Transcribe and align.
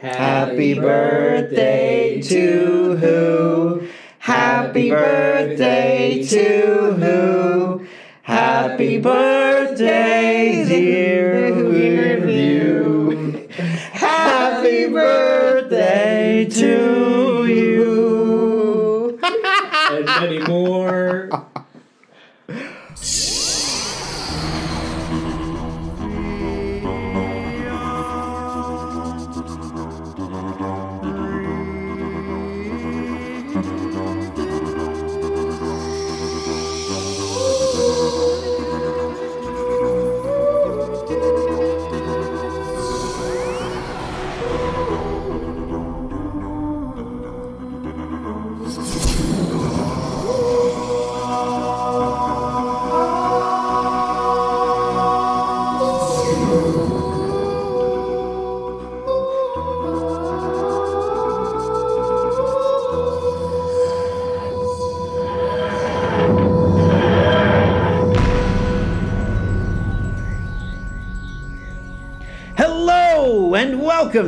Happy 0.00 0.74
birthday 0.74 2.20
to 2.20 2.96
who? 2.96 3.88
Happy 4.18 4.90
birthday 4.90 6.22
to 6.22 6.92
who? 6.92 7.86
Happy 8.22 8.98
birthday, 8.98 10.15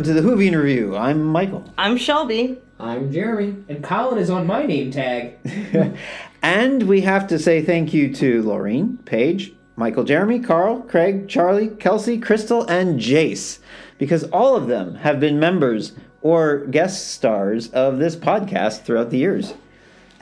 to 0.09 0.15
the 0.15 0.23
Whovian 0.23 0.57
Review. 0.57 0.97
I'm 0.97 1.23
Michael. 1.23 1.71
I'm 1.77 1.99
Shelby. 1.99 2.57
I'm 2.81 3.13
Jeremy. 3.13 3.63
And 3.69 3.85
Colin 3.85 4.17
is 4.17 4.31
on 4.31 4.47
my 4.47 4.65
name 4.65 4.91
tag. 4.91 5.37
and 6.43 6.85
we 6.85 7.03
have 7.03 7.27
to 7.27 7.39
say 7.39 7.61
thank 7.61 7.93
you 7.93 8.15
to 8.15 8.43
Laureen, 8.43 9.05
Paige, 9.05 9.53
Michael, 9.77 10.05
Jeremy, 10.05 10.41
Carl, 10.41 10.81
Craig, 10.81 11.29
Charlie, 11.29 11.69
Kelsey, 11.69 12.19
Crystal, 12.19 12.67
and 12.71 12.99
Jace, 12.99 13.59
because 13.99 14.25
all 14.31 14.57
of 14.57 14.67
them 14.67 14.95
have 14.95 15.21
been 15.21 15.39
members 15.39 15.93
or 16.23 16.65
guest 16.65 17.09
stars 17.09 17.69
of 17.73 17.99
this 17.99 18.17
podcast 18.17 18.85
throughout 18.85 19.11
the 19.11 19.19
years. 19.19 19.53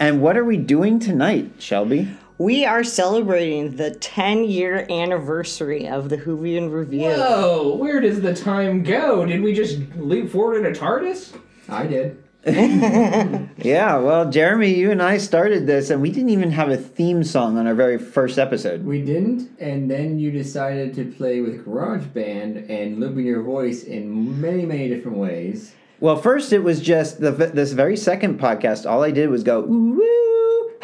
And 0.00 0.20
what 0.20 0.36
are 0.36 0.44
we 0.44 0.56
doing 0.56 0.98
tonight, 0.98 1.52
Shelby? 1.60 2.08
We 2.38 2.66
are 2.66 2.84
celebrating 2.84 3.76
the 3.76 3.92
10 3.92 4.44
year 4.44 4.86
anniversary 4.90 5.88
of 5.88 6.10
the 6.10 6.18
Whovian 6.18 6.70
Review. 6.70 7.08
Whoa, 7.08 7.76
where 7.76 7.98
does 7.98 8.20
the 8.20 8.34
time 8.34 8.82
go? 8.82 9.24
Did 9.24 9.40
we 9.40 9.54
just 9.54 9.78
leap 9.96 10.30
forward 10.30 10.58
in 10.58 10.66
a 10.66 10.76
TARDIS? 10.76 11.38
I 11.68 11.86
did. 11.86 12.22
Yeah, 13.58 13.96
well, 13.96 14.30
Jeremy, 14.30 14.72
you 14.74 14.92
and 14.92 15.02
I 15.02 15.16
started 15.16 15.66
this, 15.66 15.90
and 15.90 16.00
we 16.00 16.10
didn't 16.10 16.28
even 16.28 16.52
have 16.52 16.68
a 16.68 16.76
theme 16.76 17.24
song 17.24 17.58
on 17.58 17.66
our 17.66 17.74
very 17.74 17.98
first 17.98 18.38
episode. 18.38 18.84
We 18.84 19.02
didn't, 19.02 19.50
and 19.58 19.90
then 19.90 20.20
you 20.20 20.30
decided 20.30 20.94
to 20.94 21.10
play 21.10 21.40
with 21.40 21.64
GarageBand 21.66 22.70
and 22.70 23.00
looping 23.00 23.26
your 23.26 23.42
voice 23.42 23.82
in 23.82 24.40
many, 24.40 24.64
many 24.64 24.88
different 24.88 25.16
ways. 25.16 25.74
Well, 25.98 26.16
first 26.16 26.52
it 26.52 26.60
was 26.60 26.80
just 26.80 27.20
the 27.20 27.32
this 27.32 27.72
very 27.72 27.96
second 27.96 28.38
podcast. 28.38 28.88
All 28.88 29.02
I 29.02 29.10
did 29.10 29.30
was 29.30 29.42
go 29.42 29.62
woo. 29.62 30.35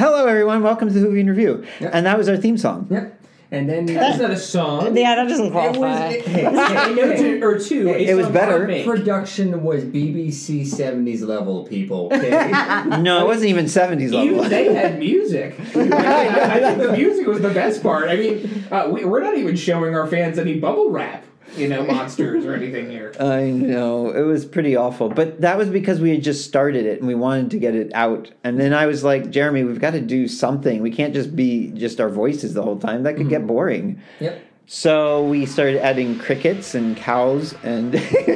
Hello, 0.02 0.26
everyone. 0.26 0.64
Welcome 0.64 0.88
to 0.92 0.94
the 0.98 1.06
Whovian 1.06 1.28
Review, 1.28 1.64
Yep. 1.78 1.90
and 1.94 2.06
that 2.06 2.18
was 2.18 2.28
our 2.28 2.36
theme 2.36 2.58
song. 2.58 2.88
Yep. 2.90 3.20
And 3.52 3.68
then 3.68 3.86
you 3.86 3.94
That's 3.94 4.18
not 4.18 4.32
a 4.32 4.36
song. 4.36 4.96
Yeah, 4.96 5.14
that 5.14 5.28
doesn't 5.28 5.46
It 5.46 5.52
was, 5.52 5.76
qualify. 5.76 6.08
it, 6.08 6.26
hey, 6.26 6.44
A 6.44 6.50
hey, 6.50 7.38
to- 7.38 7.42
or 7.44 7.56
two. 7.56 7.88
a 7.88 7.92
It 7.92 8.14
was 8.16 8.26
better. 8.26 8.66
Production 8.82 9.62
was 9.62 9.84
BBC 9.84 10.62
70s 10.64 11.22
level, 11.22 11.62
people. 11.68 12.06
Okay. 12.12 12.30
No, 13.00 13.20
it 13.22 13.26
wasn't 13.28 13.50
even 13.50 13.68
seventies 13.68 14.12
Even 14.12 14.38
level. 14.38 14.50
they 14.50 14.74
had 14.74 14.98
music. 14.98 15.54
I, 15.76 16.56
I 16.56 16.58
think 16.58 16.78
the 16.82 16.92
music 16.96 17.28
was 17.28 17.40
the 17.40 17.50
best 17.50 17.80
part. 17.80 18.08
I 18.08 18.16
mean, 18.16 18.64
uh, 18.72 18.88
we, 18.90 19.04
we're 19.04 19.22
not 19.22 19.38
even 19.38 19.54
showing 19.54 19.94
our 19.94 20.08
fans 20.08 20.36
any 20.36 20.58
bubble 20.58 20.90
wrap, 20.90 21.24
you 21.56 21.68
know, 21.68 21.84
monsters 21.84 22.44
or 22.44 22.54
anything 22.54 22.90
here. 22.90 23.12
I 23.20 23.44
know 23.50 24.10
it 24.10 24.22
was 24.22 24.44
pretty 24.44 24.76
awful, 24.76 25.08
but 25.08 25.40
that 25.40 25.56
was 25.58 25.68
because 25.68 26.00
we 26.00 26.10
had 26.10 26.22
just 26.22 26.44
started 26.46 26.86
it 26.86 26.98
and 26.98 27.06
we 27.08 27.14
wanted 27.14 27.50
to 27.52 27.58
get 27.58 27.74
it 27.74 27.90
out. 27.94 28.30
And 28.44 28.58
then 28.58 28.72
I 28.74 28.86
was 28.86 29.04
like, 29.04 29.30
Jeremy, 29.30 29.64
we've 29.64 29.80
got 29.80 29.92
to 29.92 30.00
do 30.00 30.28
something. 30.28 30.82
We 30.82 30.90
can't 30.90 31.14
just 31.14 31.34
be 31.36 31.68
just 31.68 32.00
our 32.00 32.08
voices 32.08 32.54
the 32.54 32.62
whole 32.62 32.78
time. 32.78 33.02
That 33.02 33.16
could 33.16 33.28
get 33.28 33.46
boring. 33.46 34.00
yep. 34.20 34.42
So 34.64 35.24
we 35.26 35.44
started 35.44 35.82
adding 35.82 36.18
crickets 36.18 36.74
and 36.74 36.96
cows, 36.96 37.54
and 37.62 37.92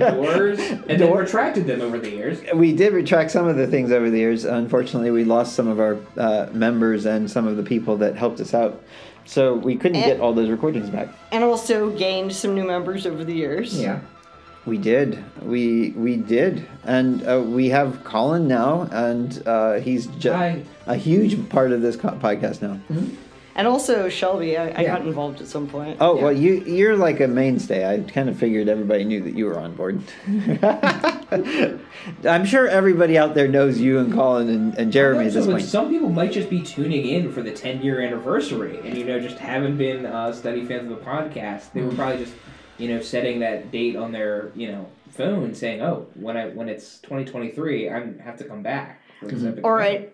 doors 0.00 0.58
and 0.58 0.98
Door- 0.98 1.18
retracted 1.20 1.66
them 1.66 1.80
over 1.80 1.98
the 1.98 2.10
years. 2.10 2.40
we 2.54 2.72
did 2.72 2.92
retract 2.92 3.30
some 3.30 3.46
of 3.46 3.56
the 3.56 3.66
things 3.66 3.92
over 3.92 4.10
the 4.10 4.18
years. 4.18 4.44
Unfortunately, 4.44 5.10
we 5.10 5.22
lost 5.22 5.54
some 5.54 5.68
of 5.68 5.78
our 5.78 5.98
uh, 6.16 6.48
members 6.52 7.06
and 7.06 7.30
some 7.30 7.46
of 7.46 7.56
the 7.56 7.62
people 7.62 7.96
that 7.98 8.16
helped 8.16 8.40
us 8.40 8.54
out. 8.54 8.82
So 9.26 9.54
we 9.54 9.76
couldn't 9.76 9.96
Eh. 10.02 10.06
get 10.06 10.20
all 10.20 10.32
those 10.32 10.48
recordings 10.48 10.88
back. 10.88 11.08
And 11.32 11.42
also 11.44 11.90
gained 11.90 12.32
some 12.32 12.54
new 12.54 12.64
members 12.64 13.06
over 13.06 13.24
the 13.24 13.34
years. 13.34 13.78
Yeah. 13.80 14.00
We 14.64 14.78
did. 14.78 15.22
We 15.42 15.90
we 15.96 16.16
did, 16.16 16.66
and 16.84 17.22
uh, 17.26 17.40
we 17.40 17.68
have 17.68 18.02
Colin 18.02 18.48
now, 18.48 18.88
and 18.90 19.40
uh, 19.46 19.74
he's 19.74 20.06
ju- 20.18 20.64
a 20.86 20.96
huge 20.96 21.48
part 21.50 21.70
of 21.70 21.82
this 21.82 21.94
co- 21.94 22.18
podcast 22.20 22.62
now. 22.62 22.78
And 23.54 23.66
also 23.68 24.08
Shelby, 24.08 24.56
I, 24.58 24.64
I 24.70 24.80
Yeah. 24.82 24.96
got 24.98 25.02
involved 25.06 25.40
at 25.40 25.46
some 25.46 25.68
point. 25.68 25.98
Oh 26.00 26.16
Yeah. 26.16 26.22
well, 26.24 26.32
you 26.32 26.54
you're 26.66 26.96
like 26.96 27.20
a 27.20 27.28
mainstay. 27.28 27.86
I 27.88 28.00
kind 28.10 28.28
of 28.28 28.36
figured 28.38 28.68
everybody 28.68 29.04
knew 29.04 29.20
that 29.22 29.34
you 29.36 29.46
were 29.46 29.58
on 29.58 29.72
board. 29.76 30.00
I'm 31.30 32.44
sure 32.44 32.68
everybody 32.68 33.18
out 33.18 33.34
there 33.34 33.48
knows 33.48 33.80
you 33.80 33.98
and 33.98 34.12
Colin 34.12 34.48
and, 34.48 34.74
and 34.78 34.92
Jeremy 34.92 35.26
at 35.26 35.32
this 35.32 35.46
like, 35.46 35.56
point. 35.56 35.64
some 35.68 35.88
people 35.90 36.08
might 36.08 36.32
just 36.32 36.48
be 36.50 36.62
tuning 36.62 37.06
in 37.06 37.32
for 37.32 37.42
the 37.42 37.52
10 37.52 37.82
year 37.82 38.00
anniversary 38.00 38.78
and, 38.84 38.96
you 38.96 39.04
know, 39.04 39.18
just 39.18 39.38
haven't 39.38 39.76
been 39.76 40.06
uh, 40.06 40.32
study 40.32 40.64
fans 40.64 40.90
of 40.90 40.98
the 40.98 41.04
podcast. 41.04 41.72
They 41.72 41.82
were 41.82 41.90
Mm. 41.90 41.96
probably 41.96 42.24
just, 42.24 42.34
you 42.78 42.88
know, 42.88 43.00
setting 43.00 43.40
that 43.40 43.70
date 43.70 43.96
on 43.96 44.12
their, 44.12 44.50
you 44.54 44.70
know, 44.72 44.86
phone 45.10 45.54
saying, 45.54 45.80
oh, 45.82 46.06
when 46.14 46.36
I 46.36 46.48
when 46.48 46.68
it's 46.68 46.98
2023, 46.98 47.88
I 47.88 48.12
have 48.22 48.36
to 48.38 48.44
come 48.44 48.62
back. 48.62 49.00
For 49.20 49.26
this 49.26 49.42
epic 49.44 49.64
All 49.64 49.76
event." 49.78 50.00
right. 50.00 50.12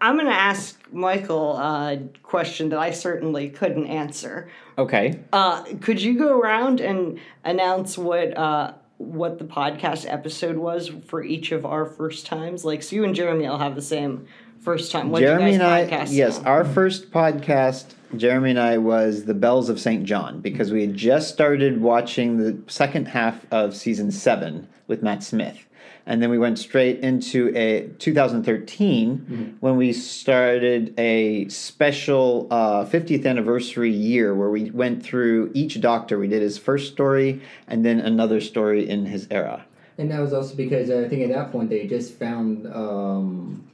I'm 0.00 0.16
going 0.16 0.26
to 0.26 0.32
ask 0.34 0.80
Michael 0.92 1.56
a 1.58 1.96
question 2.24 2.70
that 2.70 2.78
I 2.80 2.90
certainly 2.90 3.48
couldn't 3.48 3.86
answer. 3.86 4.50
Okay. 4.76 5.20
Uh, 5.32 5.62
could 5.80 6.02
you 6.02 6.18
go 6.18 6.40
around 6.40 6.80
and 6.80 7.20
announce 7.44 7.96
what 7.96 8.36
uh, 8.36 8.72
what 8.98 9.38
the 9.38 9.44
podcast 9.44 10.06
episode 10.08 10.56
was 10.56 10.88
for 11.06 11.22
each 11.22 11.52
of 11.52 11.66
our 11.66 11.84
first 11.84 12.26
times? 12.26 12.64
Like, 12.64 12.82
so 12.82 12.96
you 12.96 13.04
and 13.04 13.14
Jeremy 13.14 13.48
will 13.48 13.58
have 13.58 13.74
the 13.74 13.82
same 13.82 14.26
first 14.60 14.92
time. 14.92 15.10
What 15.10 15.20
Jeremy 15.20 15.50
you 15.50 15.54
and 15.54 15.62
I, 15.62 15.84
podcast 15.86 16.12
yes, 16.12 16.38
on? 16.38 16.46
our 16.46 16.64
first 16.64 17.10
podcast, 17.10 17.94
Jeremy 18.16 18.50
and 18.50 18.60
I, 18.60 18.78
was 18.78 19.24
The 19.24 19.34
Bells 19.34 19.68
of 19.68 19.80
St. 19.80 20.04
John 20.04 20.40
because 20.40 20.70
we 20.70 20.82
had 20.82 20.94
just 20.94 21.32
started 21.32 21.80
watching 21.80 22.38
the 22.38 22.58
second 22.70 23.08
half 23.08 23.44
of 23.50 23.74
season 23.74 24.10
seven 24.10 24.68
with 24.86 25.02
Matt 25.02 25.22
Smith. 25.22 25.58
And 26.06 26.22
then 26.22 26.30
we 26.30 26.38
went 26.38 26.58
straight 26.58 27.00
into 27.00 27.56
a 27.56 27.88
2013 27.98 29.56
when 29.60 29.76
we 29.76 29.92
started 29.92 30.98
a 30.98 31.48
special 31.48 32.48
uh, 32.50 32.84
50th 32.84 33.24
anniversary 33.24 33.90
year 33.90 34.34
where 34.34 34.50
we 34.50 34.70
went 34.70 35.02
through 35.02 35.50
each 35.54 35.80
doctor. 35.80 36.18
We 36.18 36.28
did 36.28 36.42
his 36.42 36.58
first 36.58 36.92
story 36.92 37.40
and 37.68 37.84
then 37.84 38.00
another 38.00 38.40
story 38.40 38.88
in 38.88 39.06
his 39.06 39.28
era. 39.30 39.64
And 39.98 40.10
that 40.10 40.20
was 40.20 40.32
also 40.32 40.54
because 40.56 40.90
I 40.90 41.08
think 41.08 41.22
at 41.22 41.28
that 41.30 41.52
point 41.52 41.70
they 41.70 41.86
just 41.86 42.14
found 42.14 42.66
um, 42.66 43.70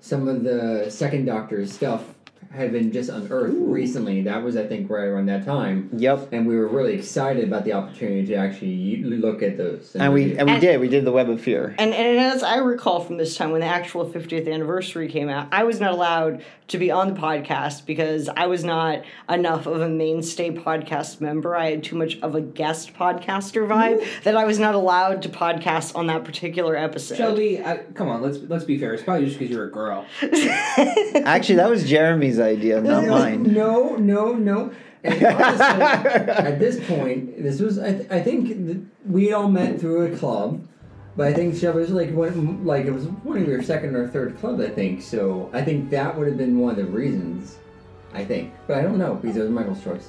some 0.00 0.28
of 0.28 0.44
the 0.44 0.86
second 0.88 1.26
Doctor's 1.26 1.72
stuff 1.72 2.15
had 2.52 2.72
been 2.72 2.90
just 2.92 3.10
unearthed 3.10 3.54
recently. 3.58 4.22
That 4.22 4.42
was, 4.42 4.56
I 4.56 4.66
think, 4.66 4.88
right 4.88 5.04
around 5.04 5.26
that 5.26 5.44
time. 5.44 5.90
Yep. 5.92 6.32
And 6.32 6.46
we 6.46 6.56
were 6.56 6.68
really 6.68 6.94
excited 6.94 7.44
about 7.44 7.64
the 7.64 7.72
opportunity 7.74 8.24
to 8.28 8.34
actually 8.34 9.02
look 9.02 9.42
at 9.42 9.58
those. 9.58 9.94
And 9.94 10.12
we 10.14 10.24
review. 10.24 10.36
and 10.38 10.46
we 10.46 10.52
And- 10.52 10.60
did. 10.60 10.80
We 10.80 10.88
did 10.88 11.04
the 11.04 11.12
Web 11.12 11.28
of 11.28 11.40
Fear. 11.40 11.74
And, 11.78 11.92
and 11.92 12.18
as 12.18 12.42
I 12.42 12.56
recall 12.58 13.00
from 13.00 13.16
this 13.18 13.36
time 13.36 13.50
when 13.50 13.60
the 13.60 13.66
actual 13.66 14.08
50th 14.08 14.50
anniversary 14.50 15.08
came 15.08 15.28
out, 15.28 15.48
I 15.52 15.64
was 15.64 15.80
not 15.80 15.92
allowed 15.92 16.44
to 16.68 16.78
be 16.78 16.90
on 16.90 17.12
the 17.14 17.20
podcast 17.20 17.84
because 17.86 18.28
I 18.28 18.46
was 18.46 18.64
not 18.64 19.04
enough 19.28 19.66
of 19.66 19.80
a 19.82 19.88
mainstay 19.88 20.50
podcast 20.50 21.20
member. 21.20 21.54
I 21.54 21.70
had 21.70 21.84
too 21.84 21.96
much 21.96 22.18
of 22.22 22.34
a 22.34 22.40
guest 22.40 22.94
podcaster 22.94 23.66
vibe 23.68 24.04
that 24.24 24.36
I 24.36 24.44
was 24.44 24.58
not 24.58 24.74
allowed 24.74 25.22
to 25.22 25.28
podcast 25.28 25.94
on 25.94 26.06
that 26.08 26.24
particular 26.24 26.74
episode. 26.74 27.16
Shelby, 27.18 27.62
I, 27.62 27.78
come 27.94 28.08
on, 28.08 28.20
let's 28.22 28.38
let's 28.48 28.64
be 28.64 28.78
fair. 28.78 28.94
It's 28.94 29.02
probably 29.04 29.26
just 29.26 29.38
because 29.38 29.54
you're 29.54 29.66
a 29.66 29.70
girl. 29.70 30.06
Actually, 31.24 31.56
that 31.56 31.70
was 31.70 31.84
Jeremy's 32.34 32.40
idea, 32.40 32.80
not 32.80 33.06
mine. 33.06 33.42
No, 33.52 33.96
no, 33.96 34.32
no. 34.34 34.72
And 35.04 35.22
honestly, 35.24 35.64
at 36.50 36.58
this 36.58 36.84
point, 36.86 37.42
this 37.42 37.60
was 37.60 37.78
I, 37.78 37.92
th- 37.92 38.10
I 38.10 38.20
think 38.20 38.48
th- 38.48 38.78
we 39.08 39.32
all 39.32 39.48
met 39.48 39.80
through 39.80 40.12
a 40.12 40.16
club 40.16 40.66
But 41.16 41.28
I 41.28 41.32
think 41.34 41.56
Shelby 41.56 41.80
was 41.80 41.90
like 41.90 42.12
one, 42.12 42.64
like 42.64 42.86
it 42.86 42.92
was 42.92 43.06
one 43.06 43.38
of 43.38 43.46
your 43.48 43.62
second 43.62 43.94
or 43.96 44.08
third 44.08 44.38
clubs, 44.38 44.60
I 44.62 44.68
think. 44.68 45.00
So 45.02 45.48
I 45.52 45.62
think 45.62 45.90
that 45.90 46.16
would 46.16 46.26
have 46.26 46.36
been 46.36 46.58
one 46.58 46.72
of 46.72 46.76
the 46.76 46.84
reasons. 46.84 47.56
I 48.12 48.24
think, 48.24 48.52
but 48.66 48.78
I 48.78 48.82
don't 48.82 48.98
know 48.98 49.14
because 49.14 49.36
it 49.36 49.40
was 49.42 49.50
Michael's 49.50 49.82
choice. 49.84 50.08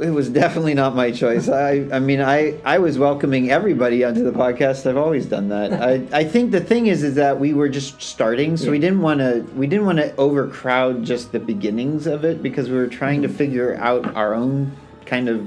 It 0.00 0.10
was 0.10 0.30
definitely 0.30 0.74
not 0.74 0.96
my 0.96 1.10
choice. 1.12 1.48
I, 1.48 1.86
I 1.92 1.98
mean, 2.00 2.20
I, 2.20 2.58
I 2.64 2.78
was 2.78 2.98
welcoming 2.98 3.50
everybody 3.50 4.02
onto 4.04 4.24
the 4.24 4.32
podcast. 4.32 4.88
I've 4.88 4.96
always 4.96 5.26
done 5.26 5.48
that. 5.50 5.72
I, 6.12 6.18
I 6.20 6.24
think 6.24 6.50
the 6.50 6.60
thing 6.60 6.86
is, 6.86 7.02
is 7.02 7.14
that 7.16 7.38
we 7.38 7.52
were 7.52 7.68
just 7.68 8.00
starting, 8.00 8.56
so 8.56 8.70
we 8.70 8.78
didn't 8.78 9.02
want 9.02 9.20
to, 9.20 9.42
we 9.54 9.66
didn't 9.66 9.84
want 9.84 9.98
to 9.98 10.14
overcrowd 10.16 11.04
just 11.04 11.30
the 11.32 11.38
beginnings 11.38 12.06
of 12.06 12.24
it 12.24 12.42
because 12.42 12.68
we 12.70 12.76
were 12.76 12.86
trying 12.88 13.22
to 13.22 13.28
figure 13.28 13.76
out 13.76 14.16
our 14.16 14.34
own 14.34 14.72
kind 15.04 15.28
of 15.28 15.46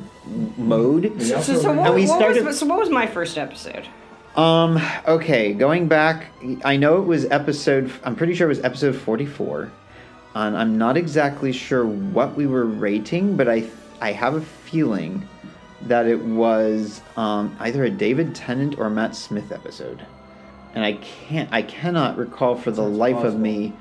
mode. 0.58 1.06
We 1.16 1.20
So, 1.24 1.42
so, 1.42 1.74
what, 1.74 1.88
And 1.88 1.96
we 1.96 2.06
what 2.08 2.16
started- 2.20 2.46
was, 2.46 2.60
so 2.60 2.66
what 2.68 2.80
was 2.80 2.90
my 2.90 3.08
first 3.08 3.38
episode? 3.38 3.88
Um. 4.36 4.82
Okay. 5.08 5.54
Going 5.54 5.88
back, 5.88 6.26
I 6.66 6.76
know 6.76 6.98
it 6.98 7.06
was 7.06 7.26
episode. 7.32 7.90
I'm 8.04 8.18
pretty 8.18 8.36
sure 8.36 8.48
it 8.48 8.50
was 8.50 8.60
episode 8.66 8.94
44, 8.96 9.72
and 10.36 10.58
I'm 10.58 10.78
not 10.78 10.98
exactly 10.98 11.54
sure 11.54 11.86
what 11.86 12.36
we 12.36 12.46
were 12.46 12.66
rating, 12.66 13.38
but 13.38 13.48
I 13.48 13.62
I 14.02 14.12
have 14.12 14.36
a 14.36 14.42
feeling 14.42 15.28
that 15.84 16.08
it 16.08 16.22
was 16.22 17.02
um, 17.16 17.56
either 17.60 17.84
a 17.84 17.90
David 17.90 18.36
Tennant 18.36 18.78
or 18.78 18.90
Matt 18.90 19.16
Smith 19.16 19.52
episode, 19.52 20.06
and 20.74 20.84
I 20.84 20.94
can't 20.94 21.50
I 21.52 21.62
cannot 21.62 22.18
recall 22.18 22.56
for 22.56 22.72
the 22.72 22.84
Sounds 22.84 22.98
life 22.98 23.24
of 23.24 23.40
me 23.40 23.74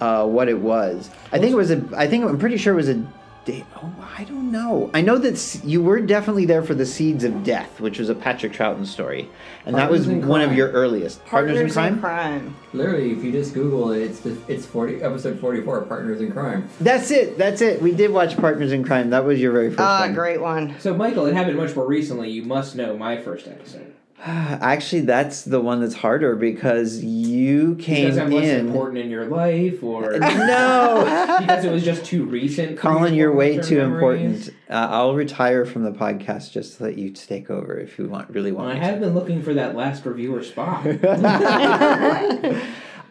uh, 0.00 0.26
what 0.26 0.48
it 0.48 0.58
was. 0.58 1.10
I 1.32 1.38
think 1.38 1.52
it 1.52 1.56
was 1.56 1.70
a. 1.70 1.84
I 1.96 2.06
think 2.06 2.24
I'm 2.24 2.38
pretty 2.38 2.56
sure 2.56 2.72
it 2.72 2.76
was 2.76 2.88
a. 2.88 3.06
Da- 3.46 3.64
Oh, 3.82 3.90
I 4.18 4.24
don't 4.24 4.52
know. 4.52 4.90
I 4.92 5.00
know 5.00 5.16
that 5.16 5.60
you 5.64 5.82
were 5.82 6.00
definitely 6.00 6.44
there 6.44 6.62
for 6.62 6.74
the 6.74 6.84
Seeds 6.84 7.24
of 7.24 7.42
Death, 7.42 7.80
which 7.80 7.98
was 7.98 8.10
a 8.10 8.14
Patrick 8.14 8.52
Troughton 8.52 8.86
story, 8.86 9.30
and 9.64 9.74
that 9.76 9.90
was 9.90 10.04
Partners 10.04 10.22
in 10.24 10.28
one 10.28 10.40
of 10.42 10.52
your 10.54 10.70
earliest 10.72 11.24
Partners, 11.24 11.74
in 11.76 11.98
Crime. 12.00 12.54
Literally, 12.74 13.12
if 13.12 13.24
you 13.24 13.32
just 13.32 13.54
Google 13.54 13.92
it, 13.92 14.02
it's 14.02 14.20
the, 14.20 14.36
it's 14.46 14.66
forty 14.66 15.02
episode 15.02 15.40
forty 15.40 15.62
four, 15.62 15.80
Partners 15.82 16.20
in 16.20 16.30
Crime. 16.32 16.68
That's 16.80 17.10
it. 17.10 17.38
That's 17.38 17.62
it. 17.62 17.80
We 17.80 17.92
did 17.92 18.10
watch 18.10 18.36
Partners 18.36 18.72
in 18.72 18.84
Crime. 18.84 19.08
That 19.10 19.24
was 19.24 19.40
your 19.40 19.52
very 19.52 19.70
first 19.70 19.80
Ah, 19.80 20.00
one. 20.00 20.14
great 20.14 20.40
one. 20.42 20.74
So, 20.78 20.94
Michael, 20.94 21.24
it 21.26 21.32
happened 21.34 21.56
much 21.56 21.74
more 21.74 21.86
recently. 21.86 22.28
You 22.30 22.42
must 22.42 22.76
know 22.76 22.96
my 22.96 23.16
first 23.22 23.48
episode. 23.48 23.89
Actually, 24.26 25.00
that's 25.02 25.42
the 25.44 25.60
one 25.60 25.80
that's 25.80 25.94
harder 25.94 26.36
because 26.36 27.02
you 27.02 27.74
came 27.76 28.04
Because 28.04 28.18
I'm 28.18 28.30
less 28.30 28.44
in. 28.46 28.66
important 28.66 28.98
in 28.98 29.08
your 29.10 29.24
life, 29.26 29.82
or 29.82 30.18
No, 30.18 31.36
because 31.40 31.64
it 31.64 31.72
was 31.72 31.82
just 31.82 32.04
too 32.04 32.24
recent. 32.24 32.78
Colin, 32.78 33.14
your 33.14 33.28
you're 33.30 33.34
way 33.34 33.58
too 33.58 33.78
memories? 33.78 34.48
important. 34.48 34.56
Uh, 34.68 34.88
I'll 34.90 35.14
retire 35.14 35.64
from 35.64 35.84
the 35.84 35.92
podcast 35.92 36.52
just 36.52 36.76
to 36.76 36.84
let 36.84 36.98
you 36.98 37.10
take 37.12 37.48
over 37.50 37.78
if 37.78 37.98
you 37.98 38.08
want. 38.08 38.28
Really 38.30 38.52
Well, 38.52 38.66
want. 38.66 38.76
I 38.76 38.80
me 38.80 38.86
to. 38.86 38.90
have 38.92 39.00
been 39.00 39.14
looking 39.14 39.42
for 39.42 39.54
that 39.54 39.74
last 39.74 40.04
reviewer 40.04 40.42
spot. 40.44 40.84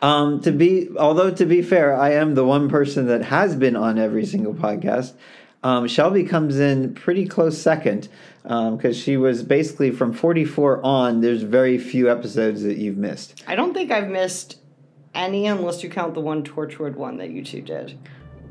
Um, 0.01 0.39
to 0.43 0.53
be, 0.53 0.87
although 0.97 1.29
to 1.29 1.45
be 1.45 1.61
fair, 1.61 1.93
I 1.93 2.11
am 2.13 2.33
the 2.33 2.45
one 2.45 2.69
person 2.69 3.07
that 3.07 3.21
has 3.23 3.57
been 3.57 3.75
on 3.75 3.97
every 3.99 4.25
single 4.25 4.53
podcast. 4.53 5.11
Um, 5.61 5.87
Shelby 5.87 6.23
comes 6.23 6.59
in 6.59 6.93
pretty 6.93 7.25
close 7.25 7.57
second 7.61 8.07
because 8.43 8.97
she 8.97 9.17
was 9.17 9.43
basically 9.43 9.91
from 9.91 10.13
44 10.13 10.85
on. 10.85 11.21
There's 11.21 11.43
very 11.43 11.77
few 11.77 12.09
episodes 12.09 12.63
that 12.63 12.77
you've 12.77 12.97
missed. 12.97 13.43
I 13.47 13.55
don't 13.55 13.73
think 13.73 13.91
I've 13.91 14.09
missed 14.09 14.59
any 15.13 15.47
unless 15.47 15.83
you 15.83 15.89
count 15.89 16.13
the 16.13 16.21
one 16.21 16.43
Torchwood 16.43 16.95
one 16.95 17.17
that 17.17 17.29
you 17.29 17.43
two 17.43 17.61
did. 17.61 17.97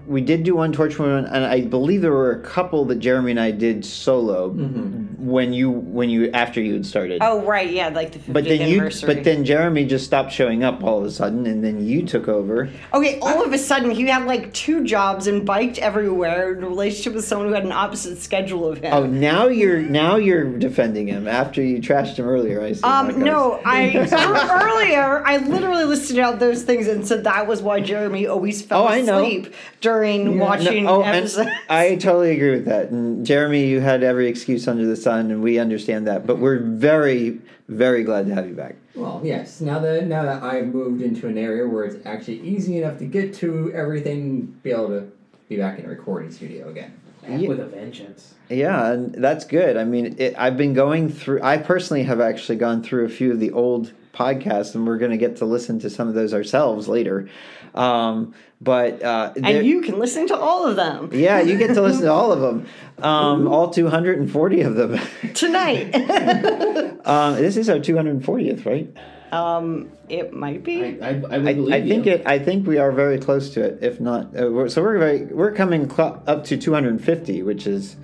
We 0.07 0.21
did 0.21 0.43
do 0.43 0.55
one 0.57 0.73
Torchwood, 0.73 1.23
one, 1.23 1.27
and 1.27 1.45
I 1.45 1.63
believe 1.63 2.03
there 2.03 2.13
were 2.13 2.33
a 2.33 2.43
couple 2.43 2.85
that 2.87 2.97
Jeremy 2.97 3.33
and 3.33 3.41
I 3.41 3.51
did 3.51 3.85
solo 3.85 4.51
Mm-hmm. 4.51 5.08
When 5.31 5.53
you 5.53 5.71
when 5.71 6.11
you 6.11 6.31
after 6.33 6.61
you 6.61 6.75
had 6.75 6.87
started. 6.87 7.19
Oh 7.23 7.43
right, 7.45 7.71
yeah, 7.71 7.89
like 7.89 8.13
the 8.13 8.19
50th 8.19 8.33
but 8.33 8.45
then 8.45 8.69
you, 8.69 8.77
anniversary. 8.77 9.15
but 9.15 9.25
then 9.25 9.45
Jeremy 9.45 9.85
just 9.87 10.05
stopped 10.05 10.33
showing 10.33 10.65
up 10.65 10.83
all 10.85 10.99
of 10.99 11.05
a 11.05 11.11
sudden, 11.11 11.47
and 11.47 11.63
then 11.65 11.85
you 11.85 12.05
took 12.07 12.29
over. 12.29 12.69
Okay, 12.95 13.19
all 13.21 13.45
of 13.45 13.53
a 13.53 13.59
sudden 13.59 13.91
he 13.91 14.07
had 14.09 14.27
like 14.27 14.53
two 14.53 14.85
jobs 14.85 15.27
and 15.27 15.45
biked 15.47 15.79
everywhere 15.79 16.55
in 16.57 16.65
a 16.65 16.69
relationship 16.69 17.15
with 17.15 17.25
someone 17.25 17.49
who 17.49 17.55
had 17.55 17.65
an 17.65 17.73
opposite 17.73 18.19
schedule 18.19 18.67
of 18.67 18.79
him. 18.79 18.93
Oh, 18.93 19.07
now 19.07 19.49
you're 19.49 19.81
now 19.81 20.17
you're 20.17 20.45
defending 20.59 21.07
him 21.09 21.27
after 21.29 21.63
you 21.63 21.79
trashed 21.79 22.17
him 22.17 22.27
earlier. 22.27 22.63
I 22.63 22.73
see. 22.73 22.83
Um, 22.83 23.21
no, 23.23 23.61
I 23.65 23.97
earlier 24.63 25.23
I 25.27 25.39
literally 25.39 25.85
listed 25.85 26.19
out 26.19 26.39
those 26.39 26.63
things 26.63 26.87
and 26.89 27.07
said 27.07 27.25
that 27.25 27.47
was 27.47 27.63
why 27.63 27.81
Jeremy 27.81 28.27
always 28.27 28.63
fell 28.63 28.87
Oh, 28.87 28.89
asleep 28.89 29.55
during 29.81 30.37
No, 30.39 30.45
watching 30.45 30.87
oh, 30.89 31.03
and 31.03 31.17
episodes. 31.17 31.51
I 31.69 31.97
totally 31.97 32.33
agree 32.33 32.51
with 32.53 32.65
that. 32.67 32.91
And 32.91 33.25
Jeremy, 33.27 33.67
you 33.67 33.81
had 33.81 34.03
every 34.03 34.29
excuse 34.29 34.67
under 34.69 34.87
the 34.87 34.97
sun, 34.97 35.18
and 35.31 35.43
we 35.43 35.59
understand 35.59 36.07
that. 36.07 36.27
But 36.27 36.39
we're 36.39 36.59
very, 36.61 37.41
very 37.69 38.03
glad 38.05 38.27
to 38.27 38.35
have 38.35 38.47
you 38.49 38.55
back. 38.55 38.77
Well, 38.95 39.21
yes. 39.25 39.61
Now 39.61 39.79
that 39.81 40.07
now 40.07 40.23
that 40.25 40.43
I've 40.43 40.67
moved 40.67 41.03
into 41.03 41.29
an 41.29 41.39
area 41.39 41.67
where 41.67 41.85
it's 41.85 42.05
actually 42.07 42.41
easy 42.41 42.79
enough 42.79 42.99
to 42.99 43.05
get 43.05 43.35
to 43.35 43.73
everything, 43.75 44.43
be 44.63 44.71
able 44.71 44.89
to 44.89 45.13
be 45.49 45.57
back 45.57 45.79
in 45.79 45.85
a 45.85 45.89
recording 45.89 46.31
studio 46.31 46.69
again. 46.69 46.93
Back 47.23 47.41
Yeah. 47.41 47.49
with 47.49 47.61
a 47.61 47.67
vengeance. 47.67 48.35
Yeah, 48.49 48.93
and 48.93 49.15
that's 49.15 49.45
good. 49.45 49.77
I 49.77 49.85
mean, 49.85 50.15
it, 50.19 50.35
I've 50.39 50.57
been 50.57 50.73
going 50.75 51.11
through. 51.11 51.41
I 51.43 51.59
personally 51.59 52.05
have 52.05 52.21
actually 52.21 52.57
gone 52.57 52.83
through 52.83 53.05
a 53.05 53.09
few 53.09 53.33
of 53.33 53.41
the 53.41 53.51
old 53.53 53.93
podcasts, 54.15 54.75
and 54.75 54.87
we're 54.87 54.99
going 54.99 55.11
to 55.11 55.17
get 55.17 55.37
to 55.37 55.45
listen 55.45 55.79
to 55.81 55.91
some 55.91 56.09
of 56.09 56.15
those 56.15 56.33
ourselves 56.35 56.89
later. 56.89 57.29
Um, 57.75 58.35
but 58.61 59.03
uh, 59.03 59.33
and 59.43 59.65
you 59.65 59.83
can 59.83 59.99
listen 59.99 60.27
to 60.29 60.37
all 60.37 60.67
of 60.67 60.77
them 60.77 61.11
yeah, 61.13 61.41
you 61.41 61.57
get 61.57 61.75
to 61.75 61.83
listen 61.83 62.03
to 62.03 62.13
all 62.13 62.33
of 62.33 62.41
them, 62.41 62.67
um, 63.03 63.47
all 63.47 63.71
240 63.71 64.61
of 64.63 64.75
them. 64.75 65.01
tonight. 65.35 65.95
um, 67.07 67.35
this 67.37 67.57
is 67.57 67.69
our 67.69 67.79
240th, 67.79 68.67
right? 68.67 68.89
um, 69.33 69.91
it 70.09 70.33
might 70.33 70.65
be. 70.65 71.01
I, 71.01 71.09
I, 71.09 71.09
I 71.09 71.15
would 71.15 71.33
I, 71.33 71.55
believe 71.55 71.75
I 71.75 71.89
think 71.89 72.07
you. 72.07 72.13
it. 72.13 72.23
I 72.27 72.39
think 72.39 72.67
we 72.67 72.79
are 72.79 72.93
very 72.93 73.19
close 73.19 73.51
to 73.55 73.63
it. 73.63 73.79
If 73.83 74.01
not, 74.01 74.27
uh, 74.37 74.51
we're, 74.51 74.69
so 74.69 74.83
we're 74.83 74.99
very 74.99 75.25
we're 75.27 75.53
coming 75.53 75.89
cl- 75.89 76.23
up 76.27 76.45
to 76.45 76.57
250, 76.57 77.43
which 77.43 77.67
is 77.67 77.97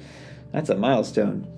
that's 0.53 0.69
a 0.71 0.77
milestone. 0.77 1.51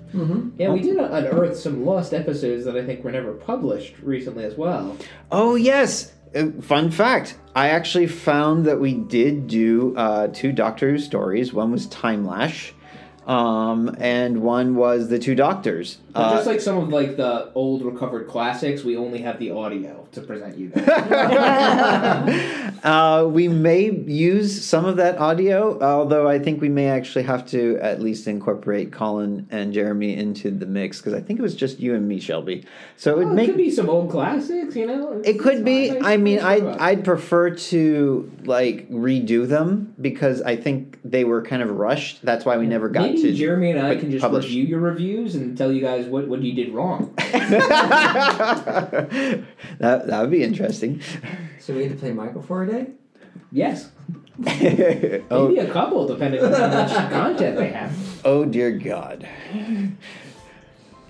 Yeah, 0.56 0.70
we 0.70 0.81
did 0.81 0.97
unearth 0.97 1.58
some 1.58 1.85
lost 1.85 2.14
episodes 2.14 2.64
that 2.64 2.75
I 2.75 2.87
think 2.87 3.05
were 3.05 3.12
never 3.12 3.35
published 3.35 3.99
recently 3.99 4.44
as 4.44 4.55
well. 4.55 4.97
Oh 5.31 5.56
yes. 5.56 6.12
Uh, 6.37 6.50
fun 6.61 6.91
fact: 6.91 7.38
I 7.55 7.69
actually 7.71 8.06
found 8.06 8.67
that 8.67 8.81
we 8.81 8.93
did 8.94 9.47
do 9.47 9.94
uh, 9.97 10.29
two 10.29 10.53
Doctor 10.53 10.91
Who 10.91 10.99
stories. 10.99 11.55
One 11.55 11.73
was 11.73 11.87
Timelash, 11.87 12.73
um, 13.27 13.97
and 13.99 14.43
one 14.43 14.77
was 14.77 15.09
the 15.09 15.19
Two 15.19 15.35
Doctors. 15.35 15.99
But 16.12 16.21
Uh, 16.21 16.35
just 16.35 16.47
like 16.47 16.61
some 16.61 16.77
of 16.77 16.91
like 16.91 17.17
the 17.17 17.50
old 17.55 17.83
recovered 17.83 18.29
classics, 18.29 18.85
we 18.85 18.97
only 18.97 19.23
have 19.23 19.38
the 19.38 19.50
audio 19.50 20.06
to 20.12 20.21
present 20.21 20.58
you. 20.58 20.70
uh, 22.85 23.27
we 23.29 23.49
may 23.49 23.91
use 23.91 24.65
some 24.65 24.85
of 24.85 24.97
that 24.97 25.19
audio, 25.19 25.81
although 25.81 26.29
I 26.29 26.39
think 26.39 26.61
we 26.61 26.69
may 26.69 26.89
actually 26.89 27.25
have 27.25 27.47
to 27.51 27.79
at 27.81 28.01
least 28.01 28.27
incorporate 28.27 28.93
Colin 28.93 29.47
and 29.51 29.73
Jeremy 29.73 30.17
into 30.17 30.51
the 30.51 30.67
mix 30.67 30.99
because 30.99 31.15
I 31.15 31.21
think 31.21 31.39
it 31.39 31.43
was 31.43 31.55
just 31.55 31.81
you 31.81 31.95
and 31.95 32.06
me, 32.09 32.21
Shelby. 32.21 32.65
So 32.97 33.13
it 33.13 33.19
would 33.19 33.25
Well, 33.25 33.33
it 33.33 33.37
make 33.37 33.47
could 33.49 33.56
be 33.56 33.71
some 33.71 33.89
old 33.89 34.11
classics, 34.11 34.77
you 34.77 34.87
know. 34.87 35.21
It 35.25 35.39
could 35.39 35.65
be. 35.65 35.91
It's 35.91 36.05
I 36.05 36.17
mean, 36.17 36.41
I'd 36.41 36.65
I'd 36.65 37.05
prefer 37.05 37.51
to 37.51 38.31
like 38.45 38.89
redo 38.91 39.49
them 39.49 39.95
because 40.01 40.43
I 40.43 40.56
think 40.56 40.99
they 41.05 41.25
were 41.25 41.43
kind 41.43 41.63
of 41.63 41.71
rushed. 41.71 42.25
That's 42.25 42.45
why 42.45 42.56
we 42.56 42.67
never 42.67 42.89
got 42.89 43.03
Maybe 43.03 43.23
to. 43.23 43.35
Jeremy 43.35 43.71
and 43.71 43.87
I 43.87 43.97
can 43.97 44.11
just 44.11 44.23
publish. 44.23 44.45
review 44.45 44.65
your 44.65 44.81
reviews 44.81 45.35
and 45.35 45.56
tell 45.56 45.73
you 45.73 45.81
guys 45.81 46.06
what, 46.06 46.29
what 46.29 46.43
you 46.43 46.55
did 46.55 46.73
wrong. 46.75 47.15
that 49.79 49.79
that 49.79 50.21
would 50.21 50.31
be 50.31 50.43
interesting. 50.43 51.01
So 51.59 51.75
we 51.75 51.83
had 51.83 51.93
to 51.93 51.99
play 51.99 52.13
Michael 52.13 52.43
for 52.43 52.63
day. 52.67 52.87
yes, 53.53 53.91
oh, 55.31 55.49
maybe 55.49 55.58
a 55.58 55.73
couple, 55.73 56.06
depending 56.06 56.44
on 56.44 56.53
how 56.53 56.69
much 56.69 56.93
content 57.11 57.56
they 57.56 57.69
have. 57.70 57.93
oh 58.25 58.44
dear 58.44 58.70
God. 58.73 59.27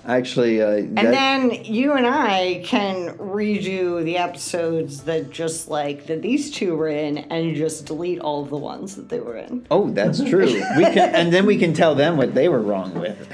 Actually, 0.09 0.63
uh, 0.63 0.69
And 0.69 0.97
that, 0.99 1.11
then 1.11 1.65
you 1.65 1.95
and 1.95 2.07
I 2.07 2.63
can 2.65 3.19
redo 3.19 4.05
the 4.05 4.19
episodes 4.19 5.03
that 5.03 5.31
just 5.31 5.67
like 5.67 6.07
that 6.07 6.23
these 6.23 6.53
two 6.53 6.77
were 6.77 6.87
in, 6.87 7.19
and 7.19 7.57
just 7.57 7.87
delete 7.87 8.21
all 8.21 8.45
of 8.45 8.51
the 8.51 8.57
ones 8.57 8.95
that 8.95 9.09
they 9.09 9.19
were 9.19 9.37
in. 9.37 9.67
oh, 9.69 9.91
that's 9.91 10.23
true. 10.23 10.47
We 10.77 10.85
can, 10.85 11.13
and 11.13 11.33
then 11.33 11.45
we 11.45 11.59
can 11.59 11.73
tell 11.73 11.97
them 11.97 12.17
what 12.17 12.37
they 12.37 12.49
were 12.49 12.61
wrong 12.63 12.95
with. 12.95 13.29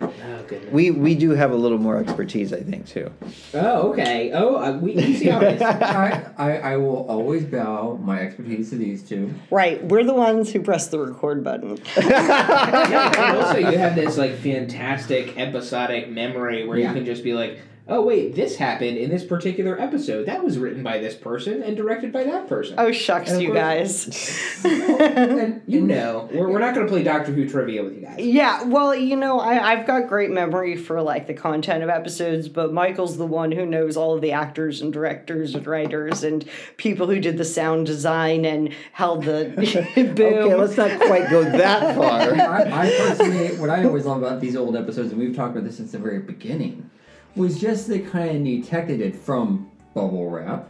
Oh 0.00 0.44
goodness. 0.48 0.72
We 0.72 0.90
we 0.90 1.14
do 1.14 1.30
have 1.30 1.50
a 1.52 1.56
little 1.56 1.78
more 1.78 1.96
expertise, 1.98 2.52
I 2.52 2.60
think, 2.62 2.86
too. 2.86 3.12
Oh 3.54 3.90
okay. 3.92 4.32
Oh, 4.32 4.56
uh, 4.56 4.72
we, 4.78 4.94
we 4.94 5.16
see 5.16 5.26
how 5.28 5.40
it 5.40 5.54
is. 5.56 5.62
I, 5.62 6.30
I 6.36 6.56
I 6.58 6.76
will 6.76 7.06
always 7.08 7.44
bow 7.44 7.98
my 8.02 8.20
expertise 8.20 8.70
to 8.70 8.76
these 8.76 9.02
two. 9.08 9.32
Right, 9.50 9.82
we're 9.84 10.04
the 10.04 10.14
ones 10.14 10.52
who 10.52 10.60
press 10.62 10.88
the 10.88 10.98
record 11.00 11.42
button. 11.44 11.78
yeah, 11.96 13.12
and 13.30 13.36
also 13.38 13.58
you 13.58 13.78
have 13.78 13.94
this 13.94 14.16
like 14.16 14.34
fantastic 14.36 15.38
episodic 15.38 16.08
memory 16.10 16.66
where 16.66 16.78
Yeah. 16.78 16.88
you 16.88 16.94
can 16.94 17.04
just 17.04 17.24
be 17.24 17.34
like, 17.34 17.60
oh 17.88 18.02
wait, 18.02 18.34
this 18.34 18.56
happened 18.56 18.96
in 18.96 19.10
this 19.10 19.24
particular 19.24 19.80
episode. 19.80 20.26
That 20.26 20.42
was 20.44 20.58
written 20.58 20.82
by 20.82 20.98
this 20.98 21.14
person 21.14 21.62
and 21.62 21.76
directed 21.76 22.12
by 22.12 22.24
that 22.24 22.48
person. 22.48 22.74
Oh 22.78 22.90
shucks, 22.92 23.30
And 23.30 23.40
you 23.42 23.48
course- 23.48 23.60
guys. 23.60 24.62
And, 24.64 25.62
you 25.66 25.80
know, 25.80 26.28
we're, 26.32 26.48
we're 26.48 26.58
not 26.58 26.74
going 26.74 26.86
to 26.86 26.92
play 26.92 27.02
Doctor 27.02 27.32
Who 27.32 27.48
trivia 27.48 27.82
with 27.84 27.94
you 27.94 28.00
guys. 28.02 28.18
Yeah, 28.18 28.64
well, 28.64 28.94
you 28.94 29.16
know, 29.16 29.38
I, 29.38 29.72
I've 29.72 29.86
got 29.86 30.08
great 30.08 30.30
memory 30.30 30.76
for 30.76 31.00
like 31.02 31.26
the 31.26 31.34
content 31.34 31.82
of 31.82 31.88
episodes, 31.88 32.48
but 32.48 32.72
Michael's 32.72 33.16
the 33.18 33.26
one 33.26 33.52
who 33.52 33.64
knows 33.66 33.96
all 33.96 34.14
of 34.14 34.20
the 34.20 34.32
actors 34.32 34.80
and 34.80 34.92
directors 34.92 35.54
and 35.54 35.66
writers 35.66 36.24
and 36.24 36.44
people 36.76 37.06
who 37.06 37.20
did 37.20 37.36
the 37.38 37.44
sound 37.44 37.86
design 37.86 38.44
and 38.44 38.74
held 38.92 39.24
the 39.24 39.52
boom. 40.16 40.34
Okay, 40.34 40.54
let's 40.54 40.76
not 40.76 40.98
quite 41.00 41.30
go 41.30 41.42
that 41.44 41.94
far. 41.94 42.34
I, 42.34 42.86
I 42.86 42.90
personally, 42.98 43.56
what 43.58 43.70
I 43.70 43.84
always 43.84 44.04
love 44.04 44.22
about 44.22 44.40
these 44.40 44.56
old 44.56 44.76
episodes, 44.76 45.10
and 45.12 45.20
we've 45.20 45.36
talked 45.36 45.52
about 45.56 45.64
this 45.64 45.76
since 45.76 45.92
the 45.92 45.98
very 45.98 46.18
beginning, 46.20 46.90
was 47.36 47.60
just 47.60 47.88
the 47.88 47.98
kind 48.00 48.36
of 48.36 48.44
detected 48.44 49.00
it 49.00 49.14
from 49.14 49.70
bubble 49.94 50.30
wrap 50.30 50.68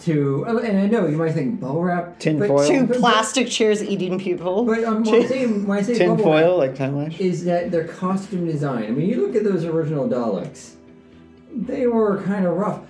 to, 0.00 0.44
oh, 0.46 0.58
and 0.58 0.76
I 0.78 0.86
know 0.86 1.06
you 1.06 1.16
might 1.16 1.32
think 1.32 1.60
bubble 1.60 1.82
wrap, 1.82 2.18
Tin 2.18 2.38
but- 2.38 2.48
foil? 2.48 2.68
Two 2.68 2.86
but- 2.86 2.98
plastic 2.98 3.48
chairs 3.48 3.82
eating 3.82 4.18
people. 4.18 4.64
But 4.64 4.84
um, 4.84 5.02
when 5.04 5.22
I 5.22 5.26
say, 5.26 5.46
when 5.46 5.78
I 5.78 5.82
say 5.82 5.94
Tin 5.94 6.16
bubble 6.16 6.32
wrap, 6.32 6.50
like 6.58 6.74
Timelash. 6.76 7.18
is 7.20 7.44
that 7.44 7.70
their 7.70 7.84
costume 7.86 8.44
design. 8.46 8.84
I 8.84 8.90
mean, 8.90 9.08
you 9.08 9.26
look 9.26 9.36
at 9.36 9.44
those 9.44 9.64
original 9.64 10.08
Daleks; 10.08 10.72
they 11.54 11.86
were 11.86 12.20
kind 12.22 12.44
of 12.44 12.56
rough, 12.56 12.84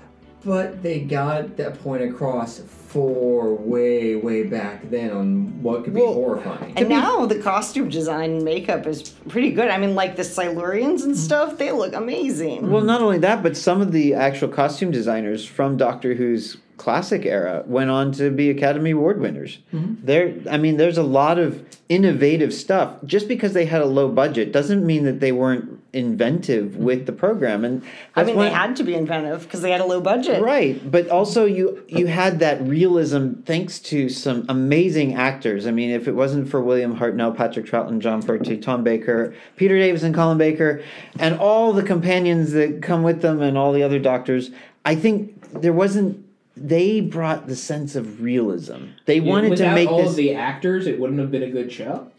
but 0.44 0.82
they 0.82 1.00
got 1.00 1.56
that 1.56 1.82
point 1.82 2.02
across 2.02 2.58
for 2.58 3.54
way, 3.54 4.14
way 4.14 4.44
back 4.44 4.88
then 4.90 5.10
on 5.10 5.62
what 5.62 5.84
could 5.84 5.94
be 5.94 6.00
Well, 6.00 6.14
horrifying. 6.14 6.74
and 6.76 6.88
now 6.88 7.26
the 7.26 7.40
costume 7.40 7.88
design 7.88 8.30
and 8.34 8.44
makeup 8.44 8.86
is 8.86 9.10
pretty 9.28 9.50
good. 9.50 9.68
I 9.68 9.78
mean, 9.78 9.94
like 9.94 10.16
the 10.16 10.22
Silurians 10.22 11.02
and 11.02 11.12
mm-hmm. 11.12 11.14
stuff, 11.14 11.58
they 11.58 11.72
look 11.72 11.94
amazing. 11.94 12.70
Well, 12.70 12.84
not 12.84 13.02
only 13.02 13.18
that, 13.18 13.42
but 13.42 13.56
some 13.56 13.80
of 13.80 13.92
the 13.92 14.14
actual 14.14 14.48
costume 14.48 14.90
designers 14.90 15.44
from 15.44 15.76
Doctor 15.76 16.14
Who's 16.14 16.58
classic 16.76 17.24
era 17.24 17.62
went 17.66 17.90
on 17.90 18.12
to 18.12 18.30
be 18.30 18.50
Academy 18.50 18.90
Award 18.90 19.20
winners. 19.20 19.58
Mm-hmm. 19.72 20.04
There, 20.04 20.34
I 20.50 20.56
mean, 20.56 20.76
there's 20.76 20.98
a 20.98 21.02
lot 21.02 21.38
of 21.38 21.64
innovative 21.88 22.52
stuff. 22.52 22.96
Just 23.04 23.28
because 23.28 23.52
they 23.52 23.64
had 23.64 23.80
a 23.80 23.86
low 23.86 24.08
budget 24.08 24.52
doesn't 24.52 24.84
mean 24.84 25.04
that 25.04 25.20
they 25.20 25.32
weren't 25.32 25.80
inventive 25.94 26.72
mm-hmm. 26.72 26.84
with 26.84 27.06
the 27.06 27.12
program. 27.12 27.64
And 27.64 27.82
I 28.14 28.24
mean, 28.24 28.36
they 28.36 28.50
had 28.50 28.76
to 28.76 28.84
be 28.84 28.94
inventive 28.94 29.44
because 29.44 29.62
they 29.62 29.70
had 29.70 29.80
a 29.80 29.86
low 29.86 30.00
budget. 30.00 30.42
Right, 30.42 30.90
but 30.90 31.08
also 31.08 31.44
you 31.44 31.82
you 31.88 32.06
had 32.06 32.40
that 32.40 32.60
realism 32.62 33.34
thanks 33.46 33.78
to 33.80 34.08
some 34.08 34.44
amazing 34.48 35.14
actors. 35.14 35.66
I 35.66 35.70
mean, 35.70 35.90
if 35.90 36.08
it 36.08 36.12
wasn't 36.12 36.48
for 36.48 36.60
William 36.60 36.96
Hartnell, 36.96 37.34
Patrick 37.34 37.66
Troughton, 37.66 38.00
Jon 38.00 38.22
Pertwee, 38.22 38.60
Tom 38.60 38.82
Baker, 38.84 39.34
Peter 39.56 39.78
Davison, 39.78 40.12
Colin 40.12 40.38
Baker, 40.38 40.82
and 41.18 41.38
all 41.38 41.72
the 41.72 41.82
companions 41.82 42.52
that 42.52 42.82
come 42.82 43.02
with 43.02 43.22
them, 43.22 43.40
and 43.40 43.56
all 43.56 43.72
the 43.72 43.82
other 43.82 43.98
doctors, 43.98 44.50
I 44.84 44.94
think 44.94 45.60
there 45.60 45.72
wasn't. 45.72 46.22
They 46.56 47.00
brought 47.00 47.48
the 47.48 47.56
sense 47.56 47.96
of 47.96 48.22
realism. 48.22 48.86
They 49.06 49.18
wanted 49.18 49.50
Without 49.50 49.70
to 49.70 49.74
make 49.74 49.88
all 49.88 50.02
this. 50.02 50.10
of 50.10 50.16
the 50.16 50.34
actors, 50.34 50.86
it 50.86 51.00
wouldn't 51.00 51.18
have 51.18 51.32
been 51.32 51.42
a 51.42 51.50
good 51.50 51.72
show. 51.72 52.12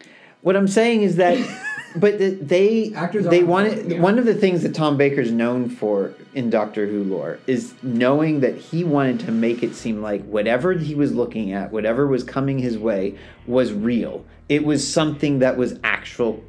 What 0.45 0.55
I'm 0.55 0.67
saying 0.67 1.01
is 1.01 1.15
that, 1.15 1.37
but 1.95 2.19
the, 2.19 2.29
they 2.31 2.93
Actors 2.93 3.25
they 3.27 3.41
are 3.41 3.45
wanted 3.45 3.91
yeah. 3.91 3.99
one 3.99 4.19
of 4.19 4.25
the 4.25 4.33
things 4.33 4.63
that 4.63 4.75
Tom 4.75 4.97
Baker's 4.97 5.31
known 5.31 5.69
for 5.69 6.13
in 6.33 6.49
Doctor 6.49 6.85
Who 6.85 7.03
lore 7.03 7.39
is 7.47 7.73
knowing 7.81 8.41
that 8.41 8.57
he 8.57 8.83
wanted 8.83 9.19
to 9.21 9.31
make 9.31 9.63
it 9.63 9.75
seem 9.75 10.01
like 10.01 10.23
whatever 10.25 10.73
he 10.73 10.95
was 10.95 11.13
looking 11.13 11.53
at, 11.53 11.71
whatever 11.71 12.07
was 12.07 12.23
coming 12.23 12.59
his 12.59 12.77
way, 12.77 13.17
was 13.47 13.73
real. 13.73 14.25
It 14.49 14.63
was 14.63 14.87
something 14.87 15.39
that 15.39 15.57
was 15.57 15.79
actual 15.83 16.43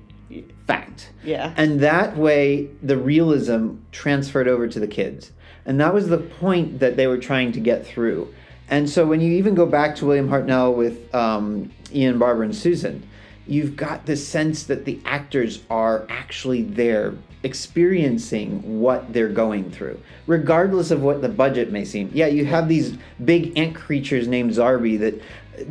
fact. 0.66 1.10
Yeah. 1.24 1.54
And 1.56 1.80
that 1.80 2.16
way, 2.16 2.70
the 2.82 2.96
realism 2.96 3.76
transferred 3.92 4.48
over 4.48 4.66
to 4.68 4.80
the 4.80 4.88
kids. 4.88 5.32
And 5.64 5.80
that 5.80 5.94
was 5.94 6.08
the 6.08 6.18
point 6.18 6.80
that 6.80 6.96
they 6.96 7.06
were 7.06 7.18
trying 7.18 7.52
to 7.52 7.60
get 7.60 7.86
through. 7.86 8.32
And 8.68 8.88
so 8.90 9.06
when 9.06 9.20
you 9.20 9.32
even 9.32 9.54
go 9.54 9.66
back 9.66 9.94
to 9.96 10.06
William 10.06 10.28
Hartnell 10.28 10.74
with 10.74 11.14
um, 11.14 11.70
Ian, 11.92 12.18
Barbara 12.18 12.46
and 12.46 12.54
Susan, 12.54 13.08
you've 13.46 13.76
got 13.76 14.06
the 14.06 14.16
sense 14.16 14.64
that 14.64 14.84
the 14.84 15.00
actors 15.04 15.62
are 15.70 16.06
actually 16.08 16.62
there 16.62 17.14
experiencing 17.42 18.80
what 18.80 19.12
they're 19.12 19.28
going 19.28 19.70
through, 19.70 20.00
regardless 20.26 20.90
of 20.90 21.02
what 21.02 21.22
the 21.22 21.28
budget 21.28 21.70
may 21.70 21.84
seem. 21.84 22.10
Yeah, 22.12 22.26
you 22.26 22.44
have 22.46 22.68
these 22.68 22.96
big 23.24 23.56
ant 23.56 23.74
creatures 23.74 24.26
named 24.26 24.52
Zarbi 24.52 24.98
that 24.98 25.22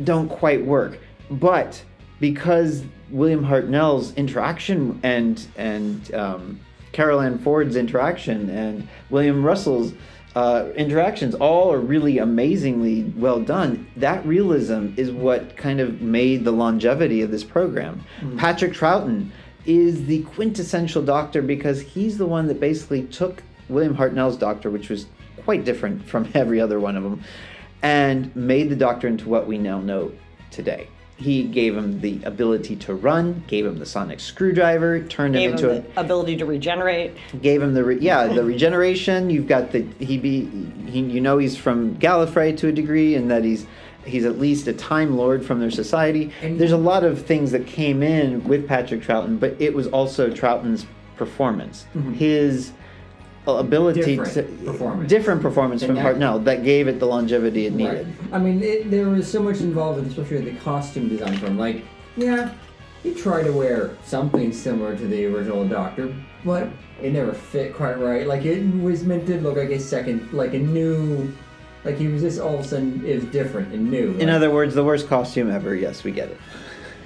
don't 0.04 0.28
quite 0.28 0.64
work, 0.64 0.98
but 1.30 1.82
because 2.18 2.84
William 3.10 3.44
Hartnell's 3.44 4.14
interaction 4.14 4.98
and 5.02 5.46
and 5.56 6.14
um, 6.14 6.60
Carole 6.92 7.20
Ann 7.20 7.38
Ford's 7.38 7.76
interaction 7.76 8.48
and 8.48 8.88
William 9.10 9.44
Russell's 9.44 9.92
uh, 10.36 10.70
interactions 10.76 11.34
all 11.34 11.72
are 11.72 11.80
really 11.80 12.18
amazingly 12.18 13.04
well 13.16 13.40
done. 13.40 13.86
That 13.96 14.24
realism 14.26 14.88
is 14.98 15.10
what 15.10 15.56
kind 15.56 15.80
of 15.80 16.02
made 16.02 16.44
the 16.44 16.50
longevity 16.52 17.22
of 17.22 17.30
this 17.30 17.42
program. 17.42 18.04
Patrick 18.36 18.74
Troughton 18.74 19.30
is 19.64 20.04
the 20.04 20.22
quintessential 20.24 21.02
Doctor 21.02 21.40
because 21.40 21.80
he's 21.80 22.18
the 22.18 22.26
one 22.26 22.48
that 22.48 22.60
basically 22.60 23.04
took 23.04 23.42
William 23.70 23.96
Hartnell's 23.96 24.36
Doctor, 24.36 24.70
which 24.70 24.90
was 24.90 25.06
quite 25.42 25.64
different 25.64 26.06
from 26.06 26.28
every 26.34 26.60
other 26.60 26.78
one 26.78 26.98
of 26.98 27.02
them, 27.02 27.22
and 27.80 28.36
made 28.36 28.68
the 28.68 28.76
Doctor 28.76 29.08
into 29.08 29.30
what 29.30 29.46
we 29.46 29.56
now 29.56 29.80
know 29.80 30.12
today. 30.50 30.86
He 31.18 31.44
gave 31.44 31.74
him 31.74 32.00
the 32.00 32.22
ability 32.24 32.76
to 32.76 32.94
run, 32.94 33.42
gave 33.46 33.64
him 33.64 33.78
the 33.78 33.86
sonic 33.86 34.20
screwdriver, 34.20 35.02
turned 35.02 35.34
him 35.34 35.52
into 35.52 35.72
him 35.72 35.86
a 35.96 36.00
ability 36.00 36.36
to 36.36 36.44
regenerate. 36.44 37.16
gave 37.40 37.62
him 37.62 37.72
the 37.72 37.84
re- 37.84 37.98
yeah 38.00 38.26
the 38.26 38.44
regeneration. 38.44 39.30
You've 39.30 39.48
got 39.48 39.72
the 39.72 39.86
he 39.98 40.18
be 40.18 40.44
he, 40.86 41.00
you 41.00 41.20
know 41.22 41.38
he's 41.38 41.56
from 41.56 41.96
Gallifrey 41.96 42.56
to 42.58 42.68
a 42.68 42.72
degree, 42.72 43.14
and 43.14 43.30
that 43.30 43.44
he's 43.44 43.66
he's 44.04 44.24
at 44.24 44.38
least 44.38 44.66
a 44.66 44.72
Time 44.72 45.16
Lord 45.16 45.44
from 45.44 45.58
their 45.58 45.70
society. 45.70 46.32
And- 46.42 46.60
There's 46.60 46.72
a 46.72 46.76
lot 46.76 47.02
of 47.02 47.24
things 47.24 47.50
that 47.52 47.66
came 47.66 48.02
in 48.02 48.44
with 48.44 48.68
Patrick 48.68 49.02
Troughton, 49.02 49.40
but 49.40 49.56
it 49.58 49.74
was 49.74 49.86
also 49.88 50.30
Troughton's 50.30 50.86
performance, 51.16 51.86
mm-hmm. 51.94 52.12
his 52.12 52.72
ability 53.46 54.00
Different 54.16 54.32
to 54.34 54.42
performance. 54.64 55.08
different 55.08 55.42
performance 55.42 55.82
And 55.82 55.88
from 55.88 55.96
that- 55.96 56.16
Hartnell 56.16 56.44
that 56.44 56.64
gave 56.64 56.88
it 56.88 56.98
the 56.98 57.06
longevity 57.06 57.66
it 57.66 57.70
Right. 57.70 57.76
needed. 57.78 58.06
I 58.32 58.38
mean, 58.38 58.62
it, 58.62 58.90
there 58.90 59.08
was 59.08 59.26
so 59.30 59.42
much 59.42 59.60
involved, 59.60 59.98
in, 60.00 60.06
especially 60.06 60.38
with 60.42 60.46
the 60.54 60.60
costume 60.60 61.08
design 61.08 61.36
from 61.38 61.58
like, 61.58 61.82
yeah, 62.16 62.50
he 63.02 63.14
tried 63.14 63.44
to 63.44 63.52
wear 63.52 63.90
something 64.04 64.52
similar 64.52 64.96
to 64.96 65.06
the 65.06 65.26
original 65.26 65.66
Doctor, 65.68 66.12
but 66.44 66.68
it 67.02 67.12
never 67.12 67.32
fit 67.32 67.74
quite 67.74 67.98
right. 68.00 68.26
Like 68.26 68.44
it 68.44 68.64
was 68.82 69.04
meant 69.04 69.26
to 69.28 69.40
look 69.40 69.56
like 69.56 69.70
a 69.70 69.78
second, 69.78 70.32
like 70.32 70.54
a 70.54 70.58
new, 70.58 71.32
like 71.84 71.96
he 71.98 72.08
was 72.08 72.22
just 72.22 72.40
all 72.40 72.54
of 72.54 72.60
a 72.60 72.64
sudden 72.64 73.04
is 73.06 73.24
different 73.26 73.72
and 73.72 73.90
new. 73.90 74.12
In 74.18 74.28
other 74.28 74.50
words, 74.50 74.74
the 74.74 74.82
worst 74.82 75.06
costume 75.08 75.50
ever. 75.50 75.74
Yes, 75.76 76.02
we 76.02 76.10
get 76.10 76.30
it. 76.30 76.38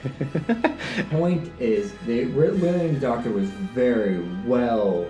point 1.11 1.51
is, 1.61 1.93
the 2.07 2.25
Williams 2.27 3.01
Doctor 3.03 3.31
was 3.31 3.49
very 3.51 4.19
well, 4.47 5.07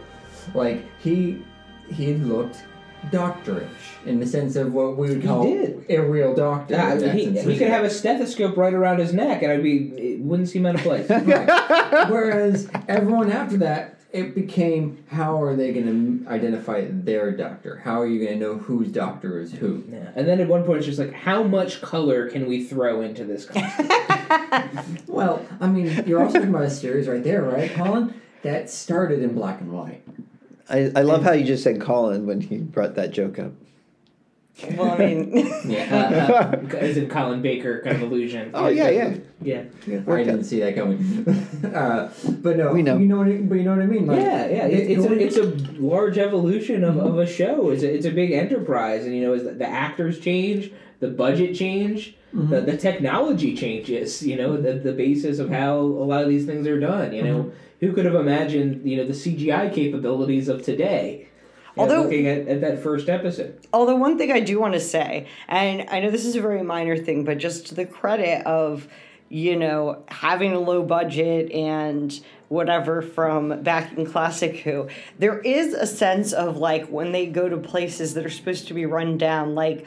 like 0.55 0.85
he 1.01 1.43
he 1.91 2.15
looked 2.15 2.63
doctorish 3.11 3.69
in 4.05 4.21
the 4.21 4.27
sense 4.27 4.57
of 4.57 4.75
what 4.75 4.97
we 4.97 5.09
would 5.09 5.25
call 5.25 5.47
a 5.47 5.99
real 5.99 6.35
doctor. 6.35 6.77
That 6.77 7.15
he, 7.15 7.31
he 7.31 7.59
could 7.59 7.69
have 7.69 7.85
a 7.85 7.91
stethoscope 7.91 8.57
right 8.57 8.75
around 8.75 8.99
his 8.99 9.13
neck, 9.15 9.43
and 9.43 9.51
I'd 9.51 9.63
be 9.63 9.89
it 9.97 10.21
wouldn't 10.21 10.49
seem 10.49 10.67
out 10.67 10.75
of 10.77 10.83
place. 10.83 11.09
Right. 11.31 12.11
Whereas 12.11 12.69
everyone 12.89 13.31
after 13.31 13.57
that, 13.59 14.01
it 14.13 14.35
became 14.35 15.05
how 15.09 15.41
are 15.43 15.55
they 15.55 15.73
going 15.73 16.25
to 16.25 16.31
identify 16.31 16.87
their 16.89 17.31
doctor? 17.31 17.77
How 17.85 18.01
are 18.01 18.07
you 18.07 18.25
going 18.25 18.39
to 18.39 18.45
know 18.45 18.59
whose 18.59 18.89
doctor 18.89 19.39
is 19.39 19.53
who? 19.53 19.85
Yeah. 19.89 20.11
And 20.15 20.27
then 20.27 20.41
at 20.41 20.49
one 20.49 20.65
point, 20.65 20.79
it's 20.79 20.87
just 20.87 20.99
like, 20.99 21.13
how 21.13 21.43
much 21.43 21.81
color 21.81 22.29
can 22.29 22.47
we 22.47 22.65
throw 22.65 23.03
into 23.03 23.25
this? 23.25 23.49
Well, 25.07 25.45
I 25.61 25.67
mean, 25.69 26.05
you're 26.07 26.23
also 26.23 26.35
talking 26.35 26.51
about 26.51 26.65
a 26.65 26.71
series 26.71 27.09
right 27.09 27.23
there, 27.23 27.43
right, 27.43 27.71
Colin? 27.73 28.21
That 28.43 28.71
started 28.71 29.23
in 29.23 29.35
black 29.35 29.61
and 29.61 29.73
white. 29.73 30.03
I, 30.71 30.93
I 30.97 31.03
love 31.03 31.23
how 31.23 31.33
you 31.33 31.45
just 31.45 31.62
said 31.65 31.81
Colin 31.81 32.27
when 32.27 32.41
he 32.41 32.59
brought 32.59 32.95
that 32.95 33.11
joke 33.11 33.39
up. 33.39 33.53
Well, 34.77 34.91
I 34.91 34.99
mean, 34.99 35.37
yeah, 35.65 36.29
uh, 36.31 36.53
uh, 36.53 36.77
as 36.77 36.97
in 36.97 37.09
Colin 37.09 37.41
Baker 37.41 37.81
kind 37.83 37.97
of 37.97 38.03
illusion. 38.03 38.50
Oh 38.53 38.69
yeah, 38.69 38.91
yeah. 38.91 39.17
yeah. 39.41 39.62
I 40.07 40.25
didn't 40.25 40.45
see 40.45 40.61
that 40.61 40.77
coming. 40.77 41.25
uh, 41.75 42.12
but 42.43 42.57
no, 42.57 42.73
We 42.73 42.83
know. 42.83 42.99
You 42.99 43.07
know 43.07 43.19
what? 43.19 43.29
I, 43.29 43.39
but 43.39 43.55
you 43.55 43.65
know 43.65 43.71
what 43.71 43.83
I 43.83 43.87
mean? 43.87 44.07
Like, 44.07 44.21
yeah, 44.21 44.47
yeah. 44.47 44.67
It, 44.67 44.91
it's, 44.91 45.05
a, 45.05 45.12
it's 45.19 45.37
a 45.37 45.81
large 45.81 46.19
evolution 46.19 46.85
of, 46.85 46.99
of 46.99 47.19
a 47.19 47.27
show. 47.27 47.71
It's 47.71 47.83
a, 47.83 47.95
it's 47.95 48.07
a 48.07 48.11
big 48.11 48.33
enterprise, 48.33 49.07
and 49.07 49.15
you 49.15 49.23
know, 49.23 49.33
as 49.33 49.45
the, 49.45 49.53
the 49.53 49.67
actors 49.67 50.21
change, 50.21 50.73
the 50.99 51.09
budget 51.09 51.57
change, 51.57 52.17
the, 52.33 52.61
the 52.61 52.77
technology 52.77 53.57
changes. 53.57 54.23
You 54.23 54.37
know, 54.37 54.61
the 54.61 54.75
the 54.75 54.93
basis 54.93 55.39
of 55.39 55.50
how 55.50 55.79
a 55.79 56.05
lot 56.05 56.23
of 56.23 56.29
these 56.29 56.45
things 56.45 56.67
are 56.67 56.79
done. 56.79 57.12
You 57.12 57.23
know, 57.23 57.53
who 57.81 57.93
could 57.93 58.05
have 58.05 58.15
imagined 58.15 58.89
you 58.89 58.97
know 58.97 59.05
the 59.07 59.13
CGI 59.13 59.73
capabilities 59.73 60.49
of 60.49 60.63
today? 60.63 61.27
You 61.77 61.77
know, 61.77 61.83
Although- 61.83 62.03
looking 62.03 62.27
at, 62.27 62.49
at 62.49 62.61
that 62.61 62.83
first 62.83 63.09
episode, 63.09 63.59
Although 63.73 63.97
one 63.97 64.19
thing 64.19 64.33
I 64.33 64.41
do 64.41 64.59
want 64.61 64.75
to 64.75 64.81
say, 64.81 65.27
and 65.49 65.89
I 65.89 66.01
know 66.01 66.11
this 66.11 66.25
is 66.25 66.37
a 66.37 66.41
very 66.41 66.63
minor 66.63 66.97
thing, 66.97 67.25
but 67.25 67.39
just 67.39 67.67
to 67.69 67.75
the 67.75 67.87
credit 67.87 68.47
of 68.47 68.89
you 69.33 69.55
know, 69.57 70.03
having 70.09 70.53
a 70.53 70.59
low 70.59 70.83
budget 70.83 71.53
and 71.53 72.21
whatever 72.49 73.01
from 73.01 73.63
back 73.63 73.97
in 73.97 74.05
Classic 74.05 74.57
Who, 74.59 74.89
there 75.21 75.39
is 75.39 75.73
a 75.73 75.87
sense 75.87 76.33
of 76.33 76.57
like 76.57 76.89
when 76.89 77.13
they 77.13 77.27
go 77.27 77.49
to 77.49 77.57
places 77.57 78.15
that 78.15 78.27
are 78.27 78.31
supposed 78.31 78.67
to 78.67 78.75
be 78.75 78.87
run 78.87 79.17
down, 79.19 79.55
like 79.55 79.87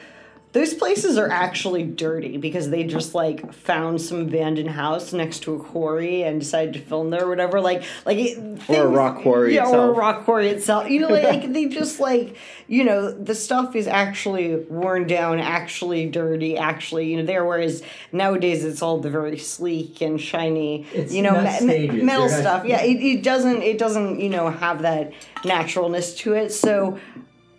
those 0.54 0.72
places 0.72 1.18
are 1.18 1.28
actually 1.28 1.82
dirty 1.82 2.36
because 2.36 2.70
they 2.70 2.84
just 2.84 3.12
like 3.12 3.52
found 3.52 4.00
some 4.00 4.20
abandoned 4.20 4.70
house 4.70 5.12
next 5.12 5.40
to 5.40 5.54
a 5.54 5.58
quarry 5.58 6.22
and 6.22 6.38
decided 6.38 6.74
to 6.74 6.80
film 6.80 7.10
there 7.10 7.24
or 7.24 7.28
whatever. 7.28 7.60
Like, 7.60 7.82
like 8.06 8.18
it, 8.18 8.38
Or 8.68 8.84
a 8.84 8.86
rock 8.86 9.20
quarry 9.22 9.56
yeah, 9.56 9.66
or 9.66 9.88
a 9.88 9.92
rock 9.92 10.24
quarry 10.24 10.46
itself. 10.48 10.88
You 10.88 11.00
know, 11.00 11.08
like 11.08 11.52
they 11.52 11.66
just 11.66 11.98
like 11.98 12.36
you 12.68 12.84
know 12.84 13.10
the 13.10 13.34
stuff 13.34 13.74
is 13.74 13.88
actually 13.88 14.54
worn 14.54 15.08
down, 15.08 15.40
actually 15.40 16.08
dirty, 16.08 16.56
actually 16.56 17.10
you 17.10 17.16
know 17.16 17.26
there. 17.26 17.44
Whereas 17.44 17.82
nowadays 18.12 18.64
it's 18.64 18.80
all 18.80 19.00
the 19.00 19.10
very 19.10 19.38
sleek 19.38 20.00
and 20.02 20.20
shiny, 20.20 20.86
It's 20.92 21.12
you 21.12 21.22
know, 21.22 21.42
me- 21.62 21.88
metal 21.88 22.28
stuff. 22.28 22.64
Yeah, 22.64 22.80
it, 22.80 23.02
it 23.02 23.22
doesn't 23.24 23.62
it 23.62 23.76
doesn't 23.76 24.20
you 24.20 24.30
know 24.30 24.50
have 24.50 24.82
that 24.82 25.12
naturalness 25.44 26.14
to 26.18 26.34
it. 26.34 26.50
So 26.52 27.00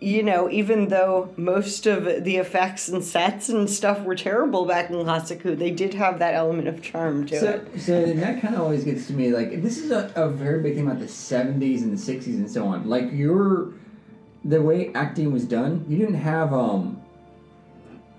you 0.00 0.22
know, 0.22 0.50
even 0.50 0.88
though 0.88 1.32
most 1.36 1.86
of 1.86 2.04
the 2.24 2.36
effects 2.36 2.88
and 2.88 3.02
sets 3.02 3.48
and 3.48 3.68
stuff 3.68 4.02
were 4.02 4.14
terrible 4.14 4.66
back 4.66 4.90
in 4.90 5.02
Classic 5.04 5.40
Who, 5.40 5.56
they 5.56 5.70
did 5.70 5.94
have 5.94 6.18
that 6.18 6.34
element 6.34 6.68
of 6.68 6.82
charm 6.82 7.26
to 7.26 7.40
So, 7.40 7.46
it. 7.50 7.80
so 7.80 7.94
and 8.04 8.20
that 8.22 8.42
kind 8.42 8.54
of 8.54 8.60
always 8.60 8.84
gets 8.84 9.06
to 9.06 9.14
me. 9.14 9.30
Like 9.32 9.62
this 9.62 9.78
is 9.78 9.90
a, 9.90 10.12
a 10.14 10.28
very 10.28 10.62
big 10.62 10.74
thing 10.74 10.86
about 10.86 10.98
the 11.00 11.06
'70s 11.06 11.82
and 11.82 11.96
the 11.96 12.00
'60s 12.12 12.26
and 12.36 12.50
so 12.50 12.66
on. 12.66 12.88
Like 12.88 13.10
your 13.12 13.72
the 14.44 14.60
way 14.62 14.92
acting 14.94 15.32
was 15.32 15.44
done, 15.44 15.84
you 15.88 15.96
didn't 15.98 16.14
have 16.16 16.52
um 16.52 17.00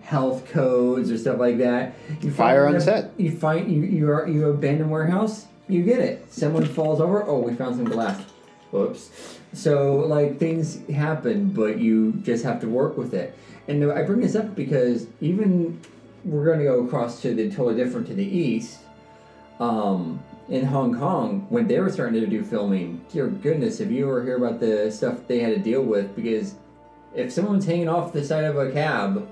health 0.01 0.47
codes 0.49 1.11
or 1.11 1.17
stuff 1.17 1.37
like 1.39 1.57
that. 1.59 1.93
You 2.21 2.31
Fire 2.31 2.63
find 2.65 2.75
on 2.75 2.81
a- 2.81 2.83
set. 2.83 3.11
You 3.17 3.31
find 3.37 3.71
you 3.71 3.81
you 3.83 4.09
are 4.11 4.27
you 4.27 4.49
abandon 4.49 4.89
warehouse. 4.89 5.45
You 5.69 5.83
get 5.83 5.99
it. 5.99 6.31
Someone 6.33 6.65
falls 6.65 7.01
over. 7.01 7.23
Oh, 7.23 7.39
we 7.39 7.53
found 7.53 7.75
some 7.75 7.85
glass. 7.85 8.21
Whoops. 8.71 9.36
So 9.53 9.97
like 9.97 10.39
things 10.39 10.85
happen, 10.89 11.49
but 11.51 11.79
you 11.79 12.13
just 12.23 12.43
have 12.43 12.59
to 12.61 12.67
work 12.67 12.97
with 12.97 13.13
it. 13.13 13.37
And 13.67 13.91
I 13.91 14.03
bring 14.03 14.21
this 14.21 14.35
up 14.35 14.55
because 14.55 15.07
even 15.19 15.81
we're 16.23 16.45
going 16.45 16.59
to 16.59 16.65
go 16.65 16.85
across 16.85 17.21
to 17.21 17.33
the 17.33 17.49
totally 17.49 17.75
different 17.75 18.07
to 18.07 18.13
the 18.13 18.25
east. 18.25 18.79
Um, 19.59 20.23
in 20.49 20.65
Hong 20.65 20.97
Kong, 20.97 21.45
when 21.49 21.67
they 21.67 21.79
were 21.79 21.89
starting 21.89 22.21
to 22.21 22.27
do 22.27 22.43
filming, 22.43 23.03
dear 23.11 23.27
goodness, 23.27 23.79
if 23.79 23.91
you 23.91 24.07
ever 24.07 24.23
hear 24.23 24.37
about 24.37 24.59
the 24.59 24.91
stuff 24.91 25.27
they 25.27 25.39
had 25.39 25.55
to 25.55 25.59
deal 25.59 25.81
with, 25.81 26.15
because 26.15 26.55
if 27.15 27.31
someone's 27.33 27.65
hanging 27.65 27.89
off 27.89 28.13
the 28.13 28.23
side 28.23 28.45
of 28.45 28.57
a 28.57 28.71
cab, 28.71 29.27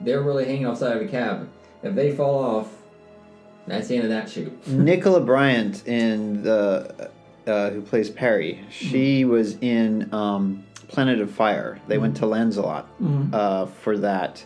they're 0.00 0.22
really 0.22 0.44
hanging 0.44 0.66
off 0.66 0.78
the 0.78 0.86
side 0.86 0.96
of 0.98 1.02
a 1.02 1.10
cab. 1.10 1.48
If 1.82 1.94
they 1.94 2.14
fall 2.14 2.38
off, 2.38 2.68
that's 3.66 3.88
the 3.88 3.96
end 3.96 4.04
of 4.04 4.10
that 4.10 4.28
shoot. 4.28 4.66
Nicola 4.68 5.20
Bryant 5.20 5.86
in 5.86 6.42
the 6.42 7.10
uh, 7.46 7.70
who 7.70 7.82
plays 7.82 8.10
Peri. 8.10 8.64
She 8.70 9.24
was 9.24 9.56
in 9.60 10.12
um, 10.12 10.64
Planet 10.88 11.20
of 11.20 11.30
Fire. 11.30 11.80
They 11.88 11.98
went 11.98 12.16
to 12.18 12.26
Lanzarote 12.26 12.86
uh, 13.32 13.66
for 13.66 13.98
that 13.98 14.44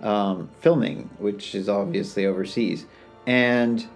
um, 0.00 0.48
filming, 0.60 1.10
which 1.18 1.54
is 1.54 1.68
obviously 1.68 2.26
overseas, 2.26 2.86
and. 3.26 3.86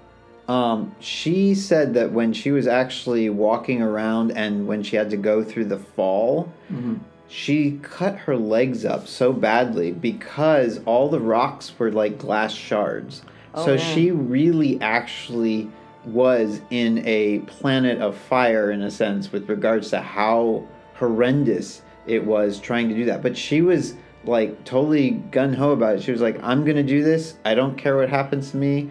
Um, 0.48 0.94
she 1.00 1.56
said 1.56 1.94
that 1.94 2.12
when 2.12 2.32
she 2.32 2.52
was 2.52 2.68
actually 2.68 3.28
walking 3.30 3.82
around 3.82 4.30
and 4.30 4.68
when 4.68 4.84
she 4.84 4.94
had 4.94 5.10
to 5.10 5.16
go 5.16 5.42
through 5.42 5.64
the 5.64 5.80
fall, 5.80 6.52
she 7.26 7.80
cut 7.82 8.16
her 8.16 8.36
legs 8.36 8.84
up 8.84 9.08
so 9.08 9.32
badly 9.32 9.90
because 9.90 10.80
all 10.84 11.08
the 11.08 11.18
rocks 11.18 11.76
were 11.78 11.90
like 11.90 12.18
glass 12.18 12.54
shards. 12.54 13.22
so 13.56 13.74
man. 13.74 13.78
she 13.78 14.12
really 14.12 14.80
actually 14.80 15.68
was 16.06 16.60
in 16.70 17.06
a 17.06 17.40
planet 17.40 18.00
of 18.00 18.16
fire 18.16 18.70
in 18.70 18.82
a 18.82 18.90
sense 18.90 19.32
with 19.32 19.48
regards 19.48 19.90
to 19.90 20.00
how 20.00 20.66
horrendous 20.94 21.82
it 22.06 22.24
was 22.24 22.60
trying 22.60 22.88
to 22.88 22.94
do 22.94 23.04
that. 23.06 23.22
But 23.22 23.36
she 23.36 23.60
was 23.60 23.94
like 24.24 24.64
totally 24.64 25.10
gun 25.10 25.52
ho 25.52 25.72
about 25.72 25.96
it. 25.96 26.02
She 26.02 26.12
was 26.12 26.20
like, 26.20 26.42
I'm 26.42 26.64
going 26.64 26.76
to 26.76 26.82
do 26.82 27.02
this. 27.02 27.34
I 27.44 27.54
don't 27.54 27.76
care 27.76 27.96
what 27.96 28.08
happens 28.08 28.52
to 28.52 28.56
me. 28.56 28.90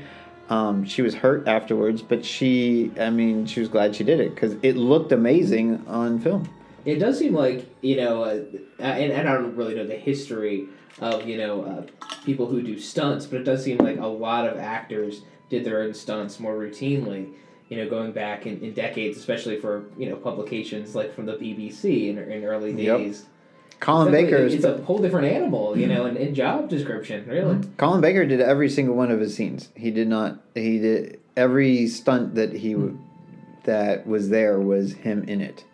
Um, 0.50 0.86
she 0.86 1.02
was 1.02 1.16
hurt 1.16 1.48
afterwards, 1.48 2.02
but 2.02 2.24
she, 2.24 2.92
I 3.00 3.10
mean, 3.10 3.46
she 3.46 3.60
was 3.60 3.70
glad 3.70 3.96
she 3.96 4.04
did 4.04 4.20
it 4.20 4.36
because 4.36 4.56
it 4.62 4.76
looked 4.76 5.12
amazing 5.12 5.84
on 5.88 6.20
film. 6.20 6.48
It 6.86 7.00
does 7.00 7.18
seem 7.18 7.34
like 7.34 7.68
you 7.82 7.96
know, 7.96 8.24
uh, 8.24 8.44
and, 8.78 9.12
and 9.12 9.28
I 9.28 9.34
don't 9.34 9.56
really 9.56 9.74
know 9.74 9.88
the 9.88 9.96
history 9.96 10.68
of 11.00 11.28
you 11.28 11.38
know 11.38 11.64
uh, 11.64 12.06
people 12.26 12.46
who 12.46 12.62
do 12.62 12.80
stunts, 12.80 13.26
but 13.26 13.42
it 13.42 13.44
does 13.44 13.64
seem 13.64 13.78
like 13.78 13.98
a 13.98 14.06
lot 14.06 14.48
of 14.48 14.60
actors 14.60 15.22
did 15.50 15.64
their 15.64 15.82
own 15.82 15.94
stunts 15.94 16.40
more 16.40 16.56
routinely. 16.56 17.34
You 17.70 17.78
know, 17.78 17.90
going 17.90 18.12
back 18.12 18.46
in, 18.46 18.62
in 18.62 18.74
decades, 18.74 19.18
especially 19.18 19.58
for 19.58 19.86
you 19.98 20.10
know 20.10 20.16
publications 20.16 20.96
like 20.96 21.14
from 21.14 21.26
the 21.26 21.34
BBC 21.34 22.10
in, 22.10 22.18
in 22.18 22.44
early 22.44 22.72
Yep. 22.72 22.98
days. 22.98 23.26
Colin 23.80 24.12
Definitely, 24.12 24.32
Baker 24.32 24.46
is 24.46 24.54
it's 24.54 24.66
a 24.66 24.82
whole 24.84 25.00
different 25.00 25.28
animal, 25.28 25.78
you 25.78 25.88
know, 25.88 26.06
mm-hmm. 26.06 26.16
and, 26.16 26.28
and 26.28 26.36
job 26.36 26.70
description, 26.70 27.28
really. 27.28 27.56
Mm-hmm. 27.56 27.76
Colin 27.76 28.02
Baker 28.02 28.26
did 28.26 28.40
every 28.40 28.70
single 28.70 28.96
one 28.96 29.12
of 29.12 29.20
his 29.20 29.36
scenes. 29.36 29.70
He 29.76 29.92
did 29.92 30.08
not. 30.08 30.40
He 30.54 30.80
did 30.80 31.20
every 31.36 31.88
stunt 31.88 32.36
that 32.36 32.54
he 32.54 32.74
w 32.74 32.92
mm-hmm. 32.92 33.02
that 33.64 34.08
was 34.08 34.30
there 34.30 34.60
was 34.60 34.94
him 34.94 35.24
in 35.24 35.42
it. 35.42 35.66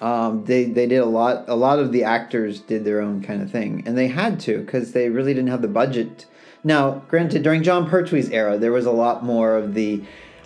Um, 0.00 0.44
they 0.46 0.64
they 0.64 0.86
did 0.86 0.98
a 0.98 1.06
lot. 1.06 1.44
A 1.48 1.54
lot 1.54 1.78
of 1.78 1.92
the 1.92 2.04
actors 2.04 2.60
did 2.60 2.84
their 2.84 3.00
own 3.00 3.22
kind 3.22 3.42
of 3.42 3.50
thing, 3.50 3.82
and 3.86 3.96
they 3.96 4.08
had 4.08 4.40
to 4.40 4.58
because 4.58 4.92
they 4.92 5.08
really 5.10 5.34
didn't 5.34 5.50
have 5.50 5.62
the 5.62 5.68
budget. 5.68 6.26
Now, 6.64 7.02
granted, 7.08 7.42
during 7.42 7.62
Jon 7.62 7.88
Pertwee's 7.88 8.30
era, 8.30 8.56
there 8.58 8.72
was 8.72 8.86
a 8.86 8.90
lot 8.92 9.22
more 9.24 9.56
of 9.56 9.74
the. 9.74 10.02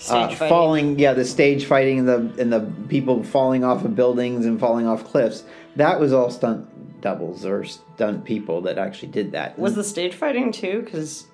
Uh, 0.08 0.28
falling, 0.34 0.96
yeah, 0.98 1.12
the 1.12 1.24
stage 1.24 1.64
fighting 1.64 1.98
and 2.00 2.08
the 2.08 2.40
and 2.40 2.52
the 2.52 2.60
people 2.88 3.24
falling 3.24 3.64
off 3.64 3.84
of 3.84 3.96
buildings 3.96 4.46
and 4.46 4.60
falling 4.60 4.86
off 4.86 5.02
cliffs. 5.04 5.42
That 5.74 5.98
was 5.98 6.12
all 6.12 6.30
stunt 6.30 7.00
doubles 7.00 7.44
or 7.44 7.64
stunt 7.64 8.24
people 8.24 8.60
that 8.62 8.78
actually 8.78 9.08
did 9.08 9.32
that. 9.32 9.58
Was 9.58 9.74
the 9.74 9.82
stage 9.82 10.14
fighting 10.14 10.52
too? 10.52 10.82
Because 10.84 11.26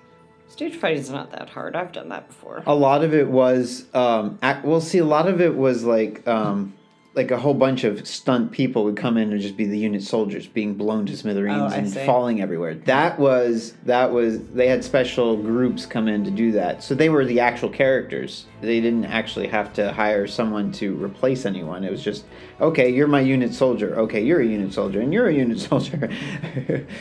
stage 0.47 0.75
fighting's 0.75 1.11
not 1.11 1.29
that 1.31 1.49
hard. 1.49 1.75
I've 1.75 1.91
done 1.91 2.09
that 2.09 2.27
before. 2.27 2.63
a 2.65 2.73
lot 2.73 3.03
of 3.03 3.13
it 3.13 3.27
was 3.27 3.85
um 3.93 4.39
act, 4.41 4.65
well 4.65 4.81
see 4.81 4.97
a 4.97 5.05
lot 5.05 5.27
of 5.27 5.41
it 5.41 5.55
was 5.55 5.83
like 5.83 6.27
um 6.27 6.73
like 7.15 7.31
a 7.31 7.37
whole 7.37 7.53
bunch 7.53 7.83
of 7.85 8.05
stunt 8.07 8.51
people 8.51 8.83
would 8.83 8.97
come 8.97 9.17
in 9.17 9.31
and 9.31 9.39
just 9.41 9.55
be 9.55 9.65
the 9.65 9.81
UNIT 9.85 10.01
soldiers 10.03 10.47
being 10.47 10.73
blown 10.75 11.05
to 11.05 11.15
smithereens 11.15 11.71
Oh, 11.73 11.75
and 11.75 11.89
see. 11.89 12.05
falling 12.05 12.41
everywhere 12.41 12.75
that 12.75 13.17
was 13.17 13.73
that 13.85 14.11
was 14.11 14.39
they 14.49 14.67
had 14.67 14.83
special 14.83 15.37
groups 15.37 15.85
come 15.85 16.07
in 16.07 16.23
to 16.25 16.31
do 16.31 16.51
that 16.51 16.83
so 16.83 16.93
they 16.93 17.09
were 17.09 17.23
the 17.25 17.39
actual 17.39 17.69
characters 17.69 18.45
they 18.61 18.81
didn't 18.81 19.05
actually 19.05 19.47
have 19.47 19.71
to 19.73 19.93
hire 19.93 20.27
someone 20.27 20.71
to 20.73 20.95
replace 20.95 21.45
anyone 21.45 21.83
it 21.83 21.91
was 21.91 22.03
just 22.03 22.25
okay 22.59 22.89
you're 22.89 23.07
my 23.07 23.21
UNIT 23.21 23.53
soldier 23.53 23.97
okay 23.99 24.21
you're 24.23 24.41
a 24.41 24.45
UNIT 24.45 24.73
soldier 24.73 24.99
and 24.99 25.13
you're 25.13 25.27
a 25.29 25.33
UNIT 25.33 25.59
soldier 25.69 26.09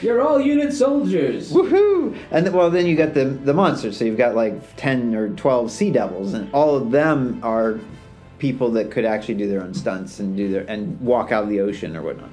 You're 0.03 0.21
all 0.21 0.39
UNIT 0.41 0.73
soldiers. 0.73 1.53
Woohoo! 1.53 2.17
And 2.31 2.53
well, 2.53 2.71
then 2.71 2.87
you 2.87 2.97
got 2.97 3.15
the 3.15 3.25
the 3.25 3.55
monsters. 3.55 3.97
So 3.97 4.05
you've 4.05 4.19
got 4.19 4.35
like 4.35 4.77
ten 4.77 5.15
or 5.15 5.29
twelve 5.31 5.71
sea 5.71 5.91
devils, 5.91 6.35
and 6.35 6.53
all 6.53 6.77
of 6.77 6.91
them 6.91 7.41
are 7.43 7.79
people 8.45 8.71
that 8.71 8.91
could 8.91 9.07
actually 9.07 9.33
do 9.33 9.49
their 9.49 9.63
own 9.63 9.73
stunts 9.73 10.21
and 10.21 10.37
do 10.37 10.51
their 10.51 10.65
and 10.65 11.01
walk 11.01 11.33
out 11.33 11.45
of 11.45 11.49
the 11.49 11.61
ocean 11.61 11.97
or 11.97 12.03
whatnot. 12.03 12.29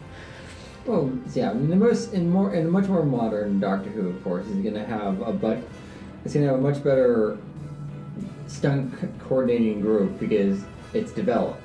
Well, 0.86 1.10
yeah, 1.34 1.52
in 1.52 1.70
the 1.70 1.76
most 1.78 2.12
in 2.12 2.30
more 2.30 2.54
in 2.54 2.70
much 2.70 2.88
more 2.90 3.06
modern 3.06 3.62
Doctor 3.62 3.90
Who, 3.92 4.10
of 4.10 4.22
course, 4.22 4.46
is 4.48 4.62
going 4.62 4.74
to 4.74 4.84
have 4.84 5.22
a 5.22 5.32
but 5.32 5.60
it's 6.26 6.34
going 6.34 6.46
to 6.46 6.52
have 6.52 6.60
a 6.60 6.62
much 6.62 6.84
better 6.84 7.38
stunt 8.48 8.94
coordinating 9.22 9.80
group 9.80 10.20
because 10.20 10.66
it's 10.94 11.14
developed. 11.14 11.62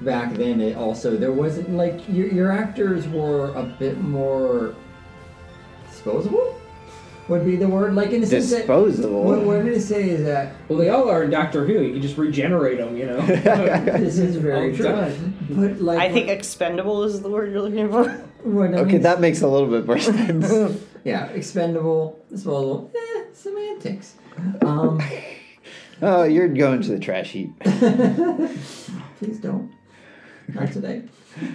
Back 0.00 0.34
then, 0.34 0.60
it 0.60 0.76
also 0.76 1.16
there 1.16 1.30
wasn't 1.30 1.70
like 1.70 2.00
your 2.08 2.26
your 2.26 2.50
actors 2.50 3.06
were 3.06 3.54
a 3.54 3.62
bit 3.62 4.00
more 4.00 4.74
disposable. 5.88 6.60
Would 7.28 7.44
be 7.46 7.54
the 7.56 7.68
word 7.68 7.94
like 7.94 8.10
in 8.10 8.20
the 8.20 8.26
sense 8.26 8.50
that 8.50 8.58
Disposable. 8.66 9.22
what, 9.22 9.38
what 9.44 9.56
I'm 9.56 9.62
going 9.62 9.74
to 9.74 9.80
say 9.80 10.10
is 10.10 10.24
that 10.24 10.54
Well, 10.68 10.78
they 10.78 10.88
all 10.88 11.08
are 11.08 11.22
in 11.22 11.30
Doctor 11.30 11.64
Who. 11.64 11.74
You 11.80 11.92
can 11.92 12.02
just 12.02 12.16
regenerate 12.18 12.78
them, 12.78 12.96
you 12.96 13.06
know. 13.06 13.20
this 13.26 14.18
is 14.18 14.36
very 14.36 14.70
All 14.70 14.76
true. 14.76 14.84
done. 14.86 15.46
But 15.50 15.80
like 15.80 15.98
I 16.00 16.12
think 16.12 16.28
expendable 16.28 17.04
is 17.04 17.22
the 17.22 17.30
word 17.30 17.52
you're 17.52 17.62
looking 17.62 17.88
for. 17.90 18.08
when 18.42 18.74
I 18.74 18.78
Okay, 18.78 18.92
mean- 18.94 19.02
that 19.02 19.20
makes 19.20 19.40
a 19.40 19.46
little 19.48 19.68
bit 19.68 19.86
more 19.86 19.98
sense. 20.00 20.76
yeah, 21.04 21.26
expendable, 21.28 22.18
disposable, 22.28 22.90
eh, 22.94 23.24
semantics. 23.32 24.14
Um, 24.62 25.00
oh, 26.02 26.24
you're 26.24 26.48
going 26.48 26.82
to 26.82 26.88
the 26.90 26.98
trash 26.98 27.30
heap. 27.30 27.58
please 27.60 29.38
don't. 29.40 29.72
Not 30.48 30.72
today. 30.72 31.02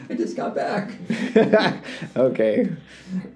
I 0.09 0.13
just 0.15 0.35
got 0.37 0.55
back. 0.55 0.91
okay. 2.15 2.69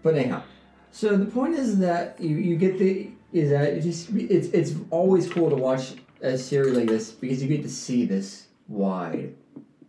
But 0.02 0.16
anyhow, 0.16 0.44
so 0.92 1.16
the 1.18 1.26
point 1.26 1.56
is 1.56 1.80
that 1.80 2.20
you, 2.20 2.36
you 2.38 2.56
get 2.56 2.78
the 2.80 3.10
is 3.34 3.50
that 3.52 3.70
it 3.70 3.82
just 3.82 4.10
it's 4.12 4.48
it's 4.50 4.74
always 4.90 5.32
cool 5.32 5.50
to 5.50 5.56
watch 5.56 5.94
a 6.22 6.38
series 6.38 6.76
like 6.78 6.88
this 6.88 7.12
because 7.12 7.42
you 7.42 7.48
get 7.48 7.64
to 7.64 7.70
see 7.70 8.06
this 8.06 8.48
wide 8.68 9.34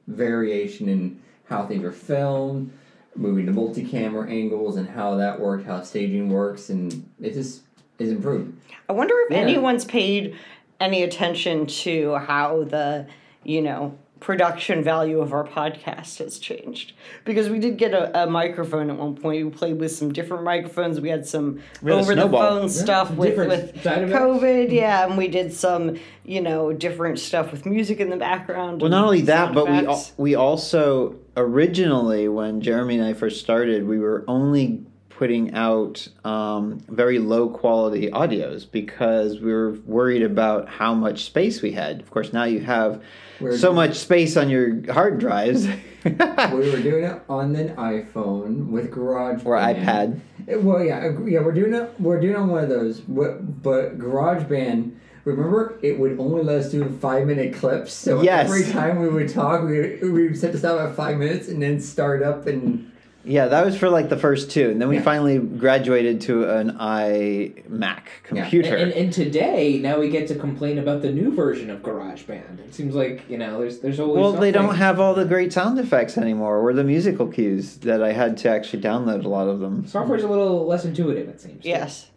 variation 0.07 0.89
in 0.89 1.21
how 1.49 1.67
things 1.67 1.85
are 1.85 1.93
filmed, 1.93 2.73
moving 3.17 3.47
to 3.47 3.53
multi-camera 3.53 4.29
angles 4.31 4.77
and 4.77 4.89
how 4.89 5.17
that 5.17 5.39
worked, 5.39 5.67
how 5.67 5.83
staging 5.83 6.31
works, 6.31 6.71
and 6.71 7.09
it 7.21 7.35
just 7.35 7.63
is 7.99 8.11
improved. 8.11 8.57
I 8.89 8.93
wonder 8.93 9.15
if 9.27 9.31
Yeah. 9.33 9.39
anyone's 9.39 9.85
paid 9.85 10.35
any 10.81 11.03
attention 11.03 11.67
to 11.67 12.15
how 12.17 12.65
the 12.65 13.07
you 13.45 13.61
know 13.61 13.97
production 14.23 14.83
value 14.83 15.21
of 15.21 15.33
our 15.33 15.45
podcast 15.45 16.19
has 16.19 16.39
changed. 16.39 16.93
Because 17.25 17.51
we 17.51 17.59
did 17.59 17.77
get 17.77 17.93
a, 17.93 18.23
a 18.23 18.27
microphone 18.27 18.89
at 18.89 18.97
one 18.97 19.17
point. 19.17 19.45
We 19.45 19.51
played 19.51 19.79
with 19.79 19.93
some 19.93 20.13
different 20.13 20.45
microphones. 20.45 21.01
We 21.01 21.09
had 21.09 21.27
some 21.27 21.61
We 21.83 21.91
had 21.91 22.01
over 22.01 22.15
the 22.15 22.29
phone 22.29 22.69
stuff 22.69 23.11
with, 23.11 23.37
with 23.37 23.75
covid. 23.83 24.69
Mm-hmm. 24.69 24.75
Yeah 24.75 25.07
and 25.07 25.19
we 25.19 25.29
did 25.29 25.53
some 25.53 25.99
you 26.25 26.41
know 26.41 26.73
different 26.73 27.19
stuff 27.19 27.51
with 27.51 27.67
music 27.67 28.01
in 28.01 28.11
the 28.11 28.17
background 28.17 28.81
Well, 28.81 28.91
not 28.91 29.05
only 29.05 29.23
that, 29.23 29.53
but 29.55 29.69
we 29.69 29.87
al- 29.87 30.07
we 30.17 30.35
also 30.35 31.17
originally 31.37 32.29
when 32.29 32.61
Jeremy 32.61 32.99
and 32.99 33.07
I 33.07 33.15
first 33.15 33.41
started, 33.41 33.87
we 33.87 33.99
were 33.99 34.25
only 34.29 34.85
putting 35.23 35.55
out 35.55 36.09
um, 36.25 36.81
very 36.89 37.21
low 37.21 37.49
quality 37.49 38.09
audios 38.11 38.69
because 38.69 39.39
we 39.39 39.53
were 39.53 39.71
worried 39.87 40.21
about 40.25 40.69
how 40.69 40.93
much 40.93 41.23
space 41.23 41.63
we 41.63 41.71
had. 41.71 42.01
Of 42.01 42.11
course, 42.11 42.33
now 42.33 42.43
you 42.43 42.59
have 42.59 43.01
We're- 43.41 43.57
so 43.57 43.73
much 43.73 43.95
space 44.01 44.37
on 44.37 44.51
your 44.51 44.83
hard 44.93 45.21
drives 45.21 45.69
we 46.05 46.11
were 46.11 46.83
doing 46.83 47.05
it 47.05 47.23
on 47.29 47.55
an 47.55 47.69
iPhone 47.77 48.67
with 48.71 48.91
GarageBand 48.91 49.47
or 49.47 49.55
iPad. 49.57 50.19
Uh, 50.53 50.59
Well, 50.59 50.83
yeah, 50.83 51.13
yeah, 51.25 51.39
we're 51.39 51.53
doing 51.53 51.73
it. 51.73 51.95
We're 52.01 52.19
doing 52.19 52.33
it 52.33 52.39
on 52.39 52.49
one 52.49 52.65
of 52.65 52.69
those, 52.69 52.99
but, 52.99 53.63
but 53.63 54.01
GarageBand. 54.01 54.91
Remember, 55.25 55.79
it 55.83 56.01
would 56.01 56.19
only 56.19 56.43
let 56.43 56.57
us 56.63 56.73
do 56.73 56.85
five 57.01 57.29
minute 57.29 57.55
clips. 57.55 57.93
So 57.93 58.23
Yes. 58.23 58.47
every 58.47 58.65
time 58.73 58.99
we 59.01 59.09
would 59.09 59.29
talk, 59.29 59.63
we 59.63 59.99
we 60.03 60.27
would 60.27 60.37
set 60.37 60.51
to 60.51 60.59
stop 60.59 60.81
at 60.81 60.97
five 60.97 61.17
minutes 61.17 61.47
and 61.47 61.63
then 61.63 61.79
start 61.79 62.25
up 62.25 62.49
and 62.49 62.91
Yeah, 63.25 63.47
that 63.47 63.65
was 63.65 63.77
for 63.77 63.89
like 63.89 64.09
the 64.09 64.17
first 64.17 64.51
two, 64.51 64.71
and 64.71 64.81
then 64.81 64.89
we 64.89 64.97
Yeah. 64.97 65.03
finally 65.03 65.39
graduated 65.39 66.21
to 66.23 66.49
an 66.51 66.73
iMac 66.73 67.63
Yeah. 67.71 68.01
computer. 68.25 68.75
And, 68.75 68.91
and, 68.91 68.93
and 68.93 69.13
today, 69.13 69.79
now 69.79 70.01
we 70.01 70.09
get 70.09 70.27
to 70.29 70.35
complain 70.35 70.79
about 70.79 71.03
the 71.03 71.13
new 71.13 71.33
version 71.33 71.71
of 71.71 71.83
GarageBand. 71.83 72.59
It 72.67 72.75
seems 72.75 72.95
like 72.95 73.23
you 73.29 73.39
know, 73.39 73.61
there's 73.61 73.79
there's 73.79 74.01
always. 74.01 74.21
Well, 74.21 74.33
they 74.33 74.51
don't 74.51 74.75
have 74.75 74.99
all 74.99 75.15
the 75.15 75.25
great 75.25 75.53
sound 75.53 75.79
effects 75.79 76.19
anymore, 76.19 76.59
or 76.59 76.73
the 76.73 76.85
musical 76.85 77.27
cues 77.29 77.77
that 77.79 78.03
I 78.03 78.13
had 78.13 78.37
to 78.39 78.49
actually 78.51 78.83
download 78.83 79.25
a 79.25 79.29
lot 79.29 79.49
of 79.49 79.61
them. 79.61 79.87
Software's 79.87 80.25
a 80.25 80.29
little 80.29 80.67
less 80.67 80.85
intuitive, 80.85 81.29
it 81.29 81.41
seems. 81.41 81.65
yes 81.65 82.11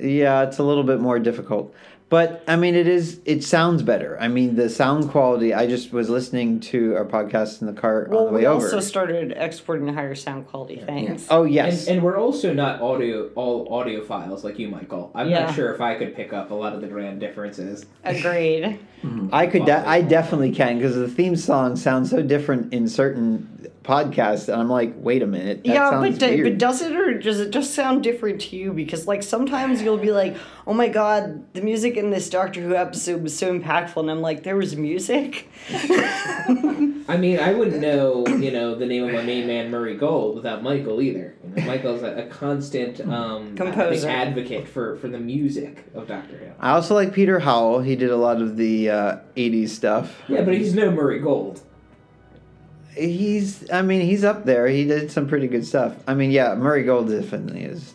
Yeah, 0.00 0.42
it's 0.42 0.58
a 0.58 0.62
little 0.64 0.84
bit 0.84 1.00
more 1.00 1.18
difficult. 1.18 1.72
But 2.10 2.42
I 2.48 2.56
mean, 2.56 2.74
it 2.74 2.88
is. 2.88 3.20
It 3.26 3.44
sounds 3.44 3.82
better. 3.82 4.16
I 4.18 4.28
mean, 4.28 4.56
the 4.56 4.70
sound 4.70 5.10
quality. 5.10 5.52
I 5.52 5.66
just 5.66 5.92
was 5.92 6.08
listening 6.08 6.58
to 6.60 6.96
our 6.96 7.04
podcast 7.04 7.60
in 7.60 7.66
the 7.66 7.78
car 7.78 8.06
well 8.08 8.20
on 8.20 8.26
the 8.28 8.32
way 8.32 8.40
we 8.40 8.46
over. 8.46 8.58
We 8.60 8.64
also 8.64 8.80
started 8.80 9.32
exporting 9.36 9.88
higher 9.88 10.14
sound 10.14 10.46
quality 10.46 10.76
things 10.80 11.26
oh 11.28 11.44
yes, 11.44 11.86
And, 11.86 11.96
and 11.96 12.02
we're 12.04 12.16
also 12.16 12.54
not 12.54 12.80
audio 12.80 13.28
all 13.34 13.72
audio 13.74 14.02
files 14.02 14.42
like 14.42 14.58
you, 14.58 14.68
Michael. 14.68 15.10
I'm 15.14 15.28
Yeah. 15.28 15.46
not 15.46 15.54
sure 15.54 15.74
if 15.74 15.82
I 15.82 15.96
could 15.96 16.16
pick 16.16 16.32
up 16.32 16.50
a 16.50 16.54
lot 16.54 16.72
of 16.74 16.80
the 16.80 16.86
grand 16.86 17.20
differences. 17.20 17.84
agreed 18.04 18.80
I 19.32 19.46
could. 19.46 19.66
De- 19.66 19.86
I 19.88 20.00
definitely 20.00 20.52
can 20.52 20.78
because 20.78 20.94
the 20.96 21.08
theme 21.08 21.36
song 21.36 21.76
sounds 21.76 22.08
so 22.10 22.22
different 22.22 22.72
in 22.72 22.88
certain 22.88 23.57
podcasts, 23.88 24.52
and 24.52 24.60
I'm 24.60 24.68
like, 24.68 24.92
wait 24.96 25.22
a 25.22 25.26
minute, 25.26 25.64
that 25.64 25.70
yeah, 25.70 25.90
sounds 25.90 26.18
but, 26.18 26.28
d- 26.28 26.42
but 26.42 26.58
does 26.58 26.82
it 26.82 26.94
or 26.94 27.18
does 27.18 27.40
it 27.40 27.50
just 27.50 27.72
sound 27.74 28.02
different 28.02 28.42
to 28.42 28.56
you? 28.56 28.72
Because 28.72 29.06
like 29.06 29.22
sometimes 29.22 29.80
you'll 29.80 29.96
be 29.96 30.12
like, 30.12 30.36
"Oh 30.66 30.74
my 30.74 30.88
god, 30.88 31.52
the 31.54 31.62
music 31.62 31.96
in 31.96 32.10
this 32.10 32.28
Doctor 32.28 32.60
Who 32.60 32.74
episode 32.74 33.22
was 33.22 33.36
so 33.36 33.58
impactful," 33.58 33.96
and 33.96 34.10
I'm 34.10 34.20
like, 34.20 34.42
"There 34.42 34.56
was 34.56 34.76
music." 34.76 35.48
I 37.10 37.16
mean, 37.16 37.40
I 37.40 37.54
wouldn't 37.54 37.80
know, 37.80 38.26
you 38.26 38.50
know, 38.50 38.74
the 38.74 38.84
name 38.84 39.04
of 39.04 39.14
my 39.14 39.22
main 39.22 39.46
man 39.46 39.70
Murray 39.70 39.96
Gold 39.96 40.36
without 40.36 40.62
Michael 40.62 41.00
either. 41.00 41.34
You 41.42 41.62
know, 41.62 41.66
Michael's 41.66 42.02
a, 42.02 42.24
a 42.24 42.26
constant 42.26 43.00
um, 43.00 43.42
I 43.42 43.46
think, 43.46 43.56
Composer. 43.56 44.08
advocate 44.10 44.68
for, 44.68 44.96
for 44.96 45.08
the 45.08 45.18
music 45.18 45.86
of 45.94 46.06
Doctor 46.06 46.36
Who. 46.36 46.50
I 46.60 46.72
also 46.72 46.94
like 46.94 47.14
Peter 47.14 47.38
Howell. 47.38 47.80
He 47.80 47.96
did 47.96 48.10
a 48.10 48.16
lot 48.16 48.42
of 48.42 48.58
the 48.58 48.90
uh, 48.90 49.16
'80s 49.36 49.70
stuff. 49.70 50.20
Yeah, 50.28 50.42
but 50.42 50.52
he's 50.52 50.74
no 50.74 50.90
Murray 50.90 51.20
Gold. 51.20 51.62
He's. 52.98 53.70
I 53.70 53.82
mean, 53.82 54.00
he's 54.00 54.24
up 54.24 54.44
there. 54.44 54.66
He 54.66 54.84
did 54.84 55.10
some 55.10 55.28
pretty 55.28 55.46
good 55.46 55.66
stuff. 55.66 55.94
I 56.06 56.14
mean, 56.14 56.30
yeah, 56.30 56.54
Murray 56.54 56.82
Gold 56.82 57.08
definitely 57.08 57.62
is 57.62 57.94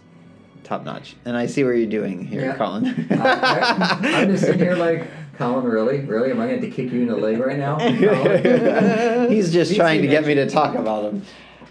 top 0.64 0.86
notch. 0.86 1.16
And 1.26 1.36
I 1.36 1.46
see 1.46 1.64
what 1.64 1.72
you're 1.72 1.86
doing 1.86 2.26
here, 2.26 2.42
Yeah. 2.42 2.56
Colin. 2.56 2.86
I, 3.12 4.22
am 4.22 4.30
just 4.30 4.44
sitting 4.46 4.60
here 4.60 4.76
like, 4.76 5.08
Colin, 5.38 5.66
really, 5.66 6.00
really, 6.02 6.32
am 6.32 6.40
I 6.40 6.48
going 6.48 6.62
to 6.62 6.68
have 6.68 6.76
to 6.76 6.84
kick 6.84 6.92
you 6.92 7.02
in 7.02 7.08
the 7.08 7.16
leg 7.16 7.40
right 7.40 7.58
now? 7.58 7.78
He's 9.28 9.52
just 9.52 9.72
He's 9.72 9.78
trying 9.78 10.02
to 10.02 10.08
get 10.08 10.26
me 10.26 10.36
to 10.36 10.50
talk 10.50 10.76
about 10.76 11.12
him. 11.14 11.26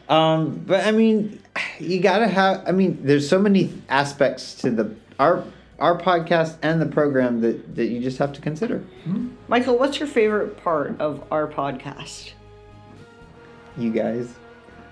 Um, 0.08 0.62
but 0.66 0.86
I 0.86 0.92
mean, 0.92 1.40
you 1.78 2.00
gotta 2.00 2.26
have. 2.26 2.64
I 2.66 2.72
mean, 2.72 2.98
there's 3.02 3.28
so 3.28 3.38
many 3.38 3.72
aspects 3.88 4.54
to 4.56 4.70
the 4.70 4.94
our 5.18 5.44
our 5.78 5.98
podcast 5.98 6.56
and 6.62 6.80
the 6.80 6.86
program 6.86 7.40
that 7.40 7.76
that 7.76 7.86
you 7.86 8.00
just 8.00 8.18
have 8.18 8.32
to 8.34 8.40
consider. 8.40 8.84
Michael, 9.48 9.78
what's 9.78 9.98
your 10.00 10.08
favorite 10.08 10.62
part 10.62 11.00
of 11.00 11.24
our 11.30 11.46
podcast? 11.46 12.32
You 13.76 13.90
guys. 13.90 14.28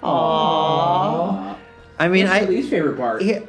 Aww. 0.02 1.56
I 1.98 2.08
mean, 2.08 2.26
What's 2.26 2.44
I. 2.44 2.48
least 2.48 2.70
favorite 2.70 2.96
part? 2.96 3.20
Yeah, 3.22 3.40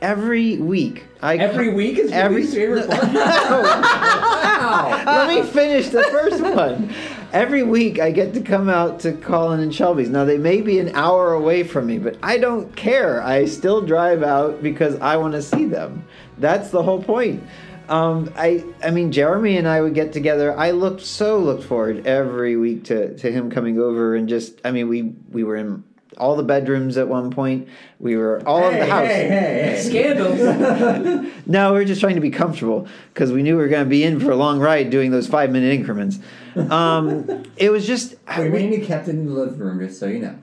every 0.00 0.58
week, 0.58 1.04
I 1.20 1.36
Every 1.38 1.70
week 1.74 1.98
is 1.98 2.12
your 2.12 2.20
every 2.20 2.42
least 2.42 2.54
favorite 2.54 2.88
part. 2.90 3.02
Wow. 4.60 5.02
Let 5.04 5.28
me 5.28 5.50
finish 5.50 5.88
the 5.88 6.02
first 6.04 6.40
one. 6.42 6.92
Every 7.32 7.62
week 7.62 7.98
I 7.98 8.10
get 8.12 8.34
to 8.34 8.40
come 8.40 8.68
out 8.68 9.00
to 9.00 9.12
Colin 9.14 9.58
and 9.60 9.74
Shelby's. 9.74 10.10
Now 10.10 10.24
they 10.24 10.36
may 10.38 10.60
be 10.60 10.78
an 10.78 10.94
hour 10.94 11.32
away 11.32 11.64
from 11.64 11.86
me, 11.86 11.98
but 11.98 12.16
I 12.22 12.38
don't 12.38 12.74
care. 12.76 13.22
I 13.22 13.46
still 13.46 13.80
drive 13.80 14.22
out 14.22 14.62
because 14.62 14.96
I 15.00 15.16
want 15.16 15.32
to 15.32 15.42
see 15.42 15.64
them. 15.64 16.04
That's 16.38 16.70
the 16.70 16.82
whole 16.82 17.02
point. 17.02 17.42
Um, 17.90 18.32
I 18.36 18.64
I 18.82 18.90
mean 18.92 19.10
Jeremy 19.12 19.56
and 19.56 19.66
I 19.68 19.80
would 19.80 19.94
get 19.94 20.12
together. 20.12 20.56
I 20.56 20.70
looked 20.70 21.00
so 21.02 21.38
looked 21.38 21.64
forward 21.64 22.06
every 22.06 22.56
week 22.56 22.84
to, 22.84 23.16
to 23.18 23.32
him 23.32 23.50
coming 23.50 23.78
over 23.78 24.14
and 24.14 24.28
just 24.28 24.60
I 24.64 24.70
mean 24.70 24.88
we 24.88 25.02
we 25.30 25.42
were 25.44 25.56
in 25.56 25.82
all 26.16 26.36
the 26.36 26.42
bedrooms 26.44 26.96
at 26.98 27.08
one 27.08 27.30
point. 27.30 27.66
We 27.98 28.16
were 28.16 28.42
all 28.46 28.58
over 28.58 28.70
Hey, 28.72 28.78
the 28.80 28.86
house. 28.86 29.06
hey, 29.06 29.28
hey, 29.28 29.74
hey. 29.74 29.82
Scandals. 29.82 31.26
No, 31.46 31.72
we 31.72 31.78
were 31.80 31.84
just 31.84 32.00
trying 32.00 32.14
to 32.14 32.20
be 32.20 32.30
comfortable 32.30 32.86
because 33.12 33.32
we 33.32 33.42
knew 33.42 33.56
we 33.56 33.62
were 33.62 33.68
going 33.68 33.82
to 33.84 33.90
be 33.90 34.04
in 34.04 34.20
for 34.20 34.30
a 34.30 34.36
long 34.36 34.60
ride 34.60 34.90
doing 34.90 35.10
those 35.10 35.26
five 35.26 35.50
minute 35.50 35.72
increments. 35.72 36.20
Um, 36.54 37.44
it 37.56 37.70
was 37.70 37.86
just, 37.88 38.14
We 38.38 38.48
mainly 38.50 38.82
kept 38.84 39.08
it 39.08 39.12
in 39.12 39.26
the 39.26 39.32
living 39.32 39.58
room, 39.58 39.80
just 39.80 39.98
so 39.98 40.06
you 40.06 40.20
know. 40.20 40.36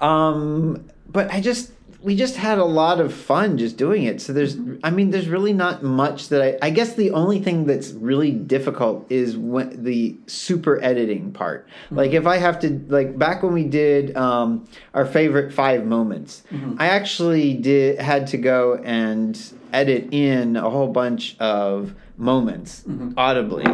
um, 0.06 0.84
but 1.10 1.32
I 1.32 1.40
just, 1.40 1.72
we 2.00 2.14
just 2.14 2.36
had 2.36 2.58
a 2.58 2.64
lot 2.64 3.00
of 3.00 3.12
fun 3.12 3.58
just 3.58 3.76
doing 3.76 4.04
it. 4.04 4.20
So 4.20 4.32
there's, 4.32 4.56
mm-hmm. 4.56 4.76
I 4.84 4.90
mean, 4.90 5.10
there's 5.10 5.28
really 5.28 5.52
not 5.52 5.82
much 5.82 6.28
that 6.28 6.40
I, 6.40 6.66
I 6.68 6.70
guess 6.70 6.94
the 6.94 7.10
only 7.10 7.40
thing 7.40 7.66
that's 7.66 7.90
really 7.90 8.30
difficult 8.30 9.10
is 9.10 9.36
when 9.36 9.82
the 9.82 10.16
super 10.26 10.82
editing 10.82 11.32
part. 11.32 11.66
Mm-hmm. 11.66 11.96
Like 11.96 12.12
if 12.12 12.26
I 12.26 12.36
have 12.36 12.60
to, 12.60 12.80
like 12.88 13.18
back 13.18 13.42
when 13.42 13.52
we 13.52 13.64
did 13.64 14.16
um, 14.16 14.68
our 14.94 15.06
favorite 15.06 15.52
five 15.52 15.86
moments, 15.86 16.44
mm-hmm. 16.52 16.80
I 16.80 16.88
actually 16.88 17.54
did 17.54 17.98
had 17.98 18.28
to 18.28 18.38
go 18.38 18.76
and 18.84 19.40
edit 19.72 20.08
in 20.12 20.56
a 20.56 20.70
whole 20.70 20.88
bunch 20.88 21.36
of 21.40 21.94
moments 22.16 22.84
audibly. 23.16 23.64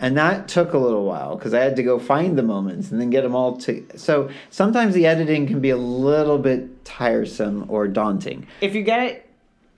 And 0.00 0.16
that 0.16 0.48
took 0.48 0.72
a 0.72 0.78
little 0.78 1.04
while 1.04 1.36
because 1.36 1.54
I 1.54 1.60
had 1.60 1.76
to 1.76 1.82
go 1.82 1.98
find 1.98 2.38
the 2.38 2.42
moments 2.42 2.90
and 2.90 3.00
then 3.00 3.10
get 3.10 3.22
them 3.22 3.34
all 3.34 3.56
to. 3.58 3.86
So 3.96 4.30
sometimes 4.50 4.94
the 4.94 5.06
editing 5.06 5.46
can 5.46 5.60
be 5.60 5.70
a 5.70 5.76
little 5.76 6.38
bit 6.38 6.84
tiresome 6.84 7.66
or 7.68 7.88
daunting. 7.88 8.46
If 8.60 8.74
you 8.74 8.82
get 8.82 9.28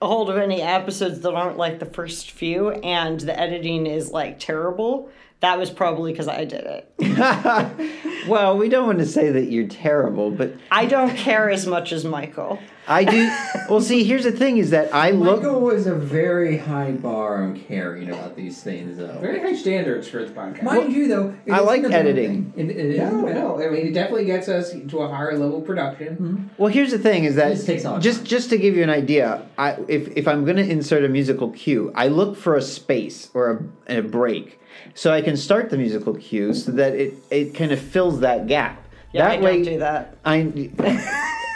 a 0.01 0.05
hold 0.05 0.29
of 0.29 0.37
any 0.37 0.61
episodes 0.61 1.21
that 1.21 1.33
aren't 1.33 1.57
like 1.57 1.79
the 1.79 1.85
first 1.85 2.31
few 2.31 2.71
and 2.71 3.19
the 3.19 3.37
editing 3.39 3.85
is 3.85 4.11
like 4.11 4.39
terrible, 4.39 5.09
that 5.41 5.57
was 5.57 5.69
probably 5.69 6.11
because 6.11 6.27
I 6.27 6.43
did 6.43 6.65
it. 6.65 8.27
well, 8.27 8.57
we 8.57 8.67
don't 8.67 8.85
want 8.85 8.99
to 8.99 9.05
say 9.05 9.31
that 9.31 9.45
you're 9.45 9.67
terrible, 9.67 10.31
but 10.31 10.53
I 10.69 10.85
don't 10.85 11.15
care 11.15 11.49
as 11.49 11.65
much 11.65 11.93
as 11.93 12.03
Michael. 12.03 12.59
I 12.89 13.03
do. 13.03 13.31
well, 13.69 13.81
see, 13.81 14.03
here's 14.03 14.23
the 14.23 14.31
thing: 14.31 14.57
is 14.57 14.71
that 14.71 14.93
I 14.93 15.11
look. 15.11 15.43
Michael 15.43 15.61
was 15.61 15.85
a 15.85 15.93
very 15.93 16.57
high 16.57 16.91
bar 16.91 17.43
on 17.43 17.57
caring 17.57 18.09
about 18.09 18.35
these 18.35 18.61
things, 18.63 18.97
though. 18.97 19.19
Very 19.19 19.39
high 19.39 19.55
standards 19.55 20.07
for 20.07 20.25
the 20.25 20.31
podcast. 20.31 20.63
Mind 20.63 20.91
you, 20.91 21.07
though, 21.07 21.35
I 21.51 21.59
like 21.59 21.83
editing. 21.83 22.51
thing. 22.51 22.69
It, 22.69 22.75
it 22.75 22.97
no, 22.97 23.21
no. 23.21 23.63
I 23.63 23.69
mean, 23.69 23.87
it 23.87 23.93
definitely 23.93 24.25
gets 24.25 24.49
us 24.49 24.71
to 24.71 24.99
a 24.99 25.07
higher 25.07 25.37
level 25.37 25.61
production. 25.61 26.15
Mm-hmm. 26.15 26.47
Well, 26.57 26.71
here's 26.71 26.91
the 26.91 26.99
thing: 26.99 27.25
is 27.25 27.35
that 27.35 27.49
This 27.49 27.65
takes 27.65 27.85
a 27.85 27.91
lot 27.91 27.97
of 27.97 28.03
just 28.03 28.25
just 28.25 28.49
to 28.49 28.57
give 28.57 28.75
you 28.75 28.81
an 28.81 28.89
idea, 28.89 29.47
I, 29.57 29.77
if 29.87 30.09
if 30.17 30.27
I'm 30.27 30.43
going 30.43 30.57
to 30.57 30.67
insert 30.67 31.05
a 31.05 31.09
musical 31.09 31.51
cue, 31.51 31.93
I 31.95 32.07
look 32.07 32.35
for 32.35 32.55
a 32.55 32.61
space 32.61 33.29
or 33.35 33.69
a, 33.87 33.99
a 33.99 34.01
break, 34.01 34.58
so 34.93 35.11
I 35.11 35.21
can 35.21 35.37
start 35.37 35.69
the 35.69 35.77
musical 35.77 36.15
cue, 36.15 36.53
so 36.53 36.71
that 36.73 36.93
it 36.93 37.13
it 37.29 37.55
kind 37.55 37.71
of 37.71 37.79
fills 37.79 38.19
that 38.21 38.47
gap. 38.47 38.83
Yeah, 39.13 39.27
that 39.29 39.39
I 39.39 39.41
way, 39.41 39.63
don't 39.63 39.73
do 39.73 39.79
that. 39.79 40.17
I 40.25 40.69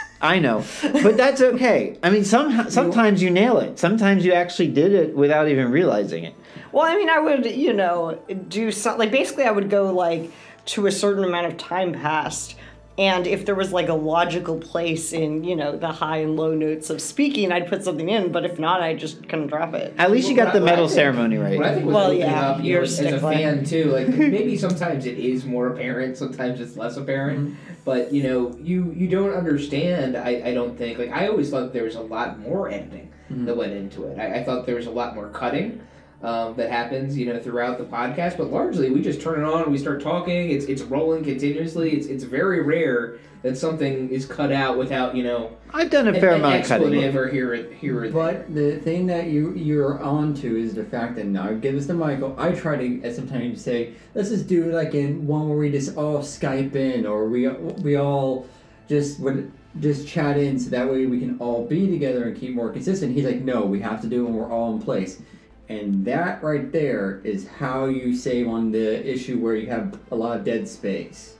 I 0.20 0.38
know, 0.38 0.64
but 0.82 1.16
that's 1.16 1.42
okay. 1.42 1.98
I 2.02 2.10
mean, 2.10 2.24
some 2.24 2.70
sometimes 2.70 3.22
you 3.22 3.30
nail 3.30 3.58
it. 3.58 3.78
Sometimes 3.78 4.24
you 4.24 4.32
actually 4.32 4.68
did 4.68 4.92
it 4.92 5.14
without 5.14 5.48
even 5.48 5.70
realizing 5.70 6.24
it. 6.24 6.34
Well, 6.72 6.84
I 6.84 6.96
mean, 6.96 7.10
I 7.10 7.18
would, 7.18 7.46
you 7.46 7.72
know, 7.72 8.18
do 8.48 8.72
something 8.72 8.98
like 8.98 9.10
basically 9.12 9.44
I 9.44 9.50
would 9.50 9.70
go 9.70 9.92
like 9.92 10.32
to 10.66 10.86
a 10.86 10.92
certain 10.92 11.24
amount 11.24 11.46
of 11.46 11.56
time 11.56 11.92
passed 11.92 12.56
And 12.96 13.26
if 13.26 13.44
there 13.44 13.56
was 13.56 13.72
like 13.72 13.88
a 13.88 13.94
logical 13.94 14.56
place 14.58 15.12
in, 15.12 15.42
you 15.42 15.56
know, 15.56 15.76
the 15.76 15.88
high 15.88 16.18
and 16.18 16.36
low 16.36 16.54
notes 16.54 16.90
of 16.90 17.00
speaking, 17.00 17.50
I'd 17.50 17.66
put 17.66 17.82
something 17.82 18.08
in. 18.08 18.30
But 18.30 18.44
if 18.44 18.58
not, 18.58 18.82
I 18.82 18.94
just 18.94 19.28
kind 19.28 19.42
of 19.42 19.50
drop 19.50 19.74
it. 19.74 19.94
At 19.98 20.12
least 20.12 20.28
you 20.28 20.36
Well, 20.36 20.46
got 20.46 20.52
the 20.54 20.60
medal 20.60 20.86
think- 20.86 20.96
ceremony 20.96 21.38
What 21.38 21.46
I 21.46 21.58
right. 21.58 21.74
think 21.74 21.86
was 21.86 21.94
Well, 21.94 22.14
yeah, 22.14 22.50
up, 22.50 22.58
you 22.62 22.70
you're 22.72 22.80
know, 22.80 22.84
as 22.84 23.00
a 23.00 23.20
fan 23.20 23.64
too, 23.64 23.86
like 23.86 24.08
maybe 24.08 24.56
sometimes 24.56 25.06
it 25.06 25.18
is 25.18 25.44
more 25.44 25.68
apparent, 25.68 26.16
sometimes 26.16 26.60
it's 26.60 26.76
less 26.76 26.96
apparent. 26.96 27.40
Mm-hmm. 27.40 27.54
But 27.84 28.12
you 28.12 28.22
know, 28.22 28.56
you 28.62 28.92
you 28.96 29.08
don't 29.08 29.34
understand. 29.34 30.16
I, 30.16 30.42
I 30.46 30.54
don't 30.54 30.78
think 30.78 30.98
like 30.98 31.10
I 31.10 31.28
always 31.28 31.50
thought 31.50 31.72
there 31.72 31.84
was 31.84 31.96
a 31.96 32.00
lot 32.00 32.38
more 32.38 32.70
editing 32.70 33.10
mm-hmm. 33.30 33.44
that 33.44 33.56
went 33.56 33.72
into 33.72 34.04
it. 34.04 34.18
I, 34.18 34.36
I 34.36 34.44
thought 34.44 34.66
there 34.66 34.76
was 34.76 34.86
a 34.86 34.90
lot 34.90 35.14
more 35.14 35.28
cutting. 35.28 35.80
Um, 36.24 36.56
that 36.56 36.70
happens, 36.70 37.18
you 37.18 37.26
know, 37.26 37.38
throughout 37.38 37.76
the 37.76 37.84
podcast, 37.84 38.38
but 38.38 38.50
largely 38.50 38.88
we 38.90 39.02
just 39.02 39.20
turn 39.20 39.40
it 39.40 39.44
on, 39.44 39.70
we 39.70 39.76
start 39.76 40.00
talking. 40.00 40.50
It's 40.52 40.64
it's 40.64 40.80
rolling 40.80 41.22
continuously. 41.22 41.90
It's 41.92 42.06
it's 42.06 42.24
very 42.24 42.62
rare 42.62 43.18
that 43.42 43.58
something 43.58 44.08
is 44.08 44.24
cut 44.24 44.50
out 44.50 44.78
without 44.78 45.14
you 45.14 45.22
know 45.22 45.50
I've 45.74 45.90
done 45.90 46.08
a 46.08 46.18
fair 46.18 46.30
an 46.30 46.36
amount 46.40 46.62
of 46.62 46.66
cutting. 46.66 46.86
expletive 46.86 47.14
or 47.14 47.28
here 47.28 47.52
or- 47.52 47.72
here 47.74 47.98
or 47.98 48.08
there. 48.08 48.12
But 48.12 48.54
the 48.54 48.78
thing 48.78 49.06
that 49.08 49.26
you 49.26 49.52
you're 49.52 50.02
on 50.02 50.32
to 50.36 50.56
is 50.56 50.72
the 50.72 50.84
fact 50.84 51.16
that 51.16 51.26
now 51.26 51.50
I 51.50 51.54
give 51.54 51.74
this 51.74 51.88
to 51.88 51.94
Michael. 51.94 52.34
I 52.38 52.52
try 52.52 52.78
to 52.78 53.02
at 53.02 53.14
some 53.14 53.28
time 53.28 53.54
say, 53.54 53.92
let's 54.14 54.30
just 54.30 54.46
do 54.46 54.72
like 54.72 54.94
in 54.94 55.26
one 55.26 55.46
where 55.46 55.58
we 55.58 55.70
just 55.70 55.94
all 55.98 56.20
Skype 56.20 56.74
in 56.74 57.04
or 57.04 57.28
we 57.28 57.48
we 57.48 57.96
all 57.96 58.46
just 58.88 59.20
would 59.20 59.52
just 59.78 60.08
chat 60.08 60.38
in 60.38 60.58
so 60.58 60.70
that 60.70 60.88
way 60.90 61.04
we 61.04 61.18
can 61.20 61.36
all 61.38 61.66
be 61.66 61.86
together 61.86 62.24
and 62.24 62.34
keep 62.34 62.54
more 62.54 62.70
consistent. 62.70 63.14
He's 63.14 63.26
like, 63.26 63.42
no, 63.42 63.66
we 63.66 63.80
have 63.80 64.00
to 64.00 64.06
do 64.06 64.22
it 64.22 64.24
when 64.30 64.34
we're 64.36 64.50
all 64.50 64.72
in 64.72 64.80
place. 64.80 65.20
And 65.68 66.04
that 66.04 66.42
right 66.42 66.70
there 66.70 67.20
is 67.24 67.46
how 67.48 67.86
you 67.86 68.14
save 68.14 68.48
on 68.48 68.70
the 68.72 69.06
issue 69.10 69.38
where 69.38 69.56
you 69.56 69.66
have 69.68 69.98
a 70.10 70.14
lot 70.16 70.36
of 70.36 70.44
dead 70.44 70.68
space. 70.68 71.36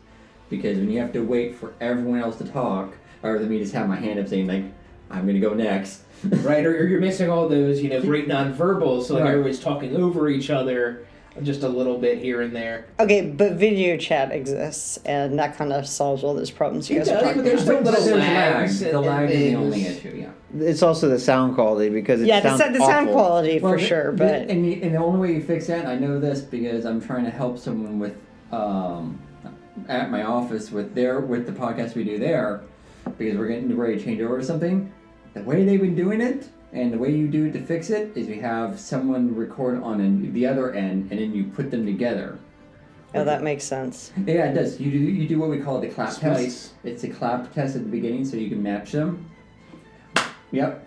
Because 0.51 0.79
when 0.79 0.91
you 0.91 1.01
have 1.01 1.13
to 1.13 1.21
wait 1.21 1.55
for 1.55 1.75
everyone 1.81 2.21
else 2.21 2.37
to 2.39 2.45
talk, 2.45 2.95
rather 3.23 3.39
than 3.39 3.49
me 3.51 3.59
just 3.59 3.75
have 3.75 3.89
my 3.89 3.97
hand 3.97 4.19
up 4.19 4.29
saying 4.29 4.47
like, 4.47 4.65
I'm 5.11 5.27
gonna 5.27 5.41
go 5.41 5.53
next. 5.55 6.03
right? 6.25 6.65
Or, 6.65 6.71
or 6.71 6.85
you're 6.87 7.01
missing 7.01 7.29
all 7.31 7.49
those, 7.49 7.83
you 7.83 7.91
know, 7.91 8.01
great 8.01 8.27
nonverbals. 8.29 9.05
So 9.05 9.15
like 9.15 9.25
Right. 9.25 9.31
everybody's 9.33 9.61
talking 9.61 9.95
over 9.97 10.29
each 10.29 10.49
other, 10.51 11.07
just 11.43 11.63
a 11.65 11.69
little 11.69 11.99
bit 11.99 12.19
here 12.19 12.43
and 12.43 12.55
there. 12.55 12.87
Okay, 13.01 13.23
but 13.31 13.55
video 13.55 13.97
chat 13.97 14.31
exists, 14.33 14.99
and 15.05 15.39
that 15.39 15.57
kind 15.57 15.73
of 15.73 15.87
solves 15.87 16.23
all 16.23 16.35
those 16.35 16.51
problems 16.51 16.89
you 16.89 16.97
It 16.97 17.07
guys 17.07 17.09
are 17.09 17.21
talking 17.21 17.37
but 17.37 17.45
there's 17.45 17.69
about. 17.69 17.83
still 17.83 17.93
little 17.93 18.05
there's 18.05 18.21
lags 18.21 18.83
lag. 18.83 18.93
The 18.93 19.01
lag 19.01 19.31
is 19.31 19.39
the 19.51 19.55
only 19.57 19.87
issue. 19.87 20.17
Yeah. 20.17 20.31
It's 20.67 20.83
also 20.83 21.09
the 21.09 21.19
sound 21.19 21.57
quality 21.57 21.89
because 21.89 22.21
it 22.21 22.29
Yeah, 22.29 22.41
the, 22.41 22.57
sounds 22.57 22.61
sa- 22.63 22.71
the 22.71 22.79
sound 22.87 23.09
awful. 23.09 23.15
quality 23.21 23.59
for 23.59 23.77
the- 23.77 23.83
sure, 23.85 24.13
the- 24.13 24.17
but 24.19 24.35
and, 24.51 24.65
you, 24.65 24.79
and 24.83 24.95
the 24.95 24.99
only 24.99 25.19
way 25.19 25.35
you 25.35 25.43
fix 25.43 25.67
that, 25.67 25.87
I 25.87 25.97
know 25.97 26.21
this 26.21 26.41
because 26.41 26.85
I'm 26.85 27.01
trying 27.01 27.25
to 27.25 27.31
help 27.31 27.59
someone 27.59 27.99
with 27.99 28.17
um, 28.53 29.19
at 29.89 30.11
my 30.13 30.23
office 30.23 30.71
with 30.71 30.95
their 30.95 31.19
with 31.21 31.47
the 31.47 31.53
podcast 31.53 31.97
we 31.97 32.05
do 32.05 32.19
there, 32.19 32.61
because 33.19 33.37
we're 33.37 33.49
getting 33.49 33.77
ready 33.77 33.97
to 33.99 34.05
change 34.05 34.21
over 34.21 34.39
to 34.39 34.45
something. 34.45 34.93
The 35.35 35.43
way 35.43 35.65
they've 35.65 35.81
been 35.81 35.97
doing 35.97 36.21
it, 36.21 36.49
and 36.75 36.93
the 36.93 36.99
way 36.99 37.15
you 37.15 37.29
do 37.29 37.47
it 37.47 37.53
to 37.53 37.65
fix 37.65 37.89
it, 37.89 38.17
is 38.17 38.29
you 38.29 38.41
have 38.41 38.79
someone 38.81 39.35
record 39.35 39.81
on 39.81 40.01
an, 40.01 40.33
the 40.33 40.45
other 40.47 40.73
end, 40.73 41.11
and 41.11 41.21
then 41.21 41.33
you 41.33 41.45
put 41.45 41.71
them 41.71 41.87
together. 41.87 42.37
oh, 43.15 43.25
that 43.25 43.43
makes 43.43 43.63
sense. 43.63 44.13
Yeah, 44.27 44.51
it 44.51 44.55
does. 44.55 44.81
You 44.81 44.91
do 44.91 44.99
you 44.99 45.29
do 45.29 45.39
what 45.39 45.49
we 45.49 45.61
call 45.61 45.81
the 45.81 45.89
clap 45.89 46.11
Splice. 46.11 46.45
test. 46.45 46.75
It's 46.83 47.05
a 47.05 47.09
clap 47.09 47.53
test 47.55 47.77
at 47.77 47.85
the 47.85 47.91
beginning, 47.91 48.25
so 48.25 48.37
you 48.37 48.49
can 48.49 48.63
match 48.63 48.91
them. 48.91 49.31
Yep, 50.51 50.87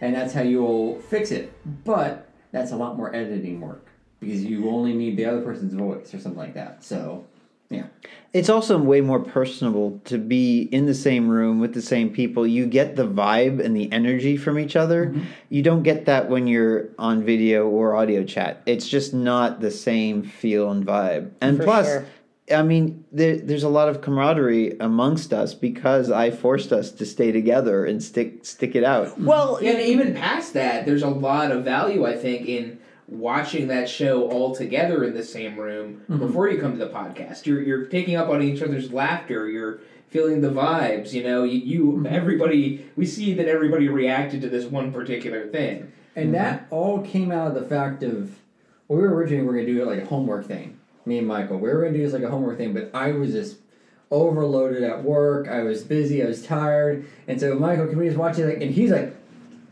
and 0.00 0.14
that's 0.14 0.32
how 0.32 0.42
you'll 0.42 1.00
fix 1.02 1.30
it. 1.30 1.52
But 1.84 2.30
that's 2.50 2.72
a 2.72 2.76
lot 2.76 2.96
more 2.96 3.14
editing 3.14 3.60
work 3.60 3.86
because 4.20 4.42
you 4.42 4.70
only 4.70 4.94
need 4.94 5.18
the 5.18 5.26
other 5.26 5.42
person's 5.42 5.74
voice 5.74 6.14
or 6.14 6.18
something 6.18 6.38
like 6.38 6.54
that. 6.54 6.82
So, 6.82 7.26
yeah, 7.70 7.86
It's 8.32 8.48
also 8.48 8.78
way 8.78 9.00
more 9.00 9.18
personable 9.18 10.00
to 10.04 10.18
be 10.18 10.62
in 10.62 10.86
the 10.86 10.94
same 10.94 11.28
room 11.28 11.58
with 11.58 11.74
the 11.74 11.82
same 11.82 12.10
people. 12.10 12.46
You 12.46 12.66
get 12.66 12.94
the 12.94 13.06
vibe 13.06 13.64
and 13.64 13.76
the 13.76 13.90
energy 13.90 14.36
from 14.36 14.58
each 14.58 14.76
other. 14.76 15.06
Mm-hmm. 15.06 15.24
You 15.48 15.62
don't 15.62 15.82
get 15.82 16.06
that 16.06 16.28
when 16.28 16.46
you're 16.46 16.90
on 16.98 17.24
video 17.24 17.66
or 17.66 17.96
audio 17.96 18.22
chat. 18.24 18.62
It's 18.66 18.88
just 18.88 19.12
not 19.12 19.60
the 19.60 19.70
same 19.70 20.22
feel 20.22 20.70
and 20.70 20.86
vibe. 20.86 21.32
And 21.40 21.56
For 21.56 21.64
plus, 21.64 21.86
sure. 21.86 22.06
I 22.52 22.62
mean, 22.62 23.04
there, 23.10 23.36
there's 23.36 23.64
a 23.64 23.68
lot 23.68 23.88
of 23.88 24.00
camaraderie 24.00 24.76
amongst 24.78 25.32
us 25.32 25.52
because 25.52 26.10
I 26.12 26.30
forced 26.30 26.72
us 26.72 26.92
to 26.92 27.04
stay 27.04 27.32
together 27.32 27.84
and 27.84 28.00
stick 28.00 28.44
stick 28.44 28.76
it 28.76 28.84
out. 28.84 29.20
Well, 29.20 29.56
and 29.56 29.80
even 29.80 30.14
past 30.14 30.52
that, 30.54 30.86
there's 30.86 31.02
a 31.02 31.08
lot 31.08 31.50
of 31.50 31.64
value, 31.64 32.06
I 32.06 32.14
think, 32.14 32.46
in 32.46 32.78
watching 33.08 33.68
that 33.68 33.88
show 33.88 34.28
all 34.30 34.54
together 34.54 35.04
in 35.04 35.14
the 35.14 35.22
same 35.22 35.56
room 35.58 36.02
mm-hmm. 36.02 36.18
before 36.18 36.48
you 36.48 36.60
come 36.60 36.78
to 36.78 36.84
the 36.84 36.90
podcast. 36.90 37.46
You're 37.46 37.62
you're 37.62 37.86
picking 37.86 38.16
up 38.16 38.28
on 38.28 38.42
each 38.42 38.62
other's 38.62 38.92
laughter. 38.92 39.48
You're 39.48 39.80
feeling 40.08 40.40
the 40.40 40.50
vibes. 40.50 41.12
You 41.12 41.22
know, 41.22 41.44
you, 41.44 41.58
you 41.58 41.84
mm-hmm. 41.92 42.06
everybody. 42.06 42.86
We 42.96 43.06
see 43.06 43.34
that 43.34 43.48
everybody 43.48 43.88
reacted 43.88 44.40
to 44.42 44.48
this 44.48 44.64
one 44.64 44.92
particular 44.92 45.46
thing. 45.48 45.92
and 46.14 46.34
that 46.34 46.64
mm-hmm. 46.64 46.74
all 46.74 47.02
came 47.02 47.30
out 47.30 47.48
of 47.48 47.54
the 47.54 47.68
fact 47.68 48.02
of 48.02 48.36
we 48.88 48.96
were 48.96 49.14
originally 49.14 49.42
we 49.42 49.48
are 49.48 49.52
gonna 49.60 49.66
do 49.66 49.82
it 49.82 49.86
like 49.86 50.02
a 50.02 50.06
homework 50.06 50.46
thing. 50.46 50.78
Me 51.04 51.18
and 51.18 51.26
Michael, 51.26 51.58
we 51.58 51.68
were 51.68 51.82
gonna 51.82 51.96
do 51.96 52.02
this 52.02 52.12
like 52.12 52.22
a 52.22 52.30
homework 52.30 52.58
thing, 52.58 52.72
but 52.72 52.90
I 52.94 53.12
was 53.12 53.32
just 53.32 53.58
overloaded 54.10 54.82
at 54.82 55.02
work. 55.02 55.48
I 55.48 55.62
was 55.62 55.82
busy. 55.82 56.22
I 56.22 56.26
was 56.26 56.44
tired, 56.44 57.06
and 57.28 57.40
so 57.40 57.56
Michael, 57.56 57.86
can 57.86 57.98
we 57.98 58.06
just 58.06 58.18
watch 58.18 58.38
it? 58.38 58.46
Like, 58.46 58.60
and 58.60 58.70
he's 58.70 58.90
like, 58.90 59.14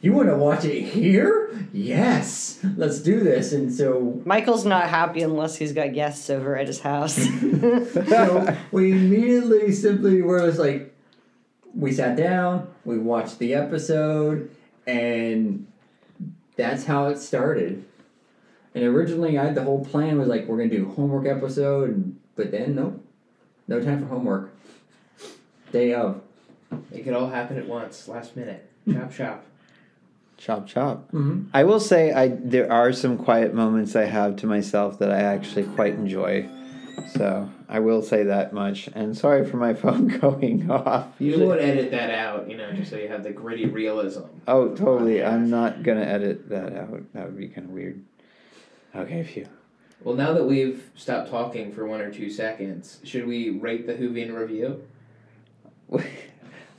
"You 0.04 0.12
want 0.12 0.28
to 0.28 0.36
watch 0.36 0.66
it 0.66 0.82
here? 0.82 1.50
Yes, 1.72 2.60
let's 2.76 2.98
do 2.98 3.20
this." 3.20 3.54
And 3.54 3.72
so, 3.72 4.20
Michael's 4.26 4.66
not 4.66 4.90
happy 4.90 5.22
unless 5.22 5.56
he's 5.56 5.72
got 5.72 5.94
guests 5.94 6.28
over 6.28 6.58
at 6.58 6.66
his 6.66 6.80
house. 6.80 7.14
so 7.94 8.54
we 8.70 8.92
immediately 8.92 9.72
simply 9.72 10.20
were 10.20 10.46
just 10.46 10.58
like, 10.58 10.94
we 11.74 11.90
sat 11.90 12.18
down, 12.18 12.68
we 12.84 12.98
watched 12.98 13.38
the 13.38 13.54
episode, 13.54 14.50
and 14.86 15.66
that's 16.54 16.84
how 16.84 17.06
it 17.06 17.16
started. 17.16 17.82
And 18.74 18.84
originally, 18.84 19.38
I 19.38 19.44
had 19.44 19.54
the 19.54 19.62
whole 19.62 19.86
plan 19.86 20.18
was 20.18 20.28
like, 20.28 20.46
we're 20.46 20.58
gonna 20.58 20.68
do 20.68 20.92
homework 20.92 21.26
episode, 21.26 22.14
but 22.36 22.50
then 22.50 22.74
no, 22.74 23.00
no 23.68 23.80
time 23.80 24.00
for 24.00 24.06
homework. 24.06 24.54
Day 25.72 25.94
of. 25.94 26.20
It 26.92 27.04
could 27.04 27.14
all 27.14 27.30
happen 27.30 27.56
at 27.56 27.66
once, 27.66 28.06
last 28.06 28.36
minute. 28.36 28.68
Chop 28.92 29.10
chop. 29.10 29.46
Chop 30.44 30.66
chop. 30.66 31.10
Mm-hmm. 31.12 31.44
I 31.54 31.64
will 31.64 31.80
say 31.80 32.12
I 32.12 32.28
there 32.28 32.70
are 32.70 32.92
some 32.92 33.16
quiet 33.16 33.54
moments 33.54 33.96
I 33.96 34.04
have 34.04 34.36
to 34.36 34.46
myself 34.46 34.98
that 34.98 35.10
I 35.10 35.20
actually 35.20 35.62
quite 35.62 35.94
enjoy. 35.94 36.46
So 37.14 37.48
I 37.66 37.80
will 37.80 38.02
say 38.02 38.24
that 38.24 38.52
much. 38.52 38.90
And 38.94 39.16
sorry 39.16 39.46
for 39.46 39.56
my 39.56 39.72
phone 39.82 40.08
going 40.08 40.70
off. 40.70 41.08
You 41.18 41.46
would 41.46 41.60
edit 41.60 41.92
that 41.92 42.10
out, 42.10 42.50
you 42.50 42.58
know, 42.58 42.70
just 42.74 42.90
so 42.90 42.98
you 42.98 43.08
have 43.08 43.24
the 43.24 43.30
gritty 43.30 43.64
realism. 43.64 44.24
Oh, 44.46 44.74
totally. 44.74 45.24
I'm 45.24 45.48
not 45.48 45.82
gonna 45.82 46.04
edit 46.04 46.50
that 46.50 46.76
out. 46.76 47.10
That 47.14 47.24
would 47.24 47.38
be 47.38 47.48
kind 47.48 47.68
of 47.68 47.72
weird. 47.72 48.04
Okay, 48.94 49.24
phew. 49.24 49.48
Well, 50.02 50.14
now 50.14 50.34
that 50.34 50.44
we've 50.44 50.90
stopped 50.94 51.30
talking 51.30 51.72
for 51.72 51.86
one 51.86 52.02
or 52.02 52.12
two 52.12 52.28
seconds, 52.28 53.00
should 53.02 53.26
we 53.26 53.48
rate 53.48 53.86
the 53.86 53.94
Whovian 53.94 54.38
review? 54.38 54.82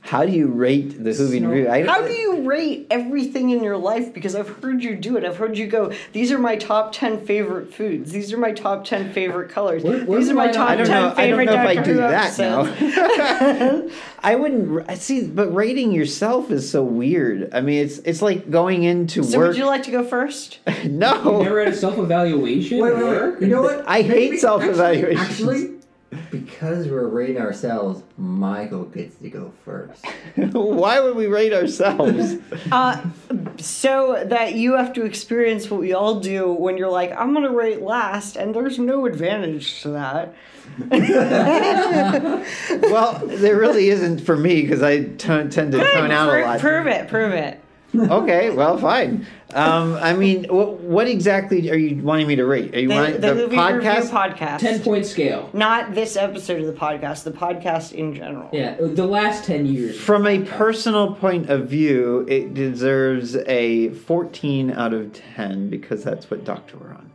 How 0.06 0.24
do 0.24 0.32
you 0.32 0.46
rate 0.46 1.02
the 1.02 1.10
Whovian 1.10 1.40
So- 1.42 1.48
review? 1.48 1.68
I, 1.68 1.82
How 1.84 2.00
do 2.06 2.12
you 2.12 2.42
rate 2.42 2.86
everything 2.90 3.50
in 3.50 3.62
your 3.64 3.76
life? 3.76 4.14
Because 4.14 4.34
I've 4.36 4.48
heard 4.62 4.82
you 4.84 4.94
do 4.94 5.16
it. 5.16 5.24
I've 5.24 5.36
heard 5.36 5.58
you 5.58 5.66
go, 5.66 5.92
these 6.12 6.30
are 6.30 6.38
my 6.38 6.54
top 6.56 6.92
10 6.92 7.26
favorite 7.26 7.74
foods. 7.74 8.12
These 8.12 8.32
are 8.32 8.38
my 8.38 8.52
top 8.52 8.84
10 8.84 9.12
favorite 9.12 9.50
colors. 9.50 9.82
Where- 9.82 10.04
where's 10.04 10.24
these 10.26 10.30
are 10.32 10.34
my 10.34 10.52
top 10.52 10.68
on- 10.70 10.72
I 10.72 10.76
don't 10.76 10.86
10 10.86 10.94
know. 10.94 11.06
I 11.06 11.08
don't 11.08 11.16
favorite 11.16 11.44
know 11.46 11.52
if 11.54 11.78
I 11.78 11.82
do 11.82 11.94
that 11.94 12.24
episodes. 12.38 12.80
now. 12.80 13.82
I 14.22 14.34
wouldn't 14.36 14.70
r- 14.72 14.84
I 14.88 14.94
see, 14.94 15.24
but 15.26 15.52
rating 15.54 15.92
yourself 15.92 16.50
is 16.50 16.68
so 16.70 16.82
weird. 16.82 17.50
I 17.52 17.60
mean, 17.60 17.84
it's 17.84 17.98
it's 17.98 18.22
like 18.22 18.50
going 18.50 18.82
into 18.84 19.22
So 19.24 19.38
work. 19.38 19.48
would 19.48 19.56
you 19.56 19.66
like 19.66 19.82
to 19.84 19.90
go 19.90 20.04
first? 20.04 20.58
no, 20.84 21.38
You 21.38 21.44
never 21.44 21.64
had 21.64 21.72
a 21.72 21.76
self 21.76 21.98
evaluation. 21.98 22.80
Wait, 22.80 22.94
wait, 22.96 23.04
wait. 23.04 23.40
You 23.42 23.48
know 23.48 23.62
what? 23.62 23.84
I 23.86 24.02
hate 24.02 24.40
self-evaluations. 24.40 25.20
Actually, 25.20 25.56
actually, 25.56 25.75
because 26.30 26.88
we're 26.88 27.08
rating 27.08 27.38
ourselves, 27.38 28.02
Michael 28.16 28.84
gets 28.84 29.16
to 29.16 29.30
go 29.30 29.52
first. 29.64 30.04
why 30.36 31.00
would 31.00 31.16
we 31.16 31.26
rate 31.26 31.52
ourselves? 31.52 32.36
Uh, 32.72 33.00
so 33.58 34.24
that 34.26 34.54
you 34.54 34.72
have 34.72 34.92
to 34.92 35.04
experience 35.04 35.70
what 35.70 35.80
we 35.80 35.92
all 35.92 36.20
do 36.20 36.52
when 36.52 36.76
you're 36.76 36.90
like, 36.90 37.12
I'm 37.12 37.32
going 37.32 37.44
to 37.44 37.50
rate 37.50 37.80
last, 37.80 38.36
and 38.36 38.54
there's 38.54 38.78
no 38.78 39.06
advantage 39.06 39.82
to 39.82 39.90
that. 39.90 40.34
well, 42.82 43.22
there 43.24 43.56
really 43.56 43.88
isn't 43.90 44.20
for 44.20 44.36
me 44.36 44.62
because 44.62 44.82
I 44.82 45.04
t- 45.04 45.16
tend 45.16 45.52
to 45.52 45.78
tone 45.78 46.10
out 46.10 46.28
a 46.28 46.42
lot. 46.42 46.60
Prove 46.60 46.86
it, 46.86 47.08
prove 47.08 47.32
it. 47.32 47.60
Okay, 48.00 48.50
well, 48.50 48.78
fine. 48.78 49.26
Um, 49.54 49.94
I 49.94 50.12
mean, 50.12 50.44
what, 50.44 50.80
what 50.80 51.08
exactly 51.08 51.70
are 51.70 51.76
you 51.76 52.02
wanting 52.02 52.26
me 52.26 52.36
to 52.36 52.44
rate? 52.44 52.74
Are 52.74 52.80
you 52.80 52.88
The, 52.88 52.94
wanting 52.94 53.20
the, 53.20 53.20
the, 53.20 53.34
movie 53.34 53.56
podcast? 53.56 54.10
podcast. 54.10 54.58
10 54.58 54.82
point 54.82 55.06
scale. 55.06 55.50
Not 55.52 55.94
this 55.94 56.16
episode 56.16 56.60
of 56.60 56.66
the 56.66 56.72
podcast, 56.72 57.24
the 57.24 57.30
podcast 57.30 57.92
in 57.92 58.14
general. 58.14 58.48
Yeah, 58.52 58.76
the 58.78 59.06
last 59.06 59.44
10 59.44 59.66
years. 59.66 59.98
From 59.98 60.26
a 60.26 60.40
personal 60.42 61.14
point 61.14 61.48
of 61.48 61.68
view, 61.68 62.26
it 62.28 62.54
deserves 62.54 63.36
a 63.46 63.90
14 63.90 64.70
out 64.72 64.92
of 64.92 65.12
10 65.12 65.70
because 65.70 66.02
that's 66.04 66.30
what 66.30 66.44
doctor 66.44 66.76
we're 66.76 66.90
on. 66.90 67.10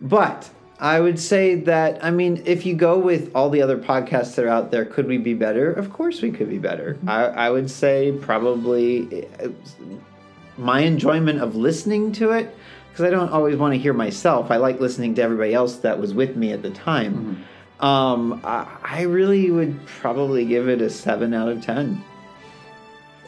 But 0.00 0.50
I 0.78 1.00
would 1.00 1.18
say 1.18 1.54
that 1.54 2.04
I 2.04 2.10
mean, 2.10 2.42
if 2.44 2.66
you 2.66 2.74
go 2.74 2.98
with 2.98 3.30
all 3.34 3.48
the 3.48 3.62
other 3.62 3.78
podcasts 3.78 4.34
that 4.34 4.44
are 4.44 4.48
out 4.48 4.70
there, 4.70 4.84
could 4.84 5.06
we 5.06 5.18
be 5.18 5.34
better? 5.34 5.72
Of 5.72 5.92
course, 5.92 6.20
we 6.20 6.30
could 6.30 6.50
be 6.50 6.58
better. 6.58 6.98
I, 7.06 7.24
I 7.24 7.50
would 7.50 7.70
say 7.70 8.12
probably 8.20 9.26
my 10.58 10.80
enjoyment 10.80 11.40
of 11.40 11.54
listening 11.56 12.12
to 12.12 12.32
it 12.32 12.54
because 12.90 13.04
I 13.04 13.10
don't 13.10 13.30
always 13.30 13.56
want 13.56 13.74
to 13.74 13.78
hear 13.78 13.92
myself. 13.92 14.50
I 14.50 14.56
like 14.56 14.80
listening 14.80 15.14
to 15.16 15.22
everybody 15.22 15.54
else 15.54 15.76
that 15.76 15.98
was 15.98 16.14
with 16.14 16.36
me 16.36 16.52
at 16.52 16.62
the 16.62 16.70
time. 16.70 17.44
Um, 17.80 18.40
I, 18.44 18.66
I 18.82 19.02
really 19.02 19.50
would 19.50 19.84
probably 19.86 20.46
give 20.46 20.68
it 20.68 20.80
a 20.80 20.88
seven 20.88 21.34
out 21.34 21.48
of 21.48 21.62
ten. 21.62 22.02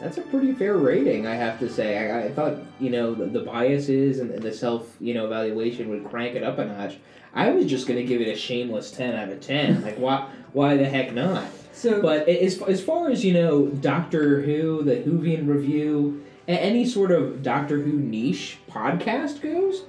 That's 0.01 0.17
a 0.17 0.21
pretty 0.21 0.53
fair 0.53 0.77
rating, 0.77 1.27
I 1.27 1.35
have 1.35 1.59
to 1.59 1.69
say. 1.69 2.09
I, 2.09 2.25
I 2.25 2.31
thought, 2.31 2.57
you 2.79 2.89
know, 2.89 3.13
the, 3.13 3.25
the 3.25 3.41
biases 3.41 4.19
and 4.19 4.31
the 4.31 4.53
self, 4.53 4.95
you 4.99 5.13
know, 5.13 5.25
evaluation 5.25 5.89
would 5.89 6.09
crank 6.09 6.35
it 6.35 6.43
up 6.43 6.57
a 6.57 6.65
notch. 6.65 6.97
I 7.33 7.49
was 7.49 7.65
just 7.65 7.87
going 7.87 7.99
to 7.99 8.05
give 8.05 8.21
it 8.21 8.27
a 8.27 8.35
shameless 8.35 8.91
10 8.91 9.15
out 9.15 9.29
of 9.29 9.41
10. 9.41 9.83
Like, 9.83 9.97
why, 9.97 10.29
why 10.53 10.77
the 10.77 10.85
heck 10.85 11.13
not? 11.13 11.45
So, 11.73 12.01
But 12.01 12.27
as, 12.27 12.61
as 12.63 12.81
far 12.81 13.09
as, 13.09 13.23
you 13.23 13.33
know, 13.33 13.67
Doctor 13.67 14.41
Who, 14.41 14.83
the 14.83 14.97
Whovian 14.97 15.47
review, 15.47 16.23
any 16.47 16.85
sort 16.85 17.11
of 17.11 17.43
Doctor 17.43 17.79
Who 17.79 17.91
niche 17.91 18.57
podcast 18.69 19.41
goes, 19.41 19.83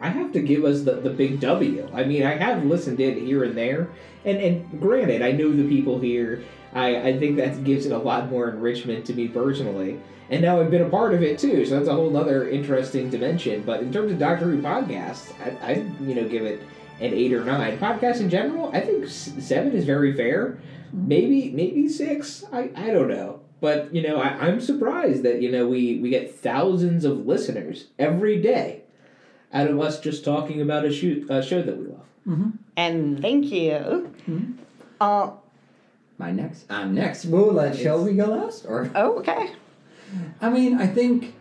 I 0.00 0.08
have 0.08 0.32
to 0.32 0.40
give 0.40 0.64
us 0.64 0.82
the, 0.82 0.92
the 0.92 1.10
big 1.10 1.40
W. 1.40 1.88
I 1.92 2.04
mean, 2.04 2.24
I 2.24 2.36
have 2.36 2.64
listened 2.64 3.00
in 3.00 3.24
here 3.24 3.44
and 3.44 3.56
there. 3.56 3.90
And, 4.24 4.38
and 4.38 4.80
granted, 4.80 5.22
I 5.22 5.32
know 5.32 5.52
the 5.52 5.68
people 5.68 5.98
here. 5.98 6.42
I, 6.72 7.08
I 7.08 7.18
think 7.18 7.36
that 7.36 7.64
gives 7.64 7.86
it 7.86 7.92
a 7.92 7.98
lot 7.98 8.30
more 8.30 8.48
enrichment 8.48 9.04
to 9.06 9.14
me 9.14 9.28
personally. 9.28 10.00
And 10.30 10.42
now 10.42 10.60
I've 10.60 10.70
been 10.70 10.82
a 10.82 10.88
part 10.88 11.12
of 11.12 11.22
it 11.22 11.38
too, 11.38 11.66
so 11.66 11.76
that's 11.76 11.88
a 11.88 11.94
whole 11.94 12.16
other 12.16 12.48
interesting 12.48 13.10
dimension. 13.10 13.62
But 13.62 13.80
in 13.80 13.92
terms 13.92 14.12
of 14.12 14.18
Doctor 14.18 14.44
Who 14.44 14.62
podcasts, 14.62 15.32
I, 15.42 15.72
I 15.72 15.72
you 16.00 16.14
know 16.14 16.28
give 16.28 16.44
it 16.44 16.60
an 17.00 17.12
eight 17.12 17.32
or 17.32 17.44
nine. 17.44 17.78
Podcasts 17.78 18.20
in 18.20 18.30
general, 18.30 18.70
I 18.72 18.80
think 18.80 19.08
seven 19.08 19.72
is 19.72 19.84
very 19.84 20.16
fair. 20.16 20.60
Maybe 20.92 21.50
maybe 21.50 21.88
six. 21.88 22.44
I, 22.52 22.70
I 22.76 22.92
don't 22.92 23.08
know. 23.08 23.40
But 23.60 23.92
you 23.92 24.02
know 24.02 24.18
I, 24.18 24.28
I'm 24.28 24.60
surprised 24.60 25.24
that 25.24 25.42
you 25.42 25.50
know 25.50 25.66
we 25.66 25.98
we 25.98 26.10
get 26.10 26.32
thousands 26.32 27.04
of 27.04 27.26
listeners 27.26 27.88
every 27.98 28.40
day 28.40 28.79
out 29.52 29.68
of 29.68 29.80
us 29.80 30.00
just 30.00 30.24
talking 30.24 30.60
about 30.60 30.84
a 30.84 30.92
shoot 30.92 31.28
a 31.30 31.42
show 31.42 31.62
that 31.62 31.76
we 31.76 31.86
love. 31.86 32.52
And 32.76 33.20
thank 33.20 33.46
you. 33.46 34.10
Mhm. 34.28 34.54
Uh, 35.00 35.30
my 36.18 36.30
next, 36.30 36.66
I'm 36.70 36.94
next. 36.94 37.24
We'll 37.24 37.52
let 37.52 37.76
Shelby 37.76 38.12
go 38.14 38.26
last, 38.26 38.66
or 38.66 38.90
oh, 38.94 39.18
okay. 39.20 39.50
I 40.40 40.50
mean, 40.50 40.74
I 40.80 40.86
think, 40.86 41.34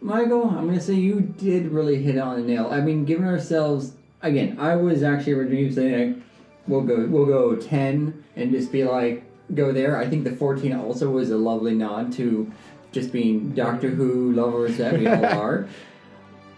Michael, 0.00 0.48
I'm 0.48 0.66
gonna 0.66 0.80
say 0.80 0.94
you 0.94 1.20
did 1.20 1.70
really 1.70 2.02
hit 2.02 2.18
on 2.18 2.40
the 2.40 2.46
nail. 2.46 2.68
I 2.70 2.80
mean, 2.80 3.04
giving 3.04 3.26
ourselves 3.26 3.92
again, 4.22 4.56
I 4.58 4.76
was 4.76 5.02
actually 5.02 5.34
originally 5.34 5.72
saying 5.72 6.14
like, 6.14 6.22
we'll 6.66 6.82
go, 6.82 7.06
we'll 7.06 7.26
go 7.26 7.54
ten, 7.56 8.24
and 8.36 8.50
just 8.50 8.72
be 8.72 8.84
like, 8.84 9.22
go 9.54 9.70
there. 9.72 9.96
I 9.98 10.08
think 10.08 10.24
the 10.24 10.32
14 10.32 10.72
also 10.72 11.10
was 11.10 11.30
a 11.30 11.36
lovely 11.36 11.74
nod 11.74 12.12
to 12.14 12.50
just 12.90 13.12
being 13.12 13.50
Doctor 13.50 13.90
Who 13.90 14.32
lovers 14.32 14.78
that 14.78 14.98
we 14.98 15.06
all 15.06 15.24
are. 15.40 15.68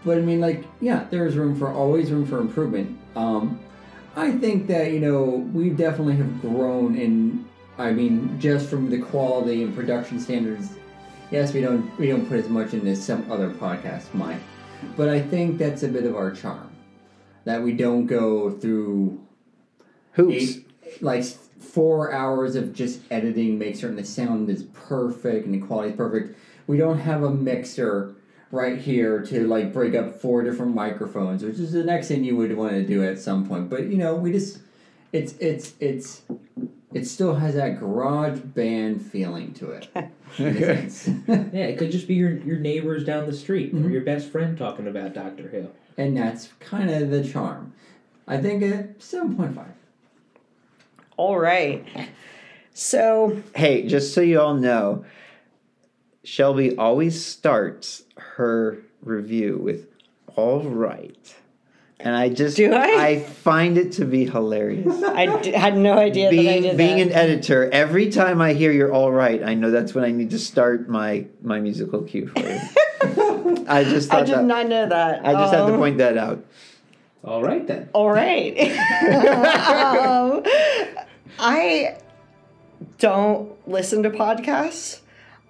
But 0.05 0.19
I 0.19 0.21
mean, 0.21 0.39
like, 0.39 0.63
yeah, 0.79 1.07
there's 1.09 1.35
room 1.35 1.57
for 1.57 1.69
always 1.69 2.11
room 2.11 2.25
for 2.25 2.39
improvement. 2.39 2.97
Um, 3.15 3.59
I 4.15 4.31
think 4.31 4.67
that 4.67 4.91
you 4.91 4.99
know 4.99 5.23
we 5.23 5.71
definitely 5.71 6.15
have 6.17 6.41
grown 6.41 6.95
in. 6.95 7.45
I 7.77 7.91
mean, 7.91 8.39
just 8.39 8.69
from 8.69 8.89
the 8.89 8.99
quality 8.99 9.63
and 9.63 9.75
production 9.75 10.19
standards. 10.19 10.69
Yes, 11.31 11.53
we 11.53 11.59
don't 11.59 11.97
we 11.97 12.07
don't 12.07 12.27
put 12.27 12.37
as 12.37 12.47
much 12.47 12.73
in 12.73 12.87
as 12.87 13.03
some 13.03 13.29
other 13.31 13.49
podcasts 13.49 14.13
might, 14.13 14.39
but 14.95 15.09
I 15.09 15.19
think 15.19 15.57
that's 15.57 15.81
a 15.83 15.87
bit 15.87 16.05
of 16.05 16.15
our 16.15 16.31
charm 16.31 16.69
that 17.45 17.61
we 17.61 17.73
don't 17.73 18.05
go 18.05 18.51
through 18.51 19.19
Hoops. 20.11 20.35
eight, 20.35 21.01
like 21.01 21.23
four 21.23 22.13
hours 22.13 22.55
of 22.55 22.73
just 22.73 23.01
editing, 23.09 23.57
make 23.57 23.75
certain 23.75 23.95
the 23.95 24.05
sound 24.05 24.49
is 24.49 24.63
perfect 24.63 25.45
and 25.45 25.55
the 25.55 25.65
quality 25.65 25.89
is 25.89 25.95
perfect. 25.95 26.37
We 26.67 26.77
don't 26.77 26.99
have 26.99 27.23
a 27.23 27.31
mixer 27.31 28.15
right 28.55 28.77
here 28.79 29.21
to 29.21 29.45
like 29.47 29.73
break 29.73 29.93
up 29.93 30.19
four 30.19 30.41
different 30.43 30.73
microphones, 30.73 31.43
which 31.43 31.59
is 31.59 31.73
the 31.73 31.83
next 31.83 32.07
thing 32.07 32.23
you 32.23 32.35
would 32.37 32.55
want 32.55 32.71
to 32.71 32.83
do 32.85 33.03
at 33.03 33.19
some 33.19 33.45
point. 33.47 33.69
But 33.69 33.83
you 33.87 33.97
know, 33.97 34.15
we 34.15 34.31
just 34.31 34.59
it's 35.11 35.33
it's 35.39 35.73
it's 35.79 36.21
it 36.93 37.05
still 37.05 37.35
has 37.35 37.55
that 37.55 37.79
garage 37.79 38.39
band 38.39 39.01
feeling 39.05 39.53
to 39.55 39.71
it. 39.71 39.89
in 40.37 40.47
a 40.47 40.89
sense. 40.89 41.09
Yeah, 41.27 41.65
it 41.65 41.77
could 41.77 41.91
just 41.91 42.07
be 42.07 42.15
your, 42.15 42.31
your 42.37 42.57
neighbors 42.57 43.03
down 43.03 43.25
the 43.25 43.33
street 43.33 43.73
or 43.73 43.77
Mhm. 43.77 43.91
your 43.91 44.01
best 44.01 44.29
friend 44.29 44.57
talking 44.57 44.87
about 44.87 45.13
Doctor 45.13 45.43
Who. 45.49 45.67
and 46.01 46.15
that's 46.17 46.49
kind 46.59 46.89
of 46.89 47.09
the 47.09 47.23
charm. 47.23 47.73
I 48.27 48.37
think 48.37 48.63
a 48.63 48.87
seven 48.99 49.35
point 49.35 49.55
five. 49.55 49.73
All 51.17 51.37
right. 51.37 51.85
So, 52.73 53.41
Hey, 53.55 53.87
just 53.87 54.13
so 54.13 54.19
you 54.21 54.39
all 54.41 54.55
know, 54.55 55.05
Shelby 56.25 56.75
always 56.77 57.23
starts 57.23 58.03
her 58.17 58.79
review 59.01 59.57
with 59.61 59.87
"all 60.35 60.61
right," 60.63 61.35
and 61.99 62.15
I 62.15 62.29
just 62.29 62.57
Do 62.57 62.73
I? 62.73 63.05
I 63.07 63.19
find 63.19 63.77
it 63.77 63.93
to 63.93 64.05
be 64.05 64.25
hilarious. 64.25 65.01
I 65.03 65.39
d- 65.41 65.51
had 65.51 65.77
no 65.77 65.93
idea 65.97 66.29
that 66.31 66.35
I 66.37 66.41
being 66.41 66.61
did 66.63 66.77
being 66.77 66.97
that. 66.97 67.07
an 67.07 67.13
editor, 67.13 67.69
every 67.71 68.09
time 68.09 68.41
I 68.41 68.53
hear 68.53 68.71
you're 68.71 68.91
all 68.91 69.11
right, 69.11 69.41
I 69.43 69.53
know 69.53 69.69
that's 69.71 69.93
when 69.93 70.03
I 70.03 70.11
need 70.11 70.31
to 70.31 70.39
start 70.39 70.89
my 70.89 71.27
my 71.41 71.59
musical 71.59 72.01
cue 72.01 72.27
for 72.27 72.39
you. 72.39 72.59
I 73.67 73.83
just 73.83 74.11
I 74.11 74.17
thought 74.17 74.25
did 74.25 74.35
that 74.35 74.43
not 74.45 74.67
know 74.67 74.87
that. 74.89 75.25
I 75.25 75.33
just 75.33 75.53
had 75.53 75.65
to 75.67 75.73
Um, 75.73 75.77
point 75.79 75.97
that 75.99 76.17
out. 76.17 76.43
All 77.23 77.41
right 77.43 77.65
then. 77.65 77.89
All 77.93 78.09
right. 78.11 78.55
um, 78.61 80.43
I 81.39 81.97
don't 82.99 83.51
listen 83.67 84.03
to 84.03 84.09
podcasts. 84.11 84.99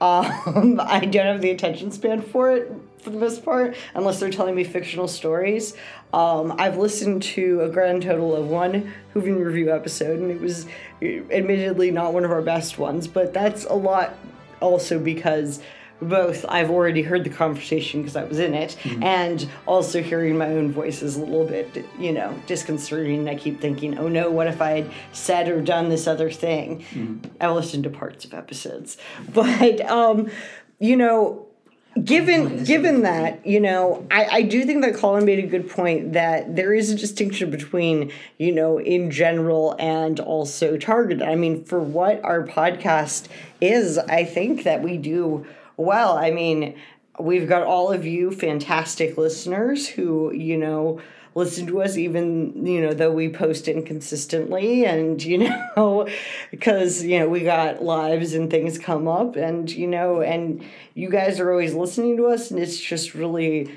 Um, 0.02 0.80
I 0.84 1.00
don't 1.02 1.26
have 1.26 1.42
the 1.42 1.52
attention 1.52 1.92
span 1.92 2.22
for 2.22 2.52
it 2.52 2.72
for 3.02 3.12
the 3.12 3.20
most 3.20 3.46
part, 3.46 3.76
unless 3.94 4.20
they're 4.20 4.32
telling 4.32 4.56
me 4.56 4.64
fictional 4.64 5.08
stories. 5.08 5.76
Um, 6.12 6.56
I've 6.58 6.78
listened 6.78 7.22
to 7.24 7.62
a 7.62 7.70
grand 7.70 8.02
total 8.02 8.36
of 8.36 8.48
one 8.48 8.94
Whovian 9.14 9.46
Review 9.46 9.72
episode, 9.72 10.20
and 10.20 10.32
it 10.32 10.42
was 10.42 10.66
admittedly 11.04 11.92
not 11.92 12.14
one 12.14 12.26
of 12.26 12.32
our 12.32 12.42
best 12.42 12.80
ones, 12.80 13.08
but 13.08 13.32
that's 13.32 13.66
a 13.66 13.74
lot 13.74 14.18
also 14.60 14.98
because 14.98 15.62
both 16.02 16.46
I've 16.48 16.70
already 16.70 17.02
heard 17.02 17.24
the 17.24 17.30
conversation 17.30 18.02
because 18.02 18.16
I 18.16 18.24
was 18.24 18.40
in 18.40 18.54
it, 18.54 18.78
and 19.02 19.48
also 19.66 20.02
hearing 20.02 20.38
my 20.38 20.48
own 20.48 20.72
voice 20.72 21.02
is 21.02 21.16
a 21.16 21.22
little 21.22 21.46
bit, 21.46 21.86
you 21.98 22.12
know, 22.12 22.38
disconcerting. 22.48 23.28
I 23.30 23.36
keep 23.36 23.62
thinking, 23.62 23.98
oh 23.98 24.08
no, 24.08 24.30
what 24.30 24.48
if 24.48 24.62
I 24.62 24.82
had 24.82 24.92
said 25.14 25.48
or 25.48 25.62
done 25.62 25.90
this 25.90 26.08
other 26.08 26.30
thing? 26.30 26.84
I 27.40 27.50
listened 27.50 27.86
to 27.86 27.90
parts 27.90 28.26
of 28.26 28.34
episodes, 28.34 28.98
but 29.34 29.82
um, 29.90 30.30
you 30.80 30.98
know, 30.98 31.48
given 32.04 32.66
given 32.66 33.04
that 33.04 33.46
you 33.46 33.60
know 33.60 34.06
I, 34.12 34.26
I 34.26 34.42
do 34.42 34.66
think 34.66 34.84
that 34.84 34.96
colin 34.96 35.24
made 35.24 35.40
a 35.40 35.48
good 35.48 35.70
point 35.70 36.12
that 36.12 36.56
there 36.56 36.74
is 36.74 36.92
a 36.92 36.96
distinction 36.96 37.50
between 37.50 38.12
you 38.38 38.52
know 38.52 38.80
in 38.80 39.12
general 39.12 39.78
and 39.80 40.20
also 40.20 40.76
targeted. 40.76 41.24
I 41.24 41.36
mean 41.36 41.64
for 41.64 41.80
what 41.80 42.22
our 42.24 42.46
podcast 42.46 43.30
is 43.62 43.98
i 43.98 44.26
think 44.26 44.64
that 44.64 44.82
we 44.84 44.98
do 44.98 45.46
well 45.78 46.18
i 46.18 46.32
mean 46.32 46.76
we've 47.20 47.48
got 47.48 47.64
all 47.64 47.92
of 47.92 48.06
you 48.06 48.32
fantastic 48.32 49.18
listeners 49.18 49.88
who 49.88 50.34
you 50.34 50.58
know 50.58 51.00
listen 51.36 51.68
to 51.68 51.82
us 51.82 51.98
even 51.98 52.66
you 52.66 52.82
know 52.82 52.94
though 52.94 53.12
we 53.12 53.30
post 53.30 53.68
inconsistently 53.68 54.86
and 54.86 55.24
you 55.24 55.38
know 55.76 56.08
because 56.50 57.04
you 57.04 57.20
know 57.20 57.28
we 57.28 57.42
got 57.42 57.84
lives 57.84 58.34
and 58.34 58.50
things 58.50 58.78
come 58.80 59.08
up 59.08 59.36
and 59.36 59.70
you 59.72 59.86
know 59.86 60.22
and 60.22 60.64
you 60.94 61.10
guys 61.10 61.40
are 61.40 61.52
always 61.52 61.74
listening 61.74 62.18
to 62.18 62.26
us 62.26 62.52
and 62.52 62.60
it's 62.60 62.80
just 62.80 63.14
really 63.14 63.70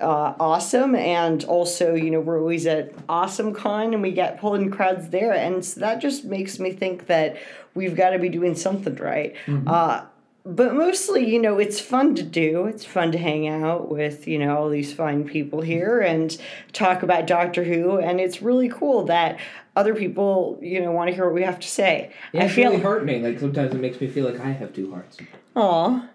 uh, 0.00 0.34
awesome 0.38 0.94
and 0.94 1.44
also 1.44 1.94
you 1.94 2.10
know 2.10 2.20
we're 2.20 2.38
always 2.38 2.66
at 2.66 2.94
AwesomeCon 3.06 3.94
and 3.94 4.02
we 4.02 4.10
get 4.10 4.38
pulling 4.38 4.70
crowds 4.70 5.08
there 5.08 5.32
and 5.32 5.64
so 5.64 5.80
that 5.80 6.00
just 6.00 6.24
makes 6.24 6.58
me 6.58 6.72
think 6.72 7.06
that 7.06 7.36
we've 7.74 7.96
got 7.96 8.10
to 8.10 8.18
be 8.18 8.28
doing 8.28 8.54
something 8.54 8.94
right. 8.96 9.34
Uh, 9.66 10.04
but 10.46 10.74
mostly, 10.74 11.28
you 11.28 11.40
know, 11.40 11.58
it's 11.58 11.80
fun 11.80 12.14
to 12.14 12.22
do. 12.22 12.66
It's 12.66 12.84
fun 12.84 13.10
to 13.10 13.18
hang 13.18 13.48
out 13.48 13.90
with, 13.90 14.28
you 14.28 14.38
know, 14.38 14.56
all 14.56 14.70
these 14.70 14.94
fine 14.94 15.24
people 15.24 15.60
here 15.60 16.00
and 16.00 16.36
talk 16.72 17.02
about 17.02 17.26
Doctor 17.26 17.64
Who. 17.64 17.98
And 17.98 18.20
it's 18.20 18.40
really 18.40 18.68
cool 18.68 19.06
that 19.06 19.40
other 19.74 19.92
people, 19.92 20.56
you 20.62 20.80
know, 20.80 20.92
want 20.92 21.08
to 21.10 21.14
hear 21.14 21.24
what 21.24 21.34
we 21.34 21.42
have 21.42 21.58
to 21.58 21.66
say. 21.66 22.12
Yeah, 22.32 22.42
I 22.42 22.44
it's 22.44 22.54
feel 22.54 22.70
really 22.70 22.82
heartening. 22.82 23.24
Like 23.24 23.40
sometimes 23.40 23.74
it 23.74 23.80
makes 23.80 24.00
me 24.00 24.06
feel 24.06 24.24
like 24.24 24.38
I 24.38 24.52
have 24.52 24.72
two 24.72 24.92
hearts. 24.92 25.18
Aw. 25.56 26.08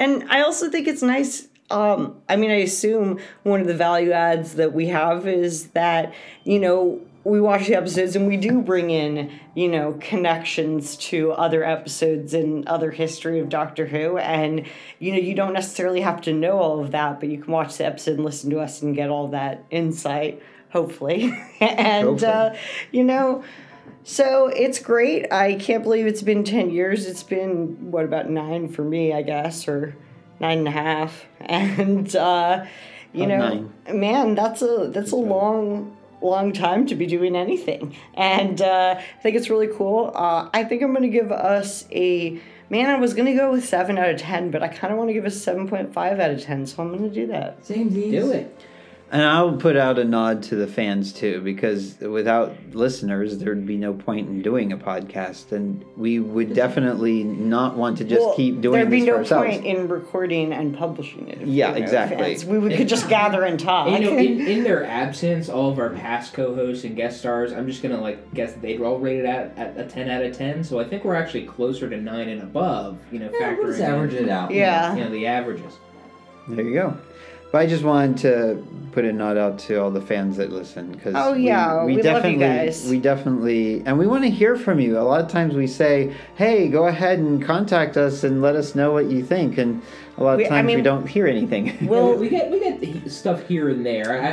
And 0.00 0.24
I 0.28 0.40
also 0.40 0.68
think 0.68 0.88
it's 0.88 1.02
nice. 1.02 1.46
Um, 1.70 2.20
I 2.28 2.34
mean, 2.34 2.50
I 2.50 2.54
assume 2.54 3.20
one 3.44 3.60
of 3.60 3.68
the 3.68 3.74
value 3.74 4.10
adds 4.10 4.54
that 4.54 4.72
we 4.72 4.88
have 4.88 5.28
is 5.28 5.68
that, 5.68 6.12
you 6.42 6.58
know, 6.58 7.00
we 7.22 7.40
watch 7.40 7.66
the 7.66 7.74
episodes 7.74 8.16
and 8.16 8.26
we 8.26 8.36
do 8.36 8.62
bring 8.62 8.90
in, 8.90 9.30
you 9.54 9.68
know, 9.68 9.96
connections 10.00 10.96
to 10.96 11.32
other 11.32 11.62
episodes 11.62 12.32
and 12.32 12.66
other 12.66 12.90
history 12.90 13.40
of 13.40 13.48
Doctor 13.48 13.86
Who. 13.86 14.16
And, 14.16 14.66
you 14.98 15.12
know, 15.12 15.18
you 15.18 15.34
don't 15.34 15.52
necessarily 15.52 16.00
have 16.00 16.22
to 16.22 16.32
know 16.32 16.58
all 16.58 16.80
of 16.80 16.92
that, 16.92 17.20
but 17.20 17.28
you 17.28 17.38
can 17.38 17.52
watch 17.52 17.76
the 17.76 17.84
episode 17.84 18.16
and 18.16 18.24
listen 18.24 18.50
to 18.50 18.60
us 18.60 18.80
and 18.80 18.94
get 18.94 19.10
all 19.10 19.28
that 19.28 19.64
insight 19.70 20.42
hopefully. 20.70 21.32
and 21.60 22.06
Hopefully. 22.06 22.32
Uh, 22.32 22.54
you 22.90 23.04
know, 23.04 23.44
so 24.02 24.48
it's 24.48 24.78
great. 24.78 25.32
I 25.32 25.54
can't 25.54 25.82
believe 25.82 26.06
it's 26.06 26.22
been 26.22 26.44
ten 26.44 26.70
years. 26.70 27.06
It's 27.06 27.22
been 27.22 27.90
what 27.90 28.04
about 28.04 28.30
nine 28.30 28.68
for 28.68 28.82
me, 28.82 29.12
I 29.12 29.22
guess, 29.22 29.68
or 29.68 29.94
nine 30.40 30.58
and 30.58 30.68
a 30.68 30.72
half. 30.72 31.26
And 31.40 32.14
uh, 32.14 32.66
you 33.12 33.24
About 33.24 33.54
know, 33.86 33.94
man, 33.94 34.34
that's 34.34 34.62
a 34.62 34.90
that's 34.92 35.12
a 35.12 35.16
long 35.16 35.96
long 36.22 36.52
time 36.52 36.86
to 36.86 36.94
be 36.94 37.06
doing 37.06 37.36
anything. 37.36 37.96
And 38.14 38.60
uh, 38.60 38.96
I 38.98 39.22
think 39.22 39.36
it's 39.36 39.50
really 39.50 39.68
cool. 39.68 40.12
Uh, 40.14 40.48
I 40.52 40.64
think 40.64 40.82
I'm 40.82 40.90
going 40.92 41.02
to 41.02 41.08
give 41.08 41.32
us 41.32 41.86
a 41.90 42.40
man. 42.68 42.90
I 42.90 42.98
was 42.98 43.14
going 43.14 43.26
to 43.26 43.34
go 43.34 43.50
with 43.50 43.64
seven 43.64 43.98
out 43.98 44.10
of 44.10 44.20
ten, 44.20 44.50
but 44.50 44.62
I 44.62 44.68
kind 44.68 44.92
of 44.92 44.98
want 44.98 45.08
to 45.08 45.14
give 45.14 45.24
us 45.24 45.40
seven 45.40 45.68
point 45.68 45.92
five 45.92 46.20
out 46.20 46.30
of 46.30 46.42
ten. 46.42 46.66
So 46.66 46.82
I'm 46.82 46.90
going 46.96 47.08
to 47.08 47.14
do 47.14 47.26
that. 47.28 47.64
Same 47.64 47.88
Do 47.88 48.30
it. 48.32 48.60
And 49.12 49.22
I'll 49.22 49.56
put 49.56 49.76
out 49.76 49.98
a 49.98 50.04
nod 50.04 50.44
to 50.44 50.54
the 50.54 50.68
fans 50.68 51.12
too, 51.12 51.40
because 51.40 51.98
without 51.98 52.54
listeners, 52.70 53.38
there'd 53.38 53.66
be 53.66 53.76
no 53.76 53.92
point 53.92 54.28
in 54.28 54.40
doing 54.40 54.70
a 54.72 54.76
podcast, 54.78 55.50
and 55.50 55.84
we 55.96 56.20
would 56.20 56.54
definitely 56.54 57.24
not 57.24 57.76
want 57.76 57.98
to 57.98 58.04
just 58.04 58.20
Well, 58.20 58.36
keep 58.36 58.60
doing 58.60 58.72
this. 58.74 58.88
There'd 58.88 58.90
be 58.90 59.00
for 59.26 59.34
no 59.34 59.42
point 59.42 59.64
in 59.66 59.88
recording 59.88 60.52
and 60.52 60.76
publishing 60.78 61.26
it. 61.26 61.42
if 61.42 61.48
Yeah, 61.48 61.72
exactly. 61.74 62.18
fans. 62.18 62.44
We, 62.44 62.60
we 62.60 62.76
could 62.76 62.88
just 62.88 63.08
gather 63.08 63.42
and 63.44 63.58
talk. 63.58 63.88
You 63.90 63.98
know, 63.98 64.16
in, 64.16 64.46
in 64.46 64.62
their 64.62 64.84
absence, 65.02 65.48
all 65.48 65.72
of 65.72 65.80
our 65.80 65.90
past 65.90 66.32
co-hosts 66.32 66.84
and 66.84 66.94
guest 66.94 67.18
stars, 67.18 67.52
I'm 67.52 67.66
just 67.66 67.82
gonna 67.82 68.00
like 68.00 68.32
guess 68.32 68.52
they'd 68.52 68.80
all 68.80 69.00
rated 69.00 69.24
at, 69.26 69.58
at 69.58 69.76
a 69.76 69.88
10 69.88 70.08
out 70.08 70.22
of 70.22 70.36
10. 70.38 70.62
So 70.62 70.78
I 70.78 70.84
think 70.84 71.04
we're 71.04 71.16
actually 71.16 71.46
closer 71.46 71.90
to 71.90 71.96
nine 71.96 72.28
and 72.28 72.42
above. 72.42 73.00
You 73.10 73.18
know, 73.18 73.30
Yeah, 73.32 73.54
we'll 73.56 73.66
factoring 73.66 73.70
just 73.70 73.80
average 73.80 74.14
it 74.14 74.28
out. 74.28 74.52
yeah. 74.52 74.94
you 74.94 75.02
know 75.02 75.10
the 75.10 75.26
averages. 75.26 75.78
There 76.46 76.64
you 76.64 76.74
go. 76.74 76.96
But 77.52 77.58
I 77.62 77.66
just 77.66 77.82
wanted 77.82 78.16
to 78.18 78.64
put 78.92 79.04
a 79.04 79.12
nod 79.12 79.36
out 79.36 79.58
to 79.60 79.76
all 79.80 79.90
the 79.90 80.00
fans 80.00 80.36
that 80.36 80.50
listen 80.52 80.90
because 80.92 81.14
Oh, 81.16 81.32
yeah, 81.32 81.84
we 81.84 81.92
love 81.94 81.96
you 81.96 82.02
definitely 82.02 82.38
guys. 82.38 82.88
we 82.88 82.98
definitely 82.98 83.82
and 83.86 83.98
we 83.98 84.06
want 84.06 84.22
to 84.24 84.30
hear 84.30 84.56
from 84.56 84.78
you. 84.80 84.98
A 84.98 85.02
lot 85.02 85.20
of 85.20 85.28
times 85.28 85.54
we 85.54 85.66
say, 85.66 86.12
"Hey, 86.36 86.68
go 86.68 86.86
ahead 86.86 87.18
and 87.18 87.42
contact 87.42 87.96
us 87.96 88.22
and 88.24 88.40
let 88.42 88.54
us 88.56 88.74
know 88.74 88.92
what 88.92 89.06
you 89.10 89.22
think," 89.24 89.58
and 89.58 89.82
a 90.18 90.22
lot 90.24 90.32
of 90.34 90.38
We- 90.38 90.46
I 90.46 90.48
times 90.48 90.74
we 90.74 90.82
don't 90.82 91.06
hear 91.08 91.26
anything. 91.26 91.72
Well- 91.88 92.14
we, 92.14 92.22
we 92.22 92.28
get 92.30 92.50
we 92.50 92.60
get 92.60 93.10
stuff 93.10 93.46
here 93.48 93.68
and 93.68 93.84
there. 93.84 94.20
I 94.22 94.28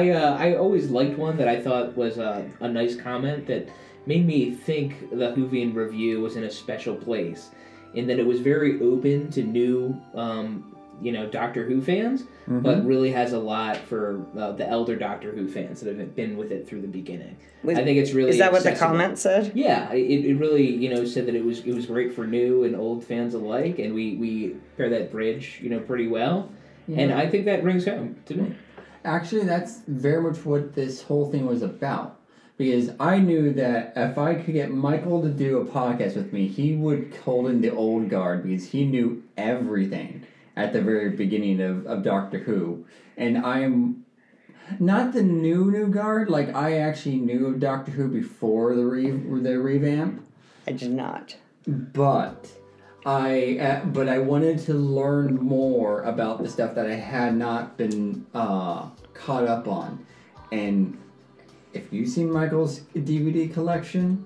I 0.00 0.02
I, 0.04 0.10
uh, 0.10 0.36
I 0.38 0.54
always 0.56 0.90
liked 0.90 1.18
one 1.18 1.36
that 1.38 1.48
I 1.48 1.60
thought 1.60 1.96
was 1.96 2.18
a, 2.18 2.44
a 2.60 2.68
nice 2.68 2.96
comment 2.96 3.46
that 3.46 3.68
made 4.06 4.24
me 4.26 4.50
think 4.52 5.10
the 5.10 5.32
Whovian 5.34 5.74
review 5.74 6.20
was 6.20 6.36
in 6.36 6.44
a 6.44 6.50
special 6.50 6.94
place, 6.94 7.50
in 7.94 8.06
that 8.08 8.18
it 8.20 8.26
was 8.26 8.40
very 8.40 8.80
open 8.80 9.30
to 9.32 9.42
new, 9.42 9.96
um, 10.14 10.75
you 11.02 11.12
know, 11.12 11.26
Doctor 11.26 11.64
Who 11.64 11.80
fans, 11.82 12.22
Mm-hmm. 12.46 12.60
but 12.60 12.86
really 12.86 13.10
has 13.10 13.32
a 13.32 13.40
lot 13.40 13.76
for 13.76 14.24
uh, 14.38 14.52
the 14.52 14.64
elder 14.68 14.94
Doctor 14.94 15.32
Who 15.32 15.48
fans 15.48 15.80
that 15.80 15.98
have 15.98 16.14
been 16.14 16.36
with 16.36 16.52
it 16.52 16.68
through 16.68 16.80
the 16.82 16.86
beginning. 16.86 17.36
Was- 17.64 17.76
I 17.76 17.82
think 17.82 17.98
it's 17.98 18.12
really 18.12 18.30
Is 18.30 18.38
that 18.38 18.52
what 18.52 18.62
the 18.62 18.76
comment 18.76 19.18
said? 19.18 19.50
Yeah, 19.54 19.92
it, 19.92 20.24
it 20.24 20.34
really 20.36 20.64
you 20.72 20.94
know 20.94 21.04
said 21.04 21.26
that 21.26 21.34
it 21.34 21.44
was 21.44 21.60
it 21.64 21.72
was 21.74 21.86
great 21.86 22.14
for 22.14 22.24
new 22.24 22.62
and 22.62 22.76
old 22.76 23.02
fans 23.02 23.34
alike, 23.34 23.80
and 23.80 23.92
we 23.94 24.14
we 24.16 24.56
pair 24.76 24.88
that 24.90 25.10
bridge 25.10 25.58
you 25.60 25.70
know 25.70 25.80
pretty 25.80 26.06
well, 26.06 26.48
and 26.86 27.12
I 27.12 27.28
think 27.28 27.46
that 27.46 27.64
rings 27.64 27.84
home 27.84 28.16
to 28.26 28.34
me. 28.36 28.54
Actually, 29.04 29.44
that's 29.44 29.80
very 29.88 30.22
much 30.22 30.44
what 30.44 30.74
this 30.74 31.02
whole 31.02 31.30
thing 31.30 31.46
was 31.46 31.62
about. 31.62 32.20
Because 32.58 32.90
I 32.98 33.18
knew 33.18 33.52
that 33.54 33.92
if 33.96 34.16
I 34.18 34.34
could 34.36 34.54
get 34.54 34.70
Michael 34.70 35.20
to 35.22 35.28
do 35.28 35.58
a 35.58 35.64
podcast 35.66 36.16
with 36.16 36.32
me, 36.32 36.46
he 36.48 36.74
would 36.74 37.12
hold 37.24 37.48
in 37.50 37.60
the 37.60 37.70
old 37.70 38.08
guard 38.08 38.44
because 38.44 38.70
he 38.70 38.86
knew 38.86 39.22
everything 39.36 40.24
at 40.56 40.72
the 40.72 40.80
very 40.80 41.10
beginning 41.10 41.60
of, 41.60 41.86
of 41.86 42.02
Doctor 42.02 42.38
Who. 42.38 42.86
And 43.16 43.38
I'm 43.38 44.04
not 44.80 45.12
the 45.12 45.22
new 45.22 45.70
new 45.70 45.88
guard, 45.88 46.28
like 46.28 46.54
I 46.54 46.78
actually 46.78 47.16
knew 47.16 47.46
of 47.46 47.60
Doctor 47.60 47.92
Who 47.92 48.08
before 48.08 48.74
the 48.74 48.84
re- 48.84 49.10
the 49.10 49.58
revamp. 49.58 50.26
I 50.66 50.72
did 50.72 50.92
not. 50.92 51.36
but 51.66 52.48
I 53.04 53.58
uh, 53.58 53.84
but 53.84 54.08
I 54.08 54.18
wanted 54.18 54.58
to 54.60 54.74
learn 54.74 55.36
more 55.36 56.02
about 56.02 56.42
the 56.42 56.48
stuff 56.48 56.74
that 56.74 56.86
I 56.86 56.94
had 56.94 57.36
not 57.36 57.76
been 57.76 58.26
uh, 58.34 58.88
caught 59.14 59.44
up 59.44 59.68
on, 59.68 60.04
and 60.50 60.98
if 61.72 61.92
you've 61.92 62.08
seen 62.08 62.32
Michael's 62.32 62.80
DVD 62.96 63.52
collection, 63.52 64.24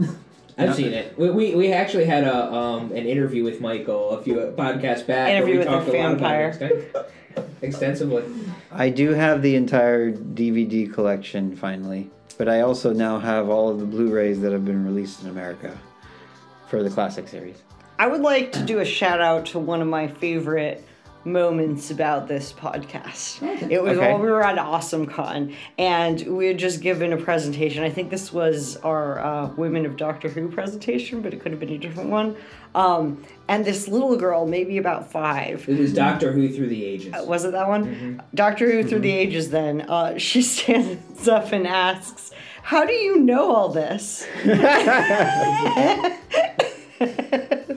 I've 0.62 0.68
No. 0.70 0.74
seen 0.74 0.92
it. 0.92 1.18
We, 1.18 1.30
we, 1.30 1.54
we 1.54 1.72
actually 1.72 2.04
had 2.04 2.24
a 2.24 2.52
um 2.52 2.92
an 2.92 3.06
interview 3.06 3.44
with 3.44 3.60
Michael 3.60 4.10
a 4.10 4.22
few 4.22 4.34
podcasts 4.56 5.06
back. 5.06 5.28
where 5.28 5.36
Interview 5.36 5.52
we 5.54 5.58
with 5.58 5.66
talked 5.68 5.86
the 5.86 5.92
a 5.96 6.00
about 6.00 6.18
vampire. 6.18 6.56
it 6.60 7.12
extensively. 7.62 8.24
I 8.70 8.88
do 8.90 9.10
have 9.10 9.42
the 9.42 9.54
entire 9.56 10.12
DVD 10.12 10.92
collection 10.92 11.56
finally, 11.56 12.10
but 12.38 12.48
I 12.48 12.60
also 12.60 12.92
now 12.92 13.18
have 13.18 13.48
all 13.48 13.68
of 13.70 13.78
the 13.78 13.86
Blu-rays 13.86 14.40
that 14.40 14.52
have 14.52 14.64
been 14.64 14.84
released 14.84 15.22
in 15.22 15.28
America 15.28 15.76
for 16.68 16.82
the 16.82 16.90
classic 16.90 17.28
series. 17.28 17.56
I 17.98 18.06
would 18.08 18.22
like 18.22 18.52
to 18.52 18.62
do 18.64 18.80
a 18.80 18.84
shout 18.84 19.20
out 19.20 19.46
to 19.46 19.58
one 19.58 19.80
of 19.82 19.88
my 19.88 20.08
favorite 20.08 20.84
moments 21.24 21.90
about 21.90 22.28
this 22.28 22.52
podcast. 22.52 23.42
It 23.70 23.82
was 23.82 23.96
Okay. 23.98 24.12
while 24.12 24.20
we 24.20 24.28
were 24.30 24.42
at 24.44 24.56
AwesomeCon 24.58 25.54
and 25.78 26.20
we 26.36 26.46
had 26.48 26.58
just 26.58 26.80
given 26.80 27.12
a 27.12 27.16
presentation. 27.16 27.84
I 27.84 27.90
think 27.90 28.10
this 28.10 28.32
was 28.32 28.76
our 28.78 29.20
uh, 29.20 29.46
Women 29.56 29.86
of 29.86 29.96
Doctor 29.96 30.28
Who 30.28 30.48
presentation, 30.50 31.20
but 31.22 31.32
it 31.32 31.40
could 31.40 31.52
have 31.52 31.60
been 31.60 31.70
a 31.70 31.78
different 31.78 32.10
one. 32.10 32.36
Um, 32.74 33.22
and 33.48 33.64
this 33.64 33.86
little 33.88 34.16
girl, 34.16 34.46
maybe 34.46 34.78
about 34.78 35.10
five, 35.12 35.68
It 35.68 35.78
was 35.78 35.92
Doctor 35.92 36.32
Who 36.32 36.48
through 36.48 36.68
the 36.70 36.84
ages. 36.84 37.14
was 37.26 37.44
it 37.44 37.52
that 37.52 37.68
one? 37.68 38.22
Doctor 38.34 38.70
Who 38.70 38.82
through 38.82 39.00
the 39.00 39.12
ages. 39.12 39.50
Then 39.50 39.82
uh, 39.82 40.16
she 40.18 40.42
stands 40.42 41.28
up 41.28 41.52
and 41.52 41.66
asks, 41.66 42.30
"How 42.62 42.84
do 42.84 42.92
you 42.94 43.18
know 43.20 43.54
all 43.54 43.68
this?" 43.68 44.26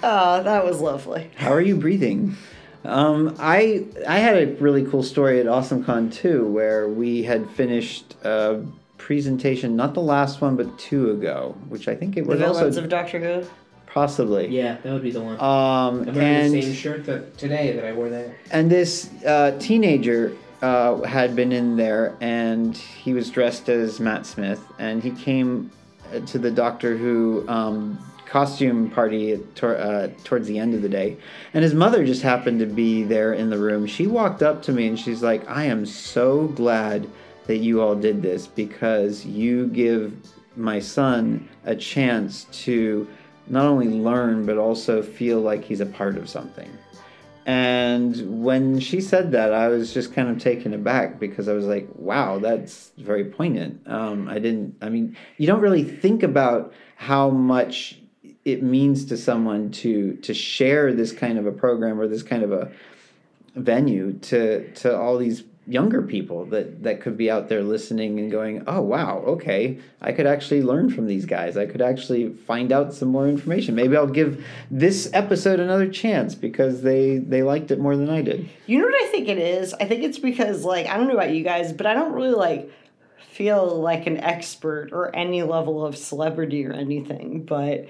Oh, 0.00 0.42
that 0.44 0.64
was 0.64 0.80
lovely. 0.80 1.28
How 1.36 1.52
are 1.52 1.60
you 1.60 1.74
breathing? 1.76 2.36
Um, 2.84 3.34
I 3.40 3.84
I 4.06 4.18
had 4.18 4.36
a 4.36 4.46
really 4.60 4.84
cool 4.84 5.02
story 5.02 5.40
at 5.40 5.46
AwesomeCon 5.46 6.12
too, 6.12 6.46
where 6.46 6.88
we 6.88 7.24
had 7.24 7.50
finished 7.50 8.14
a 8.22 8.64
presentation, 8.96 9.74
not 9.74 9.94
the 9.94 10.00
last 10.00 10.40
one, 10.40 10.54
but 10.56 10.78
two 10.78 11.10
ago, 11.10 11.56
which 11.68 11.88
I 11.88 11.96
think 11.96 12.16
it 12.16 12.26
was. 12.26 12.38
The 12.38 12.44
villains 12.46 12.76
also 12.76 12.82
of 12.84 12.88
Doctor 12.88 13.18
Who. 13.18 13.48
possibly. 13.86 14.46
Yeah, 14.48 14.76
that 14.84 14.92
would 14.92 15.02
be 15.02 15.10
the 15.10 15.20
one. 15.20 15.34
Um, 15.40 16.08
I'm 16.08 16.14
wearing 16.14 16.20
and 16.46 16.54
the 16.54 16.62
same 16.62 16.74
shirt 16.74 17.04
that 17.06 17.36
today 17.36 17.72
that 17.72 17.84
I 17.84 17.92
wore 17.92 18.08
there. 18.08 18.36
and 18.52 18.70
this 18.70 19.10
uh, 19.24 19.56
teenager 19.58 20.36
uh, 20.62 21.02
had 21.02 21.34
been 21.34 21.50
in 21.50 21.76
there, 21.76 22.16
and 22.20 22.76
he 22.76 23.14
was 23.14 23.30
dressed 23.30 23.68
as 23.68 23.98
Matt 23.98 24.26
Smith, 24.26 24.60
and 24.78 25.02
he 25.02 25.10
came 25.10 25.72
uh, 26.14 26.20
to 26.20 26.38
the 26.38 26.52
Doctor 26.52 26.96
Who 26.96 27.44
um, 27.48 27.98
costume 28.28 28.90
party 28.90 29.38
tor- 29.54 29.76
uh, 29.76 30.08
towards 30.24 30.46
the 30.46 30.58
end 30.58 30.74
of 30.74 30.82
the 30.82 30.88
day, 30.88 31.16
and 31.54 31.64
his 31.64 31.74
mother 31.74 32.04
just 32.04 32.22
happened 32.22 32.60
to 32.60 32.66
be 32.66 33.02
there 33.02 33.32
in 33.32 33.50
the 33.50 33.58
room. 33.58 33.86
She 33.86 34.06
walked 34.06 34.42
up 34.42 34.62
to 34.64 34.72
me 34.72 34.86
and 34.86 34.98
she's 34.98 35.22
like, 35.22 35.48
"I 35.48 35.64
am 35.64 35.86
so 35.86 36.48
glad 36.48 37.08
that 37.46 37.58
you 37.58 37.80
all 37.80 37.94
did 37.94 38.22
this 38.22 38.46
because 38.46 39.24
you 39.24 39.66
give 39.68 40.12
my 40.56 40.78
son 40.78 41.48
a 41.64 41.74
chance 41.74 42.44
to." 42.64 43.08
Not 43.50 43.64
only 43.64 43.88
learn, 43.88 44.44
but 44.44 44.58
also 44.58 45.00
feel 45.00 45.40
like 45.40 45.64
he's 45.64 45.80
a 45.80 45.86
part 45.86 46.18
of 46.18 46.28
something. 46.28 46.68
And 47.48 48.44
when 48.44 48.78
she 48.78 49.00
said 49.00 49.32
that, 49.32 49.54
I 49.54 49.68
was 49.68 49.94
just 49.94 50.12
kind 50.12 50.28
of 50.28 50.36
taken 50.38 50.74
aback 50.74 51.18
because 51.18 51.48
I 51.48 51.54
was 51.54 51.64
like, 51.64 51.88
wow, 51.94 52.38
that's 52.38 52.92
very 52.98 53.24
poignant. 53.24 53.80
Um, 53.86 54.28
I 54.28 54.38
didn't, 54.38 54.76
I 54.82 54.90
mean, 54.90 55.16
you 55.38 55.46
don't 55.46 55.62
really 55.62 55.82
think 55.82 56.22
about 56.22 56.74
how 56.96 57.30
much 57.30 57.98
it 58.52 58.62
means 58.62 59.04
to 59.06 59.16
someone 59.16 59.70
to 59.70 60.14
to 60.16 60.34
share 60.34 60.92
this 60.92 61.12
kind 61.12 61.38
of 61.38 61.46
a 61.46 61.52
program 61.52 62.00
or 62.00 62.08
this 62.08 62.22
kind 62.22 62.42
of 62.42 62.52
a 62.52 62.70
venue 63.54 64.12
to 64.14 64.70
to 64.72 64.96
all 64.96 65.18
these 65.18 65.44
younger 65.66 66.00
people 66.00 66.46
that 66.46 66.82
that 66.82 67.00
could 67.02 67.16
be 67.16 67.30
out 67.30 67.48
there 67.50 67.62
listening 67.62 68.18
and 68.18 68.30
going 68.30 68.62
oh 68.66 68.80
wow 68.80 69.18
okay 69.26 69.78
i 70.00 70.12
could 70.12 70.26
actually 70.26 70.62
learn 70.62 70.88
from 70.88 71.06
these 71.06 71.26
guys 71.26 71.58
i 71.58 71.66
could 71.66 71.82
actually 71.82 72.30
find 72.30 72.72
out 72.72 72.94
some 72.94 73.08
more 73.08 73.28
information 73.28 73.74
maybe 73.74 73.94
i'll 73.94 74.06
give 74.06 74.42
this 74.70 75.10
episode 75.12 75.60
another 75.60 75.86
chance 75.86 76.34
because 76.34 76.80
they 76.80 77.18
they 77.18 77.42
liked 77.42 77.70
it 77.70 77.78
more 77.78 77.96
than 77.96 78.08
i 78.08 78.22
did 78.22 78.48
You 78.66 78.78
know 78.78 78.86
what 78.86 79.02
I 79.02 79.06
think 79.10 79.28
it 79.28 79.38
is? 79.38 79.74
I 79.74 79.84
think 79.84 80.04
it's 80.04 80.18
because 80.18 80.64
like 80.64 80.86
I 80.86 80.96
don't 80.96 81.08
know 81.08 81.14
about 81.14 81.34
you 81.34 81.42
guys, 81.42 81.72
but 81.72 81.86
I 81.86 81.92
don't 81.94 82.12
really 82.12 82.34
like 82.34 82.70
feel 83.30 83.80
like 83.80 84.06
an 84.06 84.16
expert 84.18 84.90
or 84.92 85.14
any 85.14 85.42
level 85.42 85.84
of 85.84 85.96
celebrity 85.96 86.66
or 86.66 86.72
anything. 86.72 87.44
But 87.44 87.86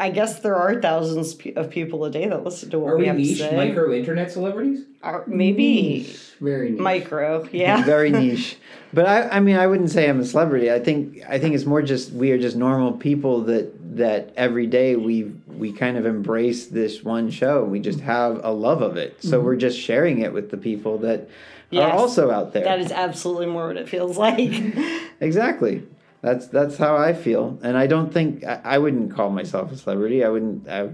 I 0.00 0.10
guess 0.10 0.40
there 0.40 0.56
are 0.56 0.80
thousands 0.80 1.36
of 1.56 1.70
people 1.70 2.04
a 2.04 2.10
day 2.10 2.26
that 2.26 2.42
listen 2.42 2.70
to 2.70 2.78
what 2.78 2.92
Are 2.92 2.96
we 2.96 3.02
we 3.02 3.08
have 3.08 3.16
niche 3.16 3.38
to 3.38 3.50
say. 3.50 3.56
micro 3.56 3.92
internet 3.92 4.32
celebrities? 4.32 4.86
Or 5.02 5.24
maybe 5.26 6.12
very 6.40 6.70
niche. 6.70 6.80
micro, 6.80 7.48
yeah. 7.52 7.84
very 7.84 8.10
niche 8.10 8.56
but 8.92 9.06
i 9.06 9.28
i 9.28 9.40
mean 9.40 9.56
i 9.56 9.66
wouldn't 9.66 9.90
say 9.90 10.08
i'm 10.08 10.18
a 10.18 10.24
celebrity 10.24 10.72
i 10.72 10.80
think 10.80 11.22
i 11.28 11.38
think 11.38 11.54
it's 11.54 11.64
more 11.64 11.80
just 11.80 12.10
we 12.12 12.32
are 12.32 12.38
just 12.38 12.56
normal 12.56 12.92
people 12.92 13.42
that 13.42 13.70
that 13.96 14.32
every 14.36 14.66
day 14.66 14.96
we 14.96 15.32
we 15.60 15.72
kind 15.72 15.96
of 15.96 16.06
embrace 16.06 16.66
this 16.66 17.04
one 17.04 17.30
show. 17.30 17.62
We 17.64 17.80
just 17.80 18.00
have 18.00 18.40
a 18.42 18.50
love 18.50 18.82
of 18.82 18.96
it. 18.96 19.22
So 19.22 19.36
mm-hmm. 19.36 19.46
we're 19.46 19.56
just 19.56 19.78
sharing 19.78 20.20
it 20.20 20.32
with 20.32 20.50
the 20.50 20.56
people 20.56 20.98
that 20.98 21.28
are 21.72 21.90
also 21.90 22.30
out 22.30 22.52
there. 22.52 22.64
That 22.64 22.80
is 22.80 22.90
absolutely 22.90 23.46
more 23.46 23.68
what 23.68 23.76
it 23.76 23.88
feels 23.88 24.16
like. 24.16 24.50
Exactly. 25.22 25.82
That's 26.22 26.48
that's 26.48 26.76
how 26.76 26.96
I 26.96 27.14
feel, 27.14 27.58
and 27.62 27.78
I 27.78 27.86
don't 27.86 28.12
think 28.12 28.44
I, 28.44 28.60
I 28.64 28.78
wouldn't 28.78 29.14
call 29.14 29.30
myself 29.30 29.72
a 29.72 29.76
celebrity. 29.76 30.22
I 30.24 30.28
wouldn't. 30.28 30.68
I, 30.68 30.90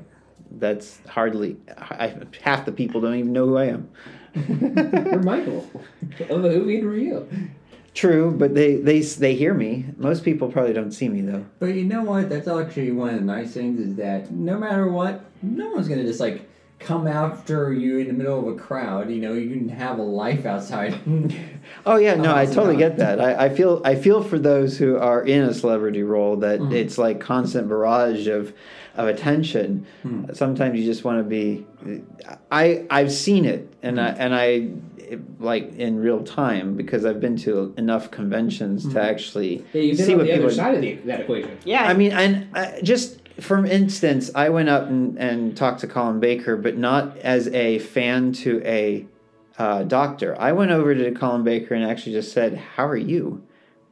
that's 0.52 1.00
hardly 1.08 1.56
I, 1.76 2.14
half 2.40 2.64
the 2.64 2.72
people 2.72 3.00
don't 3.00 3.16
even 3.16 3.32
know 3.32 3.46
who 3.46 3.56
I 3.56 3.66
am. 3.66 3.90
Or 4.36 5.22
Michael 5.22 5.68
of 6.30 6.42
the 6.42 6.50
Movie 6.50 6.82
Review. 6.82 7.28
True, 7.94 8.30
but 8.30 8.54
they 8.54 8.76
they 8.76 9.00
they 9.00 9.34
hear 9.34 9.54
me. 9.54 9.86
Most 9.96 10.22
people 10.22 10.52
probably 10.52 10.74
don't 10.74 10.92
see 10.92 11.08
me 11.08 11.22
though. 11.22 11.46
But 11.58 11.74
you 11.74 11.84
know 11.84 12.02
what? 12.02 12.28
That's 12.28 12.46
actually 12.46 12.92
one 12.92 13.14
of 13.14 13.20
the 13.20 13.24
nice 13.24 13.54
things 13.54 13.80
is 13.80 13.96
that 13.96 14.30
no 14.30 14.58
matter 14.58 14.86
what, 14.86 15.24
no 15.42 15.70
one's 15.70 15.88
gonna 15.88 16.04
just 16.04 16.20
like 16.20 16.46
come 16.78 17.06
after 17.08 17.72
you 17.72 17.98
in 17.98 18.06
the 18.08 18.12
middle 18.12 18.38
of 18.48 18.54
a 18.54 18.58
crowd. 18.58 19.10
You 19.10 19.20
know, 19.20 19.32
you 19.32 19.48
can 19.56 19.68
have 19.70 19.98
a 19.98 20.02
life 20.02 20.44
outside. 20.46 20.98
Oh 21.84 21.96
yeah, 21.96 22.14
no, 22.14 22.34
I 22.34 22.46
totally 22.46 22.76
get 22.76 22.98
that. 22.98 23.20
I, 23.20 23.46
I 23.46 23.48
feel 23.48 23.82
I 23.84 23.96
feel 23.96 24.22
for 24.22 24.38
those 24.38 24.78
who 24.78 24.96
are 24.98 25.22
in 25.22 25.42
a 25.42 25.52
celebrity 25.54 26.02
role 26.04 26.36
that 26.36 26.60
Mhm. 26.60 26.72
it's 26.72 26.96
like 26.96 27.18
constant 27.20 27.68
barrage 27.68 28.28
of 28.28 28.52
of 28.96 29.08
attention. 29.08 29.84
Hmm. 30.02 30.24
Sometimes 30.32 30.78
you 30.78 30.84
just 30.84 31.02
want 31.04 31.18
to 31.18 31.24
be. 31.24 31.66
I 32.52 32.86
I've 32.88 33.10
seen 33.12 33.44
it, 33.44 33.72
and 33.82 34.00
I 34.00 34.08
and 34.10 34.32
I 34.34 34.68
like 35.40 35.74
in 35.76 35.98
real 35.98 36.22
time 36.22 36.76
because 36.76 37.04
I've 37.04 37.20
been 37.20 37.36
to 37.38 37.74
enough 37.76 38.10
conventions 38.12 38.92
to 38.92 39.00
actually 39.02 39.64
Yeah, 39.72 39.82
you've 39.82 39.96
been 39.96 40.06
see 40.06 40.12
on 40.12 40.18
what 40.18 40.26
the 40.26 40.32
people. 40.32 40.46
other 40.46 40.54
side 40.54 40.74
of 40.76 40.80
the, 40.82 40.94
that 41.06 41.20
equation. 41.22 41.58
yeah. 41.64 41.84
I 41.84 41.94
mean, 41.94 42.12
and 42.12 42.46
uh, 42.54 42.80
just 42.82 43.20
for 43.40 43.64
instance, 43.66 44.30
I 44.34 44.48
went 44.48 44.68
up 44.68 44.88
and, 44.88 45.18
and 45.18 45.56
talked 45.56 45.80
to 45.80 45.86
Colin 45.86 46.20
Baker, 46.20 46.56
but 46.56 46.76
not 46.76 47.16
as 47.18 47.48
a 47.48 47.78
fan 47.80 48.32
to 48.34 48.62
a 48.64 49.06
uh, 49.58 49.82
doctor. 49.84 50.34
I 50.38 50.52
went 50.52 50.70
over 50.70 50.94
to 50.94 51.10
Colin 51.12 51.44
Baker 51.44 51.74
and 51.74 51.84
actually 51.84 52.12
just 52.12 52.32
said, 52.32 52.56
"How 52.76 52.86
are 52.86 52.96
you?" 52.96 53.42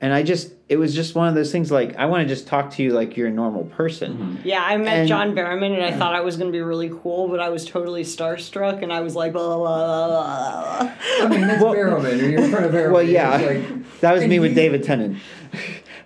And 0.01 0.13
I 0.13 0.23
just, 0.23 0.53
it 0.69 0.77
was 0.77 0.95
just 0.95 1.15
one 1.15 1.29
of 1.29 1.35
those 1.35 1.51
things. 1.51 1.71
Like, 1.71 1.97
I 1.97 2.05
want 2.07 2.23
to 2.23 2.29
just 2.29 2.47
talk 2.47 2.73
to 2.73 2.83
you 2.83 2.93
like 2.93 3.17
you're 3.17 3.29
a 3.29 3.33
normal 3.33 3.65
person. 3.65 4.39
Yeah, 4.45 4.63
I 4.63 4.77
met 4.77 4.99
And- 4.99 5.09
John 5.09 5.35
Barrowman 5.35 5.73
and 5.73 5.83
I 5.83 5.93
thought 5.97 6.15
I 6.15 6.21
was 6.21 6.37
going 6.37 6.49
to 6.49 6.53
be 6.53 6.61
really 6.61 6.91
cool, 6.91 7.29
but 7.29 7.41
I 7.41 7.49
was 7.49 7.65
totally 7.65 8.03
starstruck 8.03 8.83
and 8.83 8.93
I 8.93 9.01
was 9.01 9.17
like, 9.17 9.33
blah, 9.33 9.47
blah, 9.57 9.57
blah, 9.57 10.07
blah, 10.09 10.79
blah. 10.83 10.93
I 11.25 11.29
mean, 11.29 11.41
that's 11.43 11.63
Well- 11.63 11.75
Barrowman. 11.75 12.19
You're 12.31 12.41
in 12.43 12.51
front 12.51 12.67
of 12.67 12.73
Barrowman. 12.73 12.93
Well, 12.93 13.03
yeah, 13.03 13.37
like, 13.37 14.01
that 14.01 14.13
was 14.13 14.27
me 14.27 14.41
with 14.41 14.51
he- 14.51 14.55
David 14.63 14.85
Tennant. 14.85 15.17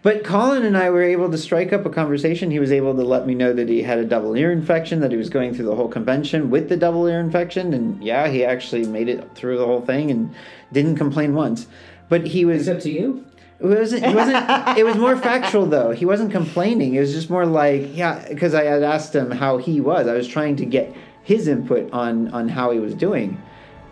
But 0.03 0.23
Colin 0.23 0.65
and 0.65 0.77
I 0.77 0.91
were 0.91 1.03
able 1.03 1.31
to 1.31 1.37
strike 1.39 1.73
up 1.73 1.85
a 1.85 1.91
conversation. 1.91 2.51
He 2.53 2.61
was 2.61 2.71
able 2.71 2.95
to 2.95 3.03
let 3.03 3.27
me 3.27 3.35
know 3.35 3.53
that 3.53 3.69
he 3.69 3.83
had 3.83 3.99
a 3.99 4.05
double 4.05 4.35
ear 4.37 4.53
infection, 4.53 5.01
that 5.01 5.11
he 5.11 5.17
was 5.17 5.29
going 5.29 5.55
through 5.55 5.65
the 5.65 5.75
whole 5.75 5.89
convention 5.89 6.51
with 6.51 6.69
the 6.69 6.77
double 6.77 7.07
ear 7.07 7.19
infection, 7.19 7.75
and 7.75 8.03
yeah, 8.03 8.29
he 8.29 8.45
actually 8.45 8.87
made 8.87 9.09
it 9.09 9.35
through 9.35 9.59
the 9.59 9.67
whole 9.67 9.81
thing 9.81 10.11
and 10.11 10.33
didn't 10.73 10.97
complain 10.97 11.35
once. 11.35 11.67
But 12.09 12.29
he 12.29 12.45
was 12.45 12.69
Except 12.69 12.83
to 12.85 12.91
you. 12.91 13.25
it 13.61 13.67
wasn't. 13.67 14.05
It 14.05 14.15
wasn't. 14.15 14.79
it 14.79 14.85
was 14.85 14.97
more 14.97 15.17
factual 15.17 15.67
though. 15.67 15.91
He 15.91 16.05
wasn't 16.07 16.31
complaining. 16.31 16.95
It 16.95 17.01
was 17.01 17.13
just 17.13 17.29
more 17.29 17.45
like, 17.45 17.95
yeah, 17.97 18.25
because 18.29 18.55
I 18.55 18.65
had 18.65 18.83
asked 18.85 19.15
him 19.15 19.33
how 19.33 19.59
he 19.59 19.81
was. 19.81 20.07
I 20.07 20.15
was 20.15 20.29
trying 20.29 20.55
to 20.57 20.65
get 20.65 20.95
his 21.25 21.49
input 21.49 21.93
on 21.93 22.29
on 22.29 22.49
how 22.49 22.71
he 22.71 22.79
was 22.79 22.95
doing, 22.95 23.43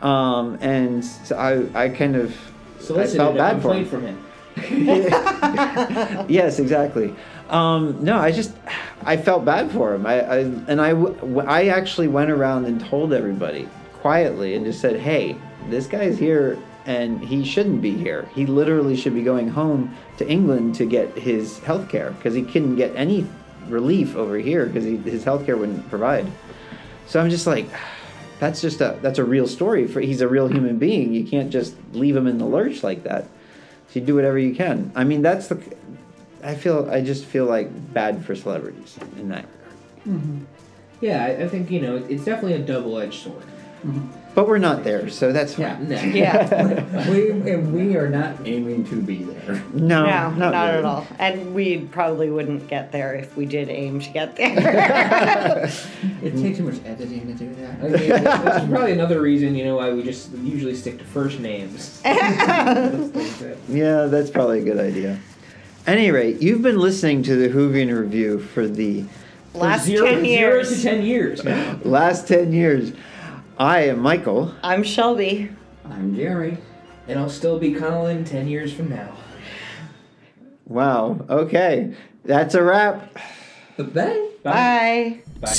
um, 0.03 0.57
and 0.61 1.05
so 1.05 1.37
I 1.37 1.85
I 1.85 1.89
kind 1.89 2.15
of 2.17 2.31
I 2.79 2.83
Solicited 2.83 3.17
felt 3.19 3.37
bad 3.37 3.61
for 3.61 3.75
him. 3.75 3.85
from 3.87 4.03
him. 4.07 4.26
yes, 6.29 6.59
exactly. 6.59 7.15
Um, 7.51 8.03
no, 8.03 8.17
I 8.17 8.33
just 8.33 8.53
I 9.05 9.17
felt 9.17 9.45
bad 9.45 9.71
for 9.71 9.95
him. 9.95 10.07
I, 10.07 10.15
and 10.15 10.81
I 10.81 10.91
and 10.91 11.41
I 11.41 11.43
I 11.43 11.69
actually 11.69 12.09
went 12.09 12.31
around 12.31 12.65
and 12.65 12.81
told 12.81 13.13
everybody 13.13 13.69
quietly 13.95 14.55
and 14.55 14.65
just 14.65 14.81
said, 14.81 14.99
"Hey, 14.99 15.37
this 15.69 15.87
guy's 15.87 16.19
here 16.19 16.59
and 16.87 17.23
he 17.23 17.45
shouldn't 17.45 17.83
be 17.83 17.93
here. 17.93 18.29
He 18.35 18.47
literally 18.47 18.97
should 18.97 19.15
be 19.15 19.23
going 19.23 19.49
home 19.49 19.95
to 20.19 20.29
England 20.29 20.77
to 20.77 20.87
get 20.87 21.17
his 21.19 21.59
health 21.59 21.89
care 21.89 22.13
because 22.13 22.35
he 22.35 22.43
couldn't 22.43 22.77
get 22.77 22.95
any 22.97 23.27
relief 23.69 24.17
over 24.17 24.39
here 24.39 24.67
because 24.67 24.85
his 24.85 25.25
health 25.25 25.45
care 25.45 25.57
wouldn't 25.57 25.89
provide." 25.91 26.27
So 27.07 27.21
I'm 27.21 27.29
just 27.29 27.47
like 27.47 27.69
that's 28.39 28.61
just 28.61 28.81
a 28.81 28.99
that's 29.03 29.19
a 29.19 29.25
real 29.25 29.47
story 29.47 29.87
for 29.87 30.01
he's 30.01 30.23
a 30.23 30.29
real 30.29 30.49
human 30.49 30.79
being. 30.79 31.13
You 31.13 31.25
can't 31.25 31.51
just 31.51 31.75
leave 31.93 32.17
him 32.17 32.27
in 32.27 32.39
the 32.39 32.47
lurch 32.47 32.83
like 32.83 33.05
that. 33.05 33.29
So 33.89 34.01
you 34.01 34.07
do 34.07 34.15
whatever 34.15 34.39
you 34.39 34.55
can. 34.55 34.93
I 34.95 35.05
mean, 35.05 35.23
that's 35.23 35.49
the. 35.49 35.63
I 36.43 36.55
feel. 36.55 36.89
I 36.91 37.01
just 37.01 37.25
feel 37.25 37.47
like 37.47 37.69
bad 37.93 38.25
for 38.25 38.35
celebrities 38.35 38.99
in 39.17 39.29
that 39.31 39.47
regard. 40.05 40.47
Yeah, 41.01 41.25
I, 41.25 41.45
I 41.45 41.49
think 41.49 41.71
you 41.71 41.81
know 41.81 41.97
it's 41.97 42.25
definitely 42.25 42.55
a 42.55 42.59
double-edged 42.59 43.23
sword. 43.23 43.43
Mm-hmm. 43.85 44.26
But 44.37 44.49
we're 44.49 44.59
not 44.59 44.85
there, 44.85 45.09
so 45.09 45.33
that's 45.33 45.59
Yeah. 45.59 45.77
fine. 45.77 45.89
No. 45.89 45.97
Yeah. 46.03 47.09
we 47.11 47.31
and 47.31 47.73
we 47.73 47.97
are 47.97 48.07
not 48.11 48.35
aiming 48.45 48.85
to 48.91 49.01
be 49.01 49.25
there. 49.25 49.63
No, 49.73 50.05
No, 50.05 50.05
not, 50.05 50.37
not, 50.37 50.67
really. 50.67 50.79
at 50.81 50.85
all. 50.85 51.07
And 51.19 51.55
we 51.55 51.79
probably 51.79 52.29
wouldn't 52.29 52.69
get 52.69 52.93
there 52.93 53.15
if 53.15 53.35
we 53.35 53.47
did 53.47 53.71
aim 53.71 53.99
to 54.01 54.11
get 54.11 54.37
there. 54.37 55.71
It 56.23 56.37
takes 56.37 56.59
too 56.59 56.65
much 56.65 56.75
editing 56.85 57.27
to 57.29 57.33
do 57.33 57.55
that. 57.55 57.81
I 57.83 57.89
mean, 57.89 58.09
that's 58.25 58.67
probably 58.69 58.93
another 58.93 59.23
reason, 59.23 59.55
you 59.55 59.65
know, 59.65 59.77
why 59.77 59.91
we 59.93 60.03
just 60.03 60.31
usually 60.43 60.75
stick 60.75 60.99
to 60.99 61.05
first 61.05 61.41
names. 61.41 62.03
Those 62.03 63.11
things 63.13 63.39
that- 63.39 63.57
Yeah, 63.71 64.05
that's 64.07 64.29
probably 64.29 64.59
a 64.61 64.65
good 64.65 64.79
idea. 64.79 65.19
Any 65.87 66.11
rate, 66.11 66.43
you've 66.43 66.61
been 66.63 66.79
listening 66.79 67.23
to 67.23 67.37
the 67.37 67.49
Whovian 67.49 67.97
Review 67.99 68.41
for 68.41 68.67
the 68.69 69.05
for 69.53 69.59
Last 69.61 69.87
zero, 69.87 70.05
10 70.11 70.25
zero 70.25 70.27
years. 70.27 70.77
to 70.77 70.83
ten 70.83 71.03
years 71.07 71.43
now. 71.43 71.79
last 71.85 72.29
10 72.29 72.53
years. 72.53 72.93
I 73.59 73.85
am 73.85 74.01
Michael. 74.01 74.55
I'm 74.63 74.83
Shelby. 74.83 75.51
I'm 75.85 76.15
Jerry. 76.15 76.59
And 77.09 77.19
I'll 77.19 77.31
still 77.31 77.59
be 77.59 77.73
Colin 77.73 78.25
ten 78.25 78.47
years 78.49 78.73
from 78.73 78.91
now. 78.91 79.17
Wow. 80.67 81.25
Okay. 81.31 81.95
That's 82.25 82.55
a 82.55 82.63
wrap. 82.63 83.15
Bye. 83.79 84.29
Bye. 84.43 85.21
Bye. 85.41 85.55